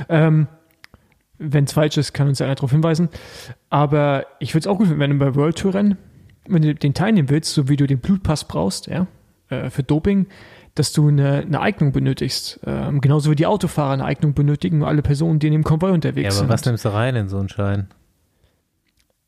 [0.08, 0.48] Ähm,
[1.38, 3.08] wenn es falsch ist, kann uns ja einer darauf hinweisen.
[3.70, 5.96] Aber ich würde es auch gut finden, wenn du bei World Tour Rennen,
[6.48, 9.06] wenn du den teilnehmen willst, so wie du den Blutpass brauchst, ja,
[9.48, 10.26] äh, für Doping,
[10.74, 12.60] dass du eine, eine Eignung benötigst.
[12.66, 15.94] Ähm, genauso wie die Autofahrer eine Eignung benötigen, alle Personen, die in dem Konvoi Ja,
[15.94, 16.48] unterwegs aber sind.
[16.48, 17.88] was nimmst du rein in so einen Schein?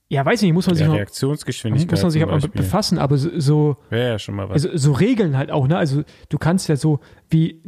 [0.08, 1.90] ja, weiß ich nicht, muss man sich Ja, noch Reaktionsgeschwindigkeit.
[1.90, 2.60] muss man sich aber Beispiel.
[2.60, 4.66] befassen, aber so, so Wäre ja schon mal was.
[4.66, 5.78] also so Regeln halt auch, ne?
[5.78, 7.00] Also du kannst ja so
[7.30, 7.62] wie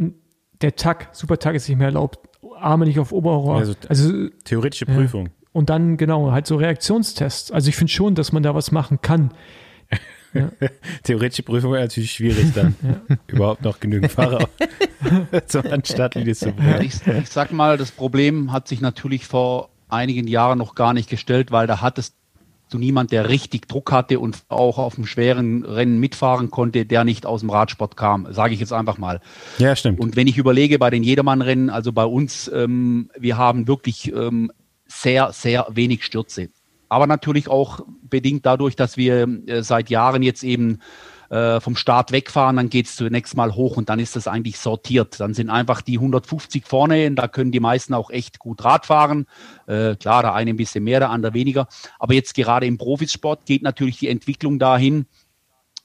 [0.62, 2.18] der Tag, Supertag ist nicht mehr erlaubt,
[2.58, 3.56] Arme nicht auf Oberrohr.
[3.56, 4.94] Also- Also Theoretische Ja.
[4.94, 5.30] Prüfung.
[5.52, 7.50] und dann genau halt so Reaktionstests.
[7.50, 9.32] Also ich finde schon, dass man da was machen kann.
[11.04, 12.74] Theoretische Prüfung wäre natürlich schwierig dann.
[13.28, 14.48] Überhaupt noch genügend Fahrer
[15.46, 16.82] zur Startlinie zu bringen.
[16.82, 21.08] Ich, ich sag mal, das Problem hat sich natürlich vor einigen Jahren noch gar nicht
[21.08, 22.14] gestellt, weil da hattest
[22.74, 27.04] du niemand, der richtig Druck hatte und auch auf dem schweren Rennen mitfahren konnte, der
[27.04, 29.20] nicht aus dem Radsport kam, sage ich jetzt einfach mal.
[29.58, 30.00] Ja, stimmt.
[30.00, 34.50] Und wenn ich überlege bei den Jedermann-Rennen, also bei uns, ähm, wir haben wirklich ähm,
[34.86, 36.48] sehr, sehr wenig Stürze.
[36.88, 40.80] Aber natürlich auch bedingt dadurch, dass wir äh, seit Jahren jetzt eben
[41.34, 45.18] äh, vom Start wegfahren, dann geht's zunächst mal hoch und dann ist das eigentlich sortiert.
[45.18, 48.86] Dann sind einfach die 150 vorne und da können die meisten auch echt gut Rad
[48.86, 49.26] fahren.
[49.66, 51.66] Äh, klar, der eine ein bisschen mehr, der andere weniger.
[51.98, 55.06] Aber jetzt gerade im Profisport geht natürlich die Entwicklung dahin,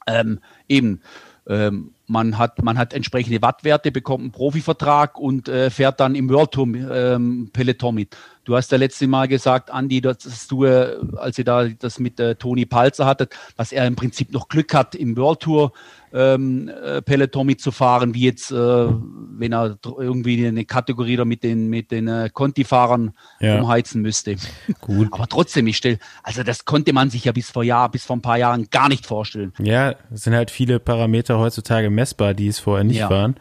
[0.05, 1.01] ähm, eben,
[1.47, 6.29] ähm, man hat, man hat entsprechende Wattwerte, bekommt einen Profivertrag und äh, fährt dann im
[6.29, 8.15] World Tour ähm, Peloton mit.
[8.49, 12.19] Du hast ja letzte Mal gesagt, Andi, dass du, äh, als ihr da das mit
[12.19, 15.71] äh, Toni Palzer hattet, dass er im Prinzip noch Glück hat, im World Tour
[16.11, 21.67] ähm, äh, Peloton mitzufahren, wie jetzt, äh, wenn er irgendwie eine Kategorie da mit den,
[21.69, 23.59] mit den äh, Conti-Fahrern Ja.
[23.59, 24.35] umheizen müsste.
[24.81, 25.09] Gut.
[25.11, 28.15] Aber trotzdem, ich stell, also das konnte man sich ja bis vor Jahr, bis vor
[28.15, 29.53] ein paar Jahren gar nicht vorstellen.
[29.59, 33.11] Ja, es sind halt viele Parameter heutzutage messbar, die es vorher nicht Ja.
[33.11, 33.35] waren.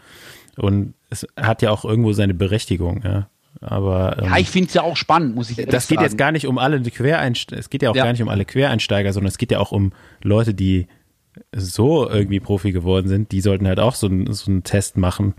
[0.58, 3.30] Und es hat ja auch irgendwo seine Berechtigung, ja.
[3.60, 6.06] Aber ähm, Ja, ich finde es ja auch spannend, muss ich ehrlich das geht sagen.
[6.06, 8.04] jetzt gar nicht um alle Quereinsteiger, es geht ja auch Ja.
[8.04, 9.92] gar nicht um alle Quereinsteiger, sondern es geht ja auch um
[10.22, 10.86] Leute, die
[11.54, 15.34] so irgendwie Profi geworden sind, die sollten halt auch so, einen- so einen Test machen.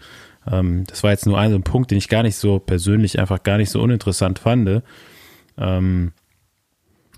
[0.50, 3.20] Ähm, das war jetzt nur ein, so ein Punkt, den ich gar nicht so persönlich
[3.20, 4.82] einfach gar nicht so uninteressant fand.
[5.58, 6.12] Ähm,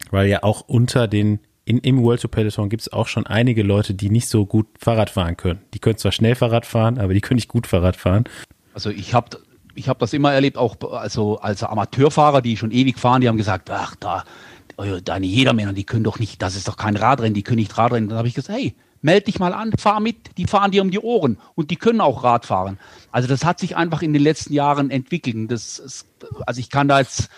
[0.10, 3.64] weil ja auch unter den, in, im World Tour Peloton gibt es auch schon einige
[3.64, 5.62] Leute, die nicht so gut Fahrrad fahren können.
[5.74, 8.24] Die können zwar schnell Fahrrad fahren, aber die können nicht gut Fahrrad fahren.
[8.74, 9.38] Also ich habe
[9.76, 13.38] ich hab das immer erlebt, auch also als Amateurfahrer, die schon ewig fahren, die haben
[13.38, 14.24] gesagt, ach da,
[14.78, 17.78] oh, deine Jedermänner, die können doch nicht, das ist doch kein Radrennen, die können nicht
[17.78, 18.10] Radrennen.
[18.10, 20.92] Dann habe ich gesagt, hey, meld dich mal an, fahr mit, die fahren dir um
[20.92, 22.78] die Ohren und die können auch Rad fahren.
[23.12, 25.52] Also das hat sich einfach in den letzten Jahren entwickelt.
[25.52, 26.08] Das, ist-
[26.46, 27.30] also ich kann da jetzt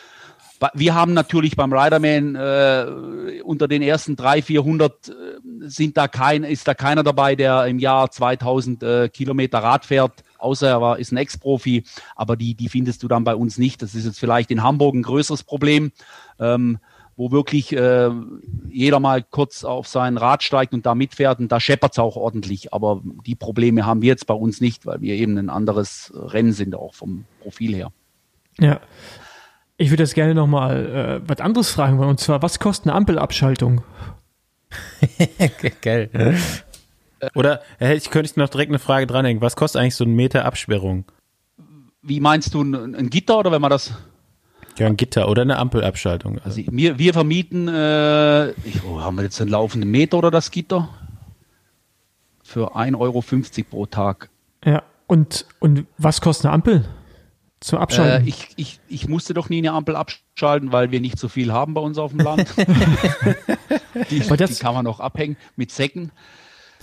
[0.76, 5.12] wir haben natürlich beim Riderman äh, unter den ersten 300, 400 äh,
[5.62, 10.24] sind da kein, ist da keiner dabei, der im Jahr 2000 äh, Kilometer Rad fährt,
[10.44, 11.84] außer er war, ist ein Ex-Profi,
[12.16, 13.82] aber die, die findest du dann bei uns nicht.
[13.82, 15.92] Das ist jetzt vielleicht in Hamburg ein größeres Problem,
[16.40, 16.80] ähm,
[17.16, 18.10] wo wirklich äh,
[18.70, 22.16] jeder mal kurz auf sein Rad steigt und da mitfährt und da scheppert es auch
[22.16, 22.74] ordentlich.
[22.74, 26.54] Aber die Probleme haben wir jetzt bei uns nicht, weil wir eben ein anderes Rennen
[26.54, 27.92] sind, auch vom Profil her.
[28.60, 28.80] Ja.
[29.78, 32.10] Ich würde jetzt gerne nochmal äh, was anderes fragen wollen.
[32.10, 33.84] Und zwar, was kostet eine Ampelabschaltung?
[35.82, 36.10] Geil.
[37.36, 39.42] Oder äh, ich könnte ich noch direkt eine Frage dranhängen.
[39.42, 41.06] Was kostet eigentlich so ein Meter Absperrung?
[42.02, 43.94] Wie meinst du, ein, ein Gitter oder wenn man das
[44.78, 46.40] Ja, ein Gitter oder eine Ampelabschaltung.
[46.40, 50.32] Also, Also wir, wir vermieten, äh, ich, oh, haben wir jetzt einen laufenden Meter oder
[50.32, 50.90] das Gitter?
[52.44, 53.24] Für 1,50 Euro
[53.70, 54.30] pro Tag.
[54.66, 54.84] Ja.
[55.08, 56.86] Und, und was kostet eine Ampel?
[57.62, 58.28] Zum Äh, Abschalten?
[58.28, 61.74] ich, ich, ich musste doch nie eine Ampel abschalten, weil wir nicht so viel haben
[61.74, 62.54] bei uns auf dem Land.
[64.10, 66.12] die, die kann man auch abhängen mit Säcken.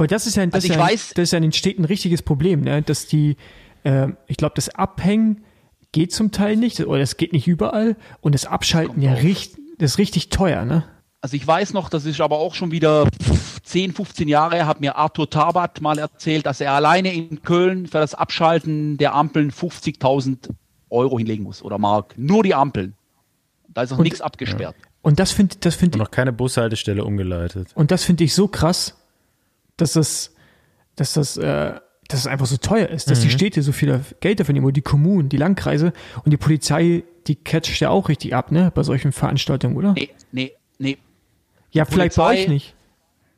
[0.00, 1.52] Weil das ist ja, das Also ist ich ja, weiß- das ist ja in den
[1.52, 2.82] Städten ein richtiges Problem, ne?
[2.82, 3.36] dass die,
[3.84, 5.44] äh, ich glaube, das Abhängen
[5.92, 9.92] geht zum Teil nicht oder das geht nicht überall und das Abschalten ja richtig, das
[9.92, 10.84] ist richtig teuer, ne?
[11.22, 13.06] Also ich weiß noch, das ist aber auch schon wieder
[13.62, 17.86] 10, 15 Jahre, her, hat mir Arthur Tabat mal erzählt, dass er alleine in Köln
[17.86, 20.48] für das Abschalten der Ampeln 50.000
[20.88, 22.14] Euro hinlegen muss oder Mark.
[22.16, 22.94] Nur die Ampeln.
[23.68, 24.74] Da ist noch Und- nichts abgesperrt.
[25.02, 27.68] Und das finde das und finde noch keine Bushaltestelle umgeleitet.
[27.74, 28.96] und das finde ich so krass,
[29.80, 30.34] dass das,
[30.96, 31.74] dass das, äh,
[32.08, 34.72] dass es einfach so teuer ist, dass die Städte so viel Geld dafür nehmen, oder
[34.72, 35.92] die Kommunen, die Landkreise
[36.24, 39.92] und die Polizei, die catcht ja auch richtig ab, ne, bei solchen Veranstaltungen, oder?
[39.92, 40.98] Nee, nee, nee.
[41.70, 42.74] ja, vielleicht bei Polizei- euch nicht.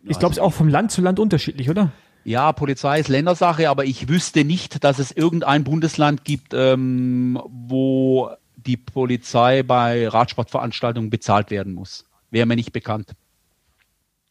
[0.05, 1.93] Ich glaube, es ist auch vom Land zu Land unterschiedlich, oder?
[2.25, 8.31] Ja, Polizei ist Ländersache, aber ich wüsste nicht, dass es irgendein Bundesland gibt, ähm, wo
[8.57, 12.05] die Polizei bei Radsportveranstaltungen bezahlt werden muss.
[12.31, 13.13] Wäre mir nicht bekannt.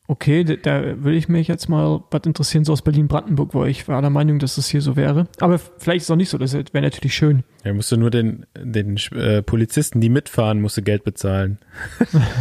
[0.08, 3.88] Okay, da, da würde ich mich jetzt mal was interessieren, so aus Berlin-Brandenburg, wo ich
[3.88, 5.28] war der Meinung, dass das hier so wäre.
[5.40, 7.44] Aber vielleicht ist es auch nicht so, das wäre natürlich schön.
[7.64, 11.60] Er musste nur den, den äh, Polizisten, die mitfahren, musste Geld bezahlen.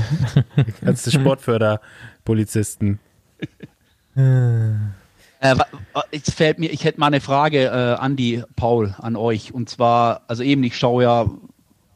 [0.84, 2.98] Ganze Sportförderpolizisten.
[4.16, 5.54] Äh,
[6.10, 9.54] jetzt fällt mir, ich hätte mal eine Frage äh, an die Paul, an euch.
[9.54, 11.26] Und zwar, also eben, ich schaue ja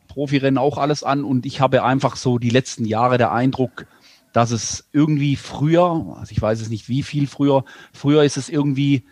[0.08, 3.86] Profirennen auch alles an und ich habe einfach so die letzten Jahre der Eindruck,
[4.34, 8.48] dass es irgendwie früher, also ich weiß es nicht wie viel früher, früher ist es
[8.48, 9.04] irgendwie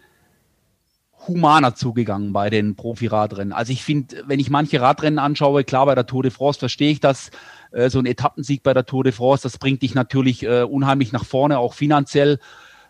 [1.28, 3.52] humaner zugegangen bei den Profiradrennen.
[3.52, 6.90] Also ich finde, wenn ich manche Radrennen anschaue, klar bei der Tour de France verstehe
[6.90, 7.30] ich das,
[7.70, 11.12] äh, so ein Etappensieg bei der Tour de France, das bringt dich natürlich äh, unheimlich
[11.12, 12.40] nach vorne, auch finanziell.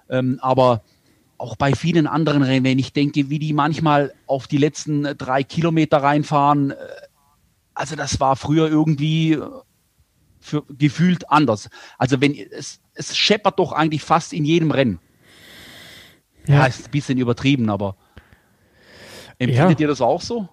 [0.08, 0.82] Ähm, aber
[1.36, 5.42] auch bei vielen anderen Rennen, wenn ich denke, wie die manchmal auf die letzten drei
[5.42, 6.76] Kilometer reinfahren, äh,
[7.74, 9.50] also das war früher irgendwie äh,
[10.42, 11.70] für, gefühlt anders.
[11.98, 14.98] Also wenn es, es scheppert doch eigentlich fast in jedem Rennen.
[16.46, 17.96] Ja, ja ist ein bisschen übertrieben, aber
[19.38, 19.84] empfindet ja.
[19.84, 20.48] ihr das auch so?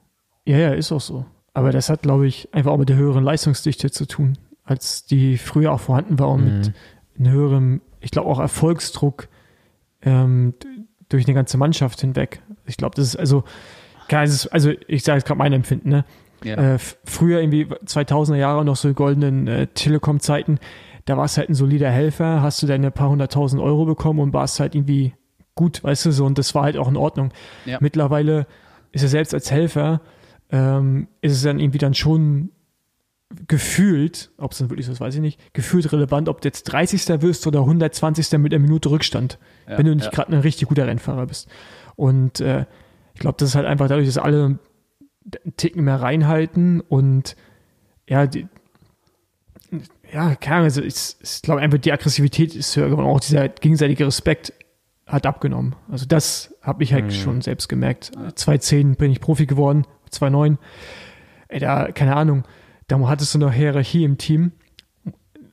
[0.45, 1.26] Ja, ja, ist auch so.
[1.53, 5.38] Aber das hat, glaube ich, einfach auch mit der höheren Leistungsdichte zu tun, als die
[5.38, 6.57] früher auch vorhanden war und mhm.
[6.57, 6.74] mit
[7.18, 9.28] einem höheren, ich glaube auch Erfolgsdruck
[10.03, 10.53] ähm,
[11.10, 12.41] durch eine ganze Mannschaft hinweg.
[12.66, 13.44] Ich glaube, das ist also,
[14.52, 16.06] also ich sage jetzt gerade mein Empfinden, ne?
[16.44, 16.76] Ja.
[16.76, 20.60] Äh, früher irgendwie 2000er Jahre noch so goldenen äh, Telekom-Zeiten,
[21.06, 24.60] da warst halt ein solider Helfer, hast du deine paar hunderttausend Euro bekommen und warst
[24.60, 25.14] halt irgendwie
[25.56, 27.32] gut, weißt du so, und das war halt auch in Ordnung.
[27.66, 27.80] Ja.
[27.82, 28.48] Mittlerweile
[28.91, 30.02] ist er selbst als Helfer,
[30.52, 32.52] ähm, ist es dann irgendwie dann schon
[33.48, 36.64] gefühlt, ob es dann wirklich so ist, weiß ich nicht, gefühlt relevant, ob du jetzt
[36.64, 37.22] 30.
[37.22, 38.32] wirst oder 120.
[38.40, 39.38] mit einer Minute Rückstand,
[39.68, 40.11] ja, wenn du nicht ja.
[40.11, 41.48] gerade ein richtig guter Rennfahrer bist.
[41.95, 42.66] Und äh,
[43.14, 44.60] ich glaube, das ist halt einfach dadurch, dass alle
[45.26, 47.36] einen Ticken mehr reinhalten und
[48.08, 48.48] ja, die,
[50.12, 53.50] ja, keine Ahnung, also ich, ich glaube einfach, die Aggressivität ist höher geworden, auch dieser
[53.50, 54.54] gegenseitige Respekt
[55.06, 55.76] hat abgenommen.
[55.91, 57.12] Also das habe ich halt mhm.
[57.12, 58.12] schon selbst gemerkt.
[58.36, 60.58] 2010 bin ich Profi geworden, 2009.
[61.48, 62.44] Ey, da, keine Ahnung,
[62.88, 64.52] da hattest du noch Hierarchie im Team,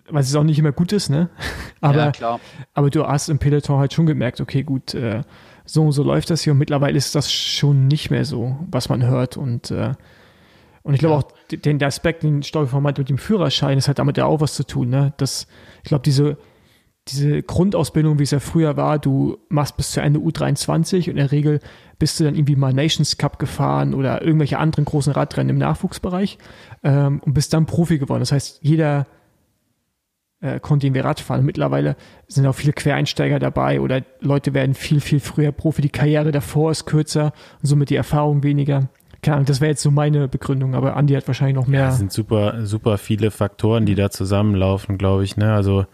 [0.08, 1.30] was es auch nicht immer gut ist, ne?
[1.80, 2.40] Aber, ja,
[2.72, 5.20] aber du hast im Peloton halt schon gemerkt, okay, gut, äh,
[5.66, 8.88] so und so läuft das hier und mittlerweile ist das schon nicht mehr so, was
[8.88, 9.92] man hört und äh,
[10.82, 11.18] und ich glaube ja.
[11.18, 14.54] auch, den der Aspekt, den Steuerform mit dem Führerschein, ist halt damit ja auch was
[14.54, 15.14] zu tun, ne?
[15.16, 15.48] Das,
[15.82, 16.38] ich glaube, diese
[17.08, 21.16] diese Grundausbildung, wie es ja früher war, du machst bis zu Ende U23 und in
[21.16, 21.60] der Regel
[21.98, 26.38] bist du dann irgendwie mal Nations Cup gefahren oder irgendwelche anderen großen Radrennen im Nachwuchsbereich
[26.82, 28.20] ähm, und bist dann Profi geworden.
[28.20, 29.06] Das heißt, jeder
[30.40, 31.44] äh, konnte irgendwie Radfahren.
[31.44, 31.96] Mittlerweile
[32.28, 35.82] sind auch viele Quereinsteiger dabei oder Leute werden viel, viel früher Profi.
[35.82, 37.32] Die Karriere davor ist kürzer
[37.62, 38.88] und somit die Erfahrung weniger.
[39.22, 41.80] Keine Ahnung, das wäre jetzt so meine Begründung, aber Andi hat wahrscheinlich noch mehr.
[41.80, 45.36] Ja, es sind super, super viele Faktoren, die da zusammenlaufen, glaube ich.
[45.36, 45.52] Ne?
[45.52, 45.86] Also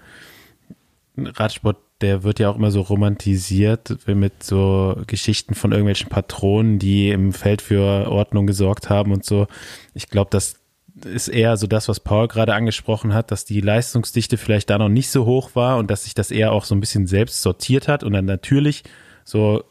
[1.17, 7.11] Radsport, der wird ja auch immer so romantisiert mit so Geschichten von irgendwelchen Patronen, die
[7.11, 9.47] im Feld für Ordnung gesorgt haben und so.
[9.95, 10.62] Ich glaube, das
[11.05, 14.89] ist eher so das, was Paul gerade angesprochen hat, dass die Leistungsdichte vielleicht da noch
[14.89, 17.89] nicht so hoch war und dass sich das eher auch so ein bisschen selbst sortiert
[17.89, 18.85] hat und dann natürlich
[19.25, 19.65] so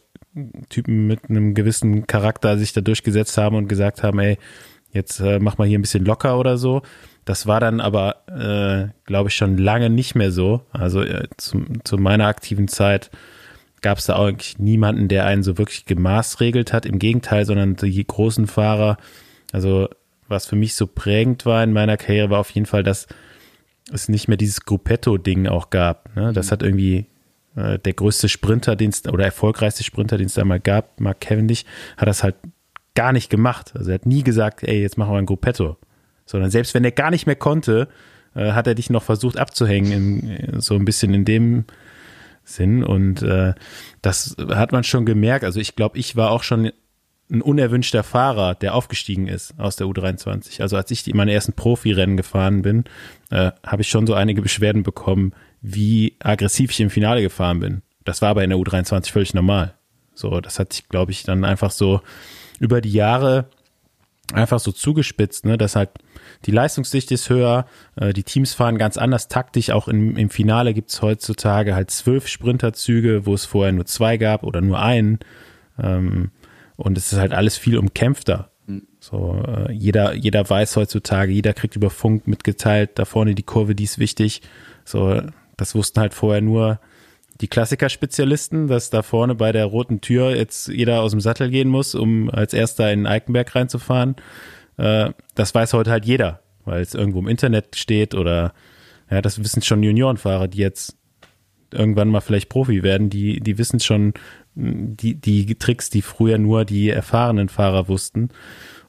[0.69, 4.38] Typen mit einem gewissen Charakter sich da durchgesetzt haben und gesagt haben, ey,
[4.91, 6.81] jetzt äh, mach mal hier ein bisschen locker oder so.
[7.26, 10.61] Das war dann aber, äh, glaube ich, schon lange nicht mehr so.
[10.72, 13.11] Also äh, zu, zu meiner aktiven Zeit
[13.81, 16.85] gab es da eigentlich niemanden, der einen so wirklich gemaßregelt hat.
[16.85, 18.98] Im Gegenteil, sondern die großen Fahrer,
[19.52, 19.89] also
[20.32, 23.08] was für mich so prägend war in meiner Karriere, war auf jeden Fall, dass
[23.91, 26.16] es nicht mehr dieses Gruppetto-Ding auch gab.
[26.16, 26.34] Ne?
[26.34, 26.52] Das mhm.
[26.52, 27.06] hat irgendwie
[27.56, 31.66] äh, der größte Sprinter, den oder erfolgreichste Sprinter, den es da mal gab, Mark Cavendish,
[31.98, 32.36] hat das halt
[32.95, 33.74] gar nicht gemacht.
[33.76, 35.78] Also er hat nie gesagt, ey, jetzt machen wir ein Gruppetto
[36.32, 37.90] sondern selbst wenn er gar nicht mehr konnte,
[38.36, 41.66] äh, hat er dich noch versucht abzuhängen, in, so ein bisschen in dem
[42.44, 42.84] Sinn.
[42.84, 43.53] Und äh,
[44.02, 45.44] das hat man schon gemerkt.
[45.44, 46.72] Also ich glaube, ich war auch schon
[47.32, 50.62] ein unerwünschter Fahrer, der aufgestiegen ist aus der U23.
[50.62, 52.84] Also als ich die, meine ersten Profirennen gefahren bin,
[53.30, 57.82] äh, habe ich schon so einige Beschwerden bekommen, wie aggressiv ich im Finale gefahren bin.
[58.03, 59.76] Das war aber in der U23 völlig normal.
[60.14, 62.02] So, das hat sich, glaube ich, dann einfach so
[62.60, 63.48] über die Jahre
[64.34, 65.90] einfach so zugespitzt, ne, dass halt
[66.45, 69.70] die Leistungsdichte ist höher, äh, die Teams fahren ganz anders taktisch.
[69.72, 74.44] Auch im, im Finale gibt's heutzutage halt zwölf Sprinterzüge, wo es vorher nur zwei gab
[74.44, 75.20] oder nur einen.
[75.80, 76.32] Ähm,
[76.82, 78.52] und es ist halt alles viel umkämpfter.
[78.68, 78.88] Mhm.
[78.99, 83.76] So, äh, jeder, jeder weiß heutzutage, jeder kriegt über Funk mitgeteilt, da vorne die Kurve,
[83.76, 84.41] die ist wichtig.
[84.86, 85.22] So,
[85.58, 86.80] das wussten halt vorher nur
[87.41, 91.70] die Klassiker-Spezialisten, dass da vorne bei der roten Tür jetzt jeder aus dem Sattel gehen
[91.70, 94.16] muss, um als erster in Eikenberg reinzufahren.
[94.78, 98.53] Äh, das weiß heute halt jeder, weil es irgendwo im Internet steht oder
[99.10, 100.98] ja, das wissen schon Juniorenfahrer, die jetzt
[101.74, 104.14] irgendwann mal vielleicht Profi werden, die, die wissen schon
[104.56, 108.30] die, die Tricks, die früher nur die erfahrenen Fahrer wussten.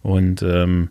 [0.02, 0.90] Und ähm,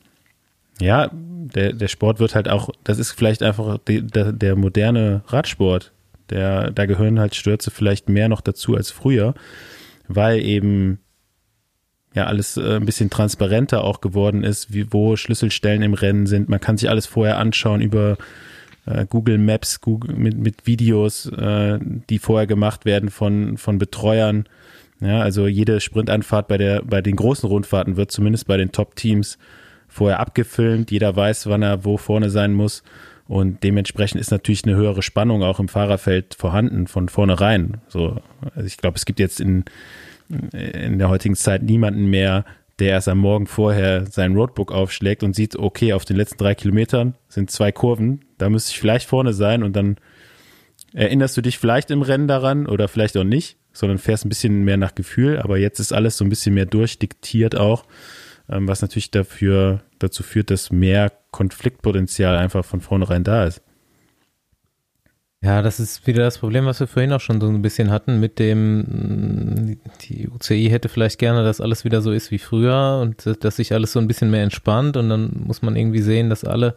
[0.80, 5.23] ja, der, der Sport wird halt auch, das ist vielleicht einfach die, der, der moderne
[5.27, 5.91] Radsport.
[6.30, 9.34] Der, da gehören halt Stürze vielleicht mehr noch dazu als früher.
[10.07, 10.99] weil eben
[12.14, 16.49] ja alles äh, ein bisschen transparenter auch geworden ist, wie, wo Schlüsselstellen im Rennen sind.
[16.49, 18.18] Man kann sich alles vorher anschauen über
[18.86, 21.80] äh, Google Maps, Google, mit, mit Videos, äh,
[22.10, 24.45] die vorher gemacht werden von, von Betreuern.
[24.99, 29.40] Ja, also jede Sprintanfahrt bei der, bei den großen Rundfahrten wird zumindest bei den Top-Teams
[29.88, 30.91] vorher abgefilmt.
[30.91, 32.84] Jeder weiß, wann er wo vorne sein muss.
[33.28, 37.78] Und dementsprechend ist natürlich eine höhere Spannung auch im Fahrerfeld vorhanden von vornherein.
[37.88, 38.18] So,
[38.56, 39.64] also ich glaube, es gibt jetzt in,
[40.52, 42.45] in der heutigen Zeit niemanden mehr,
[42.82, 46.56] der erst am Morgen vorher sein Roadbook aufschlägt und sieht, okay, auf den letzten drei
[46.56, 49.98] Kilometern sind zwei Kurven, da müsste ich vielleicht vorne sein und dann
[50.91, 54.64] erinnerst du dich vielleicht im Rennen daran oder vielleicht auch nicht, sondern fährst ein bisschen
[54.64, 57.86] mehr nach Gefühl, aber jetzt ist alles so ein bisschen mehr durchdiktiert auch,
[58.49, 63.62] ähm, was natürlich dafür, dazu führt, dass mehr Konfliktpotenzial einfach von vornherein da ist.
[65.43, 68.19] Ja, das ist wieder das Problem, was wir vorhin auch schon so ein bisschen hatten
[68.19, 73.43] mit dem, die UCI hätte vielleicht gerne, dass alles wieder so ist wie früher und
[73.43, 76.43] dass sich alles so ein bisschen mehr entspannt und dann muss man irgendwie sehen, dass
[76.43, 76.76] alle,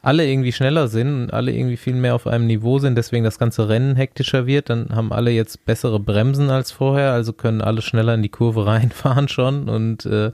[0.00, 3.38] alle irgendwie schneller sind und alle irgendwie viel mehr auf einem Niveau sind, deswegen das
[3.38, 7.82] ganze Rennen hektischer wird, dann haben alle jetzt bessere Bremsen als vorher, also können alle
[7.82, 10.32] schneller in die Kurve reinfahren schon und äh,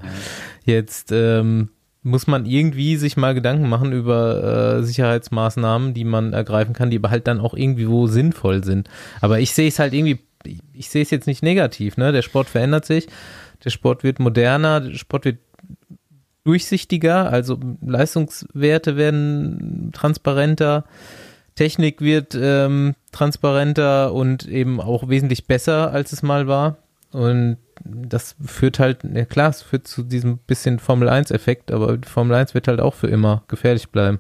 [0.64, 1.70] jetzt ähm,
[2.02, 6.98] muss man irgendwie sich mal Gedanken machen über äh, Sicherheitsmaßnahmen, die man ergreifen kann, die
[6.98, 8.88] aber halt dann auch irgendwie wo sinnvoll sind.
[9.20, 10.18] Aber ich sehe es halt irgendwie,
[10.72, 12.10] ich sehe es jetzt nicht negativ, ne?
[12.10, 13.06] Der Sport verändert sich,
[13.64, 15.38] der Sport wird moderner, der Sport wird
[16.44, 20.84] durchsichtiger, also Leistungswerte werden transparenter,
[21.54, 26.78] Technik wird ähm, transparenter und eben auch wesentlich besser, als es mal war.
[27.12, 32.36] Und das führt halt, ja klar, es führt zu diesem bisschen Formel 1-Effekt, aber Formel
[32.36, 34.18] 1 wird halt auch für immer gefährlich bleiben.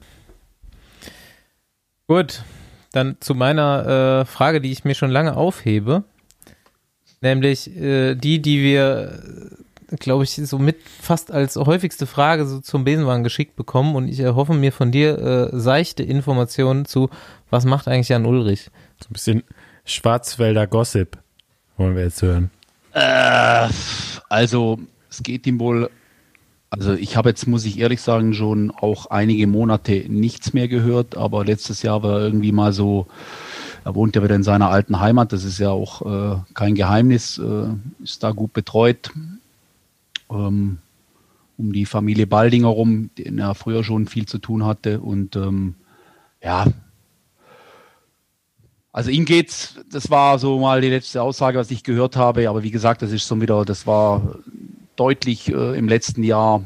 [2.06, 2.42] Gut,
[2.92, 6.04] dann zu meiner äh, Frage, die ich mir schon lange aufhebe,
[7.20, 9.50] nämlich äh, die, die wir,
[9.98, 14.20] glaube ich, so mit fast als häufigste Frage so zum Besenwagen geschickt bekommen und ich
[14.20, 17.08] erhoffe mir von dir äh, seichte Informationen zu,
[17.50, 18.70] was macht eigentlich Jan Ulrich?
[19.00, 19.42] So ein bisschen
[19.84, 21.18] Schwarzwälder Gossip
[21.76, 22.50] wollen wir jetzt hören.
[22.92, 23.68] Äh,
[24.28, 24.78] also,
[25.10, 25.90] es geht ihm wohl.
[26.70, 31.16] Also, ich habe jetzt, muss ich ehrlich sagen, schon auch einige Monate nichts mehr gehört,
[31.16, 33.06] aber letztes Jahr war irgendwie mal so.
[33.84, 37.38] Er wohnt ja wieder in seiner alten Heimat, das ist ja auch äh, kein Geheimnis,
[37.38, 37.66] äh,
[38.00, 39.10] ist da gut betreut.
[40.30, 40.78] Ähm,
[41.58, 45.00] um die Familie Baldinger rum, denen er früher schon viel zu tun hatte.
[45.00, 45.74] Und ähm,
[46.42, 46.66] ja,
[48.92, 52.62] also ihm geht's, das war so mal die letzte Aussage, was ich gehört habe, aber
[52.62, 54.36] wie gesagt, das ist so wieder, das war
[54.96, 56.62] deutlich äh, im letzten Jahr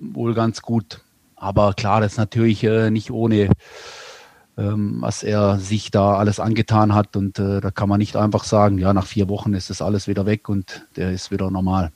[0.00, 1.02] wohl ganz gut.
[1.36, 3.50] Aber klar, das ist natürlich äh, nicht ohne,
[4.56, 7.16] ähm, was er sich da alles angetan hat.
[7.16, 10.08] Und äh, da kann man nicht einfach sagen, ja, nach vier Wochen ist das alles
[10.08, 11.92] wieder weg und der ist wieder normal.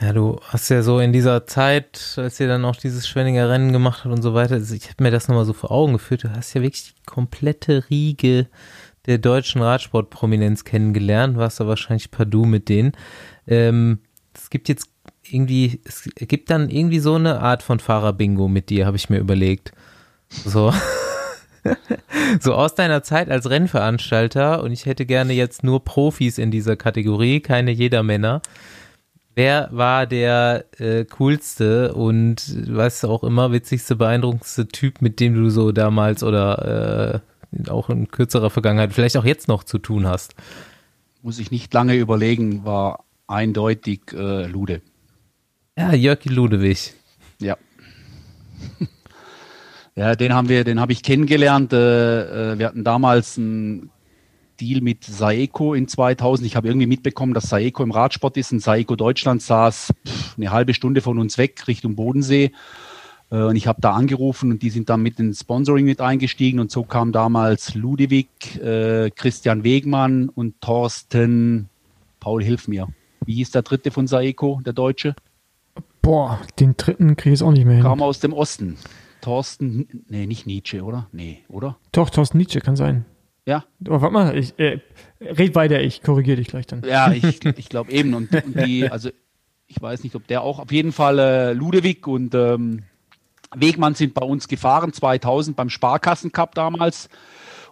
[0.00, 3.72] Ja, du hast ja so in dieser Zeit, als ihr dann auch dieses Schwenninger Rennen
[3.72, 6.24] gemacht habt und so weiter, also ich habe mir das nochmal so vor Augen geführt,
[6.24, 8.46] du hast ja wirklich die komplette Riege
[9.06, 12.92] der deutschen Radsportprominenz kennengelernt, warst da wahrscheinlich Du mit denen.
[13.46, 13.98] Ähm,
[14.34, 14.88] es gibt jetzt
[15.22, 19.18] irgendwie, es gibt dann irgendwie so eine Art von Fahrerbingo mit dir, habe ich mir
[19.18, 19.72] überlegt.
[20.30, 20.72] So.
[22.40, 26.76] so aus deiner Zeit als Rennveranstalter und ich hätte gerne jetzt nur Profis in dieser
[26.76, 28.40] Kategorie, keine Jedermänner.
[29.34, 35.50] Wer war der äh, coolste und was auch immer witzigste, beeindruckendste Typ, mit dem du
[35.50, 37.22] so damals oder
[37.56, 40.34] äh, auch in kürzerer Vergangenheit, vielleicht auch jetzt noch zu tun hast?
[41.22, 44.82] Muss ich nicht lange überlegen, war eindeutig äh, Lude.
[45.78, 46.94] Ja, Jörg Ludewig.
[47.40, 47.56] Ja.
[49.94, 51.72] ja, den haben wir, den habe ich kennengelernt.
[51.72, 53.90] Äh, äh, wir hatten damals ein
[54.60, 56.46] Deal mit Saeco in 2000.
[56.46, 59.92] Ich habe irgendwie mitbekommen, dass Saeco im Radsport ist und Saeco Deutschland saß
[60.36, 62.52] eine halbe Stunde von uns weg Richtung Bodensee.
[63.30, 66.60] Äh, und ich habe da angerufen und die sind dann mit dem Sponsoring mit eingestiegen
[66.60, 68.28] und so kam damals Ludwig,
[68.60, 71.68] äh, Christian Wegmann und Thorsten,
[72.18, 72.88] Paul, hilf mir.
[73.24, 75.14] Wie hieß der dritte von Saeco, der Deutsche?
[76.02, 77.84] Boah, den dritten kriege ich auch nicht mehr hin.
[77.84, 78.76] Kam aus dem Osten.
[79.20, 81.08] Thorsten, nee, nicht Nietzsche, oder?
[81.12, 81.76] Nee, oder?
[81.92, 83.04] Doch, Thorsten Nietzsche kann sein.
[83.46, 83.64] Ja.
[83.86, 84.80] Aber warte mal, ich, äh,
[85.20, 86.82] red weiter, ich korrigiere dich gleich dann.
[86.86, 88.14] Ja, ich, ich glaube eben.
[88.14, 89.10] Und, und, die, also
[89.66, 92.84] ich weiß nicht, ob der auch, auf jeden Fall äh, Ludewig und ähm,
[93.54, 97.08] Wegmann sind bei uns gefahren, 2000 beim Sparkassencup damals.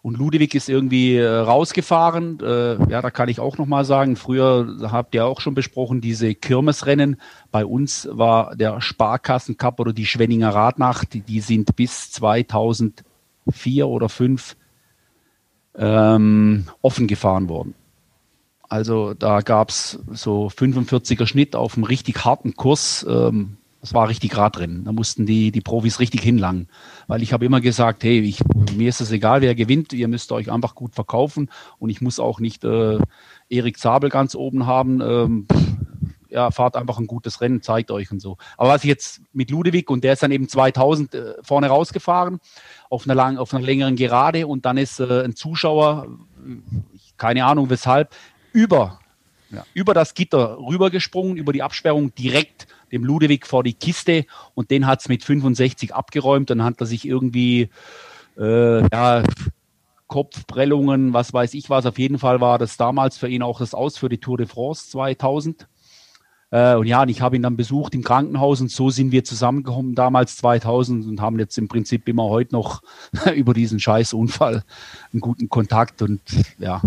[0.01, 2.39] Und Ludwig ist irgendwie äh, rausgefahren.
[2.40, 6.35] Äh, ja, da kann ich auch nochmal sagen, früher habt ihr auch schon besprochen, diese
[6.35, 7.20] Kirmesrennen.
[7.51, 14.09] Bei uns war der Sparkassencup oder die Schwenninger Radnacht, die, die sind bis 2004 oder
[14.09, 14.57] 2005
[15.78, 17.74] ähm, offen gefahren worden.
[18.68, 23.06] Also da gab's so 45er Schnitt auf einem richtig harten Kurs.
[23.09, 24.84] Ähm, das war richtig Radrennen.
[24.84, 26.68] Da mussten die, die Profis richtig hinlangen.
[27.06, 28.40] Weil ich habe immer gesagt, hey, ich,
[28.76, 31.48] mir ist es egal, wer gewinnt, ihr müsst euch einfach gut verkaufen
[31.78, 32.98] und ich muss auch nicht äh,
[33.48, 35.00] Erik Zabel ganz oben haben.
[35.00, 35.46] Ähm,
[36.28, 38.36] ja, fahrt einfach ein gutes Rennen, zeigt euch und so.
[38.56, 42.40] Aber was ich jetzt mit Ludewig und der ist dann eben 2000 äh, vorne rausgefahren
[42.90, 46.09] auf einer, lang, auf einer längeren Gerade und dann ist äh, ein Zuschauer,
[47.16, 48.14] keine Ahnung weshalb,
[48.52, 49.00] über,
[49.50, 54.24] ja, über das Gitter rübergesprungen, über die Absperrung direkt dem Ludewig vor die Kiste
[54.55, 56.50] und den hat es mit 65 abgeräumt.
[56.50, 57.70] Dann hat er sich irgendwie
[58.38, 59.22] äh, ja,
[60.06, 61.86] Kopfprellungen, was weiß ich was.
[61.86, 64.46] Auf jeden Fall war das damals für ihn auch das Aus für die Tour de
[64.46, 65.68] France 2000.
[66.51, 69.25] Äh, und ja, und ich habe ihn dann besucht im Krankenhaus und so sind wir
[69.25, 72.83] zusammengekommen damals 2000 und haben jetzt im Prinzip immer heute noch
[73.35, 74.65] über diesen scheiß Unfall
[75.12, 76.20] einen guten Kontakt und
[76.59, 76.81] ja,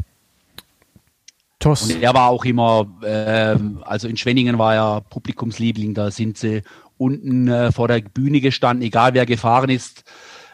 [1.59, 1.83] Toss.
[1.83, 6.63] und er war auch immer, ähm, also in Schwenningen war er Publikumsliebling, da sind sie
[6.97, 10.03] unten äh, vor der Bühne gestanden, egal wer gefahren ist,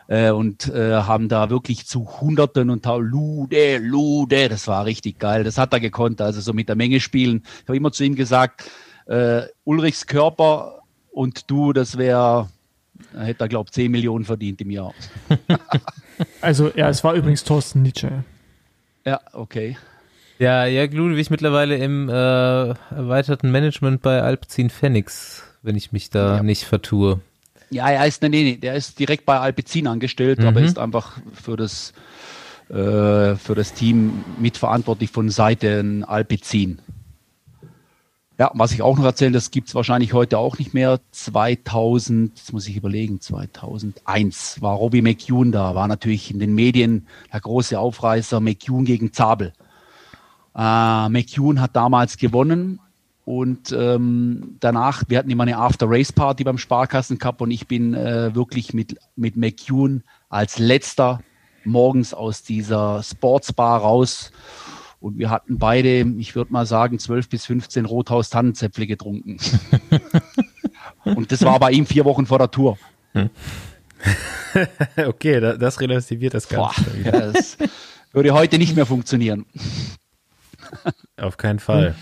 [0.08, 5.46] äh, und äh, haben da wirklich zu Hunderten und Lude, Lude, das war richtig geil,
[5.46, 7.44] das hat er gekonnt, also so mit der Menge spielen.
[7.62, 8.70] Ich habe immer zu ihm gesagt,
[9.08, 10.80] äh, Ulrichs Körper
[11.12, 12.50] und du, das wäre,
[13.18, 14.94] hätte er, glaube ich, 10 Millionen verdient im Jahr.
[16.42, 18.24] Also, ja, es war übrigens Thorsten Nietzsche.
[19.06, 19.78] Ja, okay.
[20.40, 26.38] Ja, Jörg Ludwig mittlerweile im äh, erweiterten Management bei Alpecin Phoenix, wenn ich mich da
[26.38, 26.44] Ja.
[26.44, 27.20] nicht vertue.
[27.70, 30.48] Ja, er ist, nee, nee, der ist direkt bei Alpecin angestellt, Mhm.
[30.48, 31.94] aber ist einfach für das,
[32.70, 36.80] äh, für das Team mitverantwortlich von Seiten Alpecin.
[38.40, 41.00] Ja, was ich auch noch erzählen, das gibt's wahrscheinlich heute auch nicht mehr.
[41.12, 47.08] 2000, jetzt muss ich überlegen, 2001 war Robbie McEwen da, war natürlich in den Medien
[47.34, 49.54] der große Aufreißer McEwen gegen Zabel.
[50.56, 52.80] Äh, McEwen hat damals gewonnen
[53.26, 58.36] und ähm, danach, wir hatten immer eine After-Race-Party beim Sparkassen Cup und ich bin äh,
[58.36, 61.22] wirklich mit, mit McEwen als letzter
[61.64, 64.32] morgens aus dieser Sportsbar raus
[65.00, 69.38] und wir hatten beide, ich würde mal sagen, 12 bis 15 Rothaus-Tannenzäpfle getrunken.
[71.04, 72.78] und das war bei ihm vier Wochen vor der Tour.
[74.98, 76.98] okay, da, das relativiert das Boah, Ganze.
[76.98, 77.32] wieder.
[77.32, 77.58] das
[78.12, 79.46] würde heute nicht mehr funktionieren.
[81.18, 81.96] Auf keinen Fall.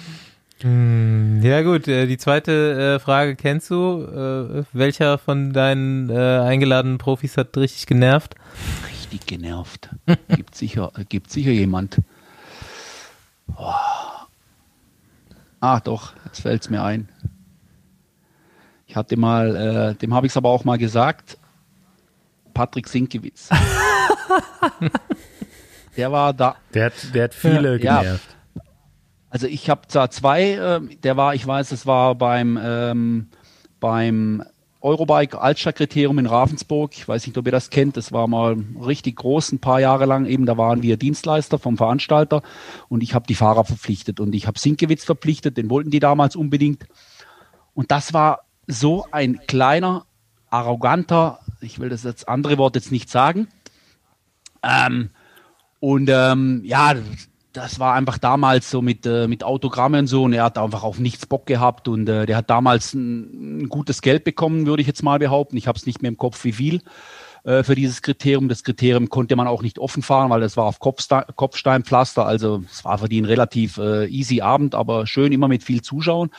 [0.62, 4.04] Hm, Ja gut, äh, die zweite äh, Frage kennst du.
[4.04, 8.36] Äh, welcher von deinen eingeladenen Profis hat richtig genervt?
[8.90, 9.90] richtig genervt.
[10.30, 12.00] Gibt sicher, gibt sicher jemand.
[13.48, 14.28] Boah.
[15.60, 17.10] Ah, doch, jetzt fällt es mir ein.
[18.88, 21.38] Ich hatte mal, äh, dem habe ich es aber auch mal gesagt,
[22.54, 23.50] Patrick Sinkewitz.
[25.98, 28.02] Der war da, Der hat, der hat viele Ja.
[28.02, 28.36] genervt.
[29.30, 33.30] also ich habe da zwei, ähm, der war, ich weiß, es war beim, ähm,
[33.80, 34.44] beim
[34.86, 36.94] Eurobike Altstadtkriterium in Ravensburg.
[36.94, 37.98] Ich weiß nicht, ob ihr das kennt.
[37.98, 38.56] Das war mal
[38.86, 40.28] richtig groß, ein paar Jahre lang.
[40.28, 42.44] Eben, da waren wir Dienstleister vom Veranstalter
[42.88, 45.58] und ich habe die Fahrer verpflichtet und ich habe Sinkewitz verpflichtet.
[45.58, 46.86] Den wollten die damals unbedingt.
[47.74, 50.06] Und das war so ein kleiner,
[50.52, 53.48] arroganter, ich will das jetzt andere Wort jetzt nicht sagen.
[54.62, 55.10] Ähm,
[55.80, 56.94] und ähm, ja,
[57.56, 60.84] das war einfach damals so mit, äh, mit Autogrammen und so und er hat einfach
[60.84, 64.82] auf nichts Bock gehabt und äh, der hat damals ein, ein gutes Geld bekommen, würde
[64.82, 65.56] ich jetzt mal behaupten.
[65.58, 66.82] Ich habe es nicht mehr im Kopf, wie viel
[67.46, 68.50] äh, für dieses Kriterium.
[68.50, 72.26] Das Kriterium konnte man auch nicht offen fahren, weil das war auf Kopfste Kopfsteinpflaster.
[72.26, 75.82] Also es war für die ein relativ äh, easy Abend, aber schön immer mit viel
[75.82, 76.32] Zuschauern.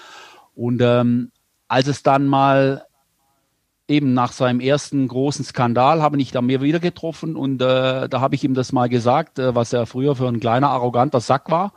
[0.54, 1.32] Und ähm,
[1.68, 2.85] als es dann mal
[3.88, 8.20] eben nach seinem ersten großen Skandal habe ich da mir wieder getroffen und äh, da
[8.20, 11.50] habe ich ihm das mal gesagt, äh, was er früher für ein kleiner arroganter Sack
[11.50, 11.72] war.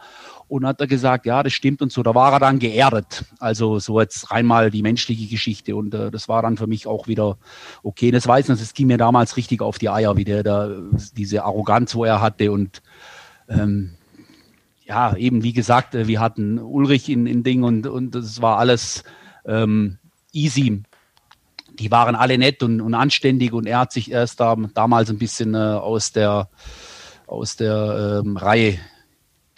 [0.47, 2.01] Und hat er gesagt, ja, das stimmt und so.
[2.01, 3.23] Da war er dann geerdet.
[3.37, 5.75] Also so jetzt rein mal die menschliche Geschichte.
[5.75, 7.37] Und äh, das war dann für mich auch wieder
[7.83, 8.09] okay.
[8.09, 10.71] Das weiß ich, das ging mir damals richtig auf die Eier, wie der da
[11.15, 12.51] diese Arroganz, wo er hatte.
[12.51, 12.81] Und
[13.47, 13.91] ähm,
[14.85, 18.57] ja, eben wie gesagt, äh, wir hatten Ulrich in, in Ding und, und das war
[18.57, 19.03] alles
[19.45, 19.99] ähm,
[20.33, 20.81] easy
[21.79, 25.17] die waren alle nett und, und anständig und er hat sich erst da, damals ein
[25.17, 26.49] bisschen äh, aus der,
[27.27, 28.79] aus der ähm, Reihe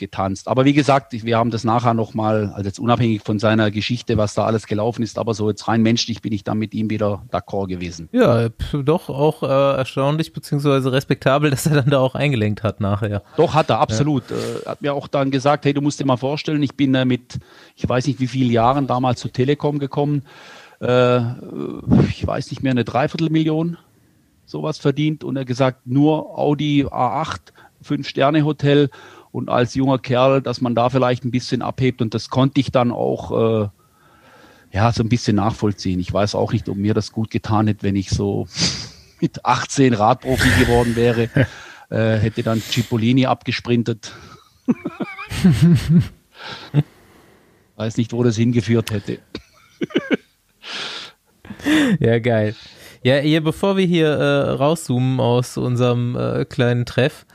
[0.02, 0.50] getanzt.
[0.50, 4.34] Aber wie gesagt, wir haben das nachher nochmal, also jetzt unabhängig von seiner Geschichte, was
[4.34, 7.24] da alles gelaufen ist, aber so jetzt rein menschlich bin ich dann mit ihm wieder
[7.32, 8.10] d'accord gewesen.
[8.12, 13.22] Ja, doch auch äh, erstaunlich beziehungsweise respektabel, dass er dann da auch eingelenkt hat nachher.
[13.38, 14.30] Doch, hat er, absolut.
[14.32, 14.36] Äh,
[14.66, 17.06] Er hat mir auch dann gesagt, hey, du musst dir mal vorstellen, ich bin äh,
[17.06, 17.40] mit,
[17.76, 20.24] ich weiß nicht wie vielen Jahren damals zu Telekom gekommen,
[20.82, 21.20] äh,
[22.10, 23.78] ich weiß nicht mehr, eine Dreiviertelmillion
[24.46, 27.40] sowas verdient und er gesagt, nur Audi A8,
[27.82, 28.90] Fünf-Sterne-Hotel
[29.32, 32.72] und als junger Kerl, dass man da vielleicht ein bisschen abhebt und das konnte ich
[32.72, 33.70] dann auch äh,
[34.74, 36.00] ja so ein bisschen nachvollziehen.
[36.00, 38.48] Ich weiß auch nicht, ob mir das gut getan hätte, wenn ich so
[39.22, 41.30] mit 18 Radprofi geworden wäre,
[41.90, 44.12] äh, hätte dann Cipollini abgesprintet.
[47.76, 49.20] weiß nicht, wo das hingeführt hätte.
[52.00, 52.56] ja, geil.
[53.04, 57.26] Ja, hier, bevor wir hier äh, rauszoomen aus unserem äh, kleinen Treff,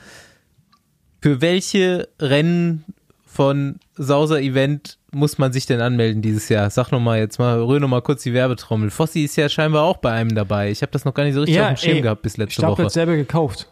[1.21, 2.85] für welche Rennen
[3.27, 6.71] von Sauser Event muss man sich denn anmelden dieses Jahr?
[6.71, 8.91] Sag nochmal jetzt mal, rühr nochmal kurz die Werbetrommel.
[8.91, 10.71] Fossi ist ja scheinbar auch bei einem dabei.
[10.71, 12.37] Ich habe das noch gar nicht so richtig Ja, auf dem Schirm ey, gehabt bis
[12.37, 12.89] letzte Woche.
[12.91, 13.67] selber gekauft.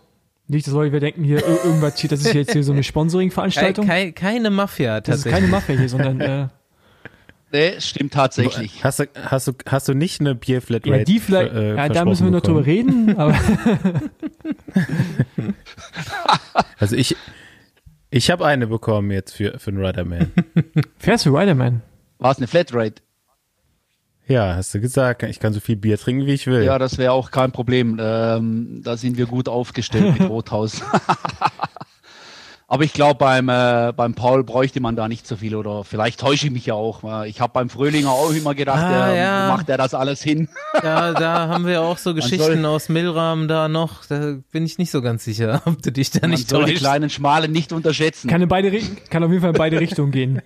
[0.48, 3.86] Nicht, dass wir denken, hier ir- irgendwas hier, das ist jetzt hier so eine Sponsoring-Veranstaltung.
[3.86, 5.32] kei- keine Mafia Das ist tatsächlich.
[5.40, 6.48] keine Mafia hier, sondern äh,
[7.54, 8.82] Nee, stimmt tatsächlich.
[8.82, 10.98] Hast du, hast du, hast du nicht eine Bierflatrate?
[10.98, 13.16] ja, die vielleicht, äh, ja, da müssen wir noch drüber reden?
[16.80, 17.14] Also ich,
[18.10, 20.32] ich habe eine bekommen jetzt für, für den Riderman.
[20.98, 21.82] fährst du Riderman?
[22.18, 23.02] War es eine Flatrate?
[24.26, 26.64] ja, hast du gesagt, ich kann so viel Bier trinken, wie ich will.
[26.64, 27.98] Ja, das wäre auch kein Problem.
[28.00, 30.82] Ähm, da sind wir gut aufgestellt mit Rothaus.
[32.74, 36.18] Aber ich glaube, beim, äh, beim Paul bräuchte man da nicht so viel oder vielleicht
[36.18, 37.24] täusche ich mich ja auch.
[37.24, 39.48] Ich habe beim Fröhlinger auch immer gedacht, Ah, der, ja.
[39.48, 40.48] macht er das alles hin.
[40.82, 44.04] Da, da haben wir auch so Geschichten soll- aus Milram da noch.
[44.06, 46.74] Da bin ich nicht so ganz sicher, ob du dich da Man nicht soll die
[46.74, 48.28] kleinen Schmalen nicht unterschätzen.
[48.28, 48.76] Kann, in beide,
[49.08, 50.42] kann auf jeden Fall in beide Richtungen gehen.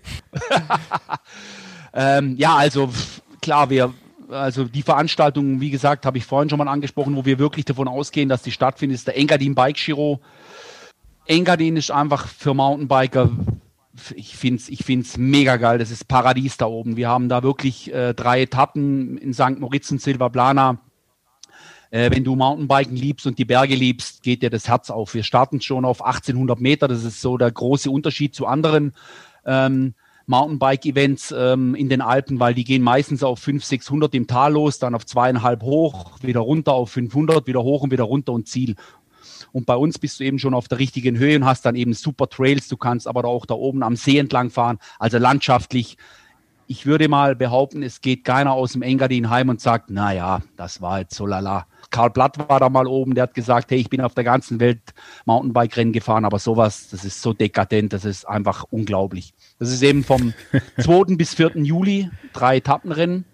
[1.95, 2.91] Ähm, ja, also
[3.41, 3.95] klar, wir,
[4.31, 7.89] also die Veranstaltung, wie gesagt, habe ich vorhin schon mal angesprochen, wo wir wirklich davon
[7.89, 10.21] ausgehen, dass die stattfindet, ist der Engadin Bike Giro.
[11.29, 13.31] Engadin ist einfach für Mountainbiker,
[14.15, 16.97] ich finde es ich find's mega geil, das ist Paradies da oben.
[16.97, 19.59] Wir haben da wirklich äh, drei Etappen in St.
[19.59, 20.79] Moritz und Silvaplana.
[21.91, 25.13] Äh, wenn du Mountainbiken liebst und die Berge liebst, geht dir das Herz auf.
[25.15, 28.95] Wir starten schon auf 1800 Meter, das ist so der große Unterschied zu anderen
[29.45, 29.95] ähm,
[30.27, 34.79] Mountainbike-Events ähm, in den Alpen, weil die gehen meistens auf 500, 600 im Tal los,
[34.79, 38.77] dann auf zweieinhalb hoch, wieder runter auf 500, wieder hoch und wieder runter und Ziel.
[39.53, 41.93] Und bei uns bist du eben schon auf der richtigen Höhe und hast dann eben
[41.95, 42.69] super Trails.
[42.69, 45.97] Du kannst aber auch da oben am See entlang fahren, also landschaftlich.
[46.66, 50.43] Ich würde mal behaupten, es geht keiner aus dem Engadin heim und sagt, na ja,
[50.57, 51.66] das war jetzt so lala.
[51.91, 54.61] Karl Blatt war da mal oben, der hat gesagt, hey, ich bin auf der ganzen
[54.61, 54.83] Welt
[55.25, 59.33] Mountainbike-Rennen gefahren, aber sowas, das ist so dekadent, das ist einfach unglaublich.
[59.59, 60.35] Das ist eben vom
[60.79, 61.16] 2.
[61.16, 61.53] bis 4.
[61.57, 63.25] Juli drei Etappenrennen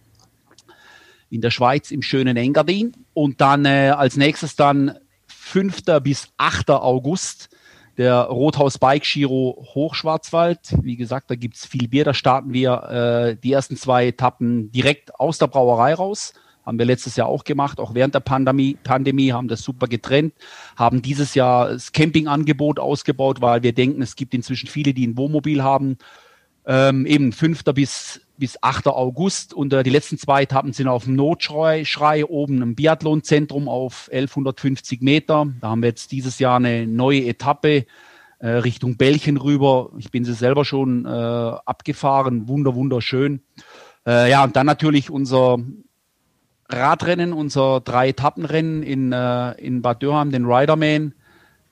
[1.31, 4.97] in der Schweiz im schönen Engadin und dann äh, als nächstes dann
[5.45, 5.83] 5.
[6.03, 6.71] bis 8.
[6.71, 7.51] August
[7.97, 10.75] der Rothaus Bike Giro Hochschwarzwald.
[10.83, 12.05] Wie gesagt, da gibt's viel Bier.
[12.05, 16.33] Da starten wir äh, die ersten zwei Etappen direkt aus der Brauerei raus.
[16.67, 20.33] Haben wir letztes Jahr auch gemacht, auch während der Pandemie, Pandemie haben das super getrennt,
[20.77, 25.19] haben dieses Jahr das Campingangebot ausgebaut, weil wir denken, es gibt inzwischen viele, die ein
[25.19, 25.99] Wohnmobil haben.
[26.67, 27.65] Ähm, eben 5.
[27.75, 28.89] bis, bis 8.
[28.89, 33.69] August und äh, die letzten zwei Etappen sind auf dem Notschrei Schrei, oben im Biathlonzentrum
[33.69, 35.47] auf 1150 Meter.
[35.61, 37.87] Da haben wir jetzt dieses Jahr eine neue Etappe
[38.39, 39.91] äh, Richtung Belchen rüber.
[39.99, 43.43] Ich bin sie selber schon äh, abgefahren, wunder wunderschön.
[44.07, 45.59] Äh, ja, und dann natürlich unser
[46.69, 51.15] Radrennen, unser Drei-Etappenrennen in, äh, in Bad Dürheim, den Riderman.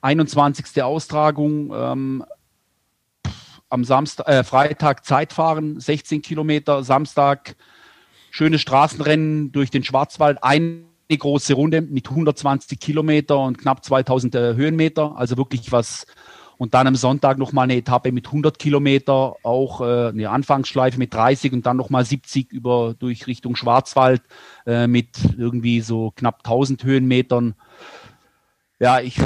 [0.01, 0.83] 21.
[0.83, 2.25] Austragung, ähm,
[3.73, 7.55] am Samstag, äh, Freitag Zeitfahren, 16 Kilometer, Samstag
[8.29, 14.53] schönes Straßenrennen durch den Schwarzwald, eine große Runde mit 120 Kilometer und knapp 2000 äh,
[14.55, 16.05] Höhenmeter, also wirklich was.
[16.59, 21.13] Und dann am Sonntag nochmal eine Etappe mit 100 Kilometer, auch äh, eine Anfangsschleife mit
[21.13, 24.21] 30 und dann nochmal 70 über durch Richtung Schwarzwald
[24.67, 27.55] äh, mit irgendwie so knapp 1000 Höhenmetern.
[28.79, 29.17] Ja, ich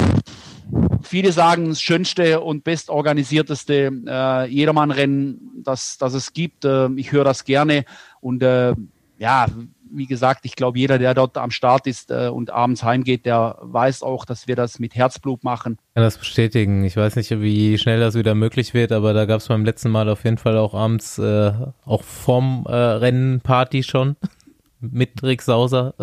[1.07, 6.65] Viele sagen, das schönste und bestorganisierteste äh, Jedermannrennen, das, das es gibt.
[6.65, 7.85] Äh, ich höre das gerne.
[8.19, 8.73] Und äh,
[9.17, 9.47] ja,
[9.91, 13.57] wie gesagt, ich glaube, jeder, der dort am Start ist äh, und abends heimgeht, der
[13.61, 15.77] weiß auch, dass wir das mit Herzblut machen.
[15.95, 16.83] kann das bestätigen.
[16.83, 19.89] Ich weiß nicht, wie schnell das wieder möglich wird, aber da gab es beim letzten
[19.89, 21.51] Mal auf jeden Fall auch abends, äh,
[21.85, 24.15] auch vorm äh, Rennen Party schon.
[24.79, 25.93] Mit Rick Sauser.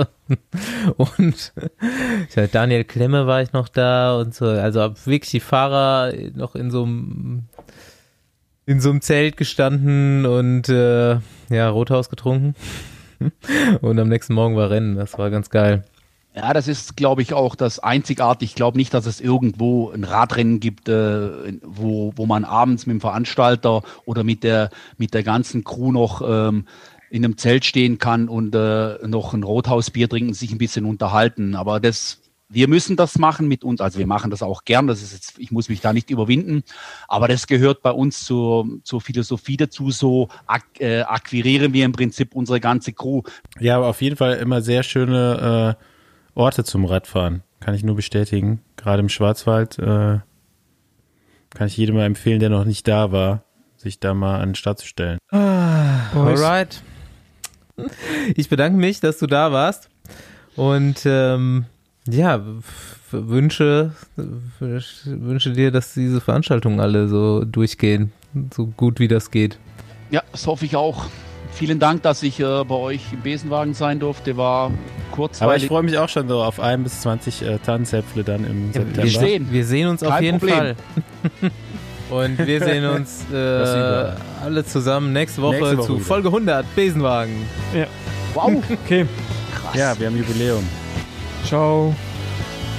[0.96, 1.52] und
[2.28, 4.46] ich weiß, Daniel Klemme war ich noch da und so.
[4.46, 7.44] Also hab wirklich die Fahrer noch in so einem
[8.66, 11.18] in so einem Zelt gestanden und äh,
[11.50, 12.54] ja, Rothaus getrunken.
[13.80, 14.96] und am nächsten Morgen war Rennen.
[14.96, 15.84] Das war ganz geil.
[16.36, 18.44] Ja, das ist, glaube ich, auch das Einzigartige.
[18.44, 22.94] Ich glaube nicht, dass es irgendwo ein Radrennen gibt, äh, wo, wo man abends mit
[22.94, 26.66] dem Veranstalter oder mit der, mit der ganzen Crew noch ähm,
[27.14, 31.54] in einem Zelt stehen kann und äh, noch ein Rothausbier trinken, sich ein bisschen unterhalten.
[31.54, 35.02] Aber das Wir müssen das machen mit uns, also wir machen das auch gern, das
[35.02, 36.62] ist jetzt, ich muss mich da nicht überwinden,
[37.08, 41.92] aber das gehört bei uns zur, zur Philosophie dazu, so ak äh, akquirieren wir im
[41.92, 43.22] Prinzip unsere ganze Crew.
[43.58, 47.42] Ja, aber auf jeden Fall immer sehr schöne äh, Orte zum Radfahren.
[47.60, 48.60] Kann ich nur bestätigen.
[48.76, 50.20] Gerade im Schwarzwald äh,
[51.50, 53.44] kann ich jedem mal empfehlen, der noch nicht da war,
[53.76, 55.18] sich da mal an den Start zu stellen.
[55.30, 56.42] Boys.
[56.42, 56.82] Alright.
[58.36, 59.88] Ich bedanke mich, dass du da warst.
[60.56, 61.64] Und ähm,
[62.08, 62.40] ja,
[63.10, 63.92] wünsche,
[65.04, 68.12] wünsche dir, dass diese Veranstaltungen alle so durchgehen.
[68.54, 69.58] So gut wie das geht.
[70.10, 71.06] Ja, das hoffe ich auch.
[71.52, 74.36] Vielen Dank, dass ich äh, bei euch im Besenwagen sein durfte.
[74.36, 74.72] War
[75.38, 78.66] Aber ich freue mich auch schon so auf ein bis 20 äh, Tannenzäpfle dann im
[78.68, 79.02] Ja, September.
[79.04, 79.48] wir, sehen.
[79.50, 80.56] wir sehen uns auf Kein jeden Problem.
[80.58, 80.76] Fall.
[82.10, 83.36] Und wir sehen uns äh,
[84.44, 86.04] alle zusammen nächste Woche, Nächste Woche zu wieder.
[86.04, 87.46] Folge 100 Besenwagen.
[88.34, 88.52] wow,
[88.84, 89.06] Okay,
[89.54, 89.74] krass.
[89.74, 90.64] Ja, wir haben Jubiläum.
[91.46, 91.94] ciao.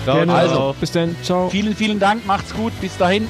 [0.04, 0.32] Ciao, Gerne.
[0.32, 0.38] ciao.
[0.42, 0.76] Also.
[0.80, 1.16] Bis dann.
[1.24, 1.50] Ciao.
[1.50, 2.26] Vielen, vielen Dank.
[2.28, 2.72] Macht's gut.
[2.80, 3.28] Bis dahin.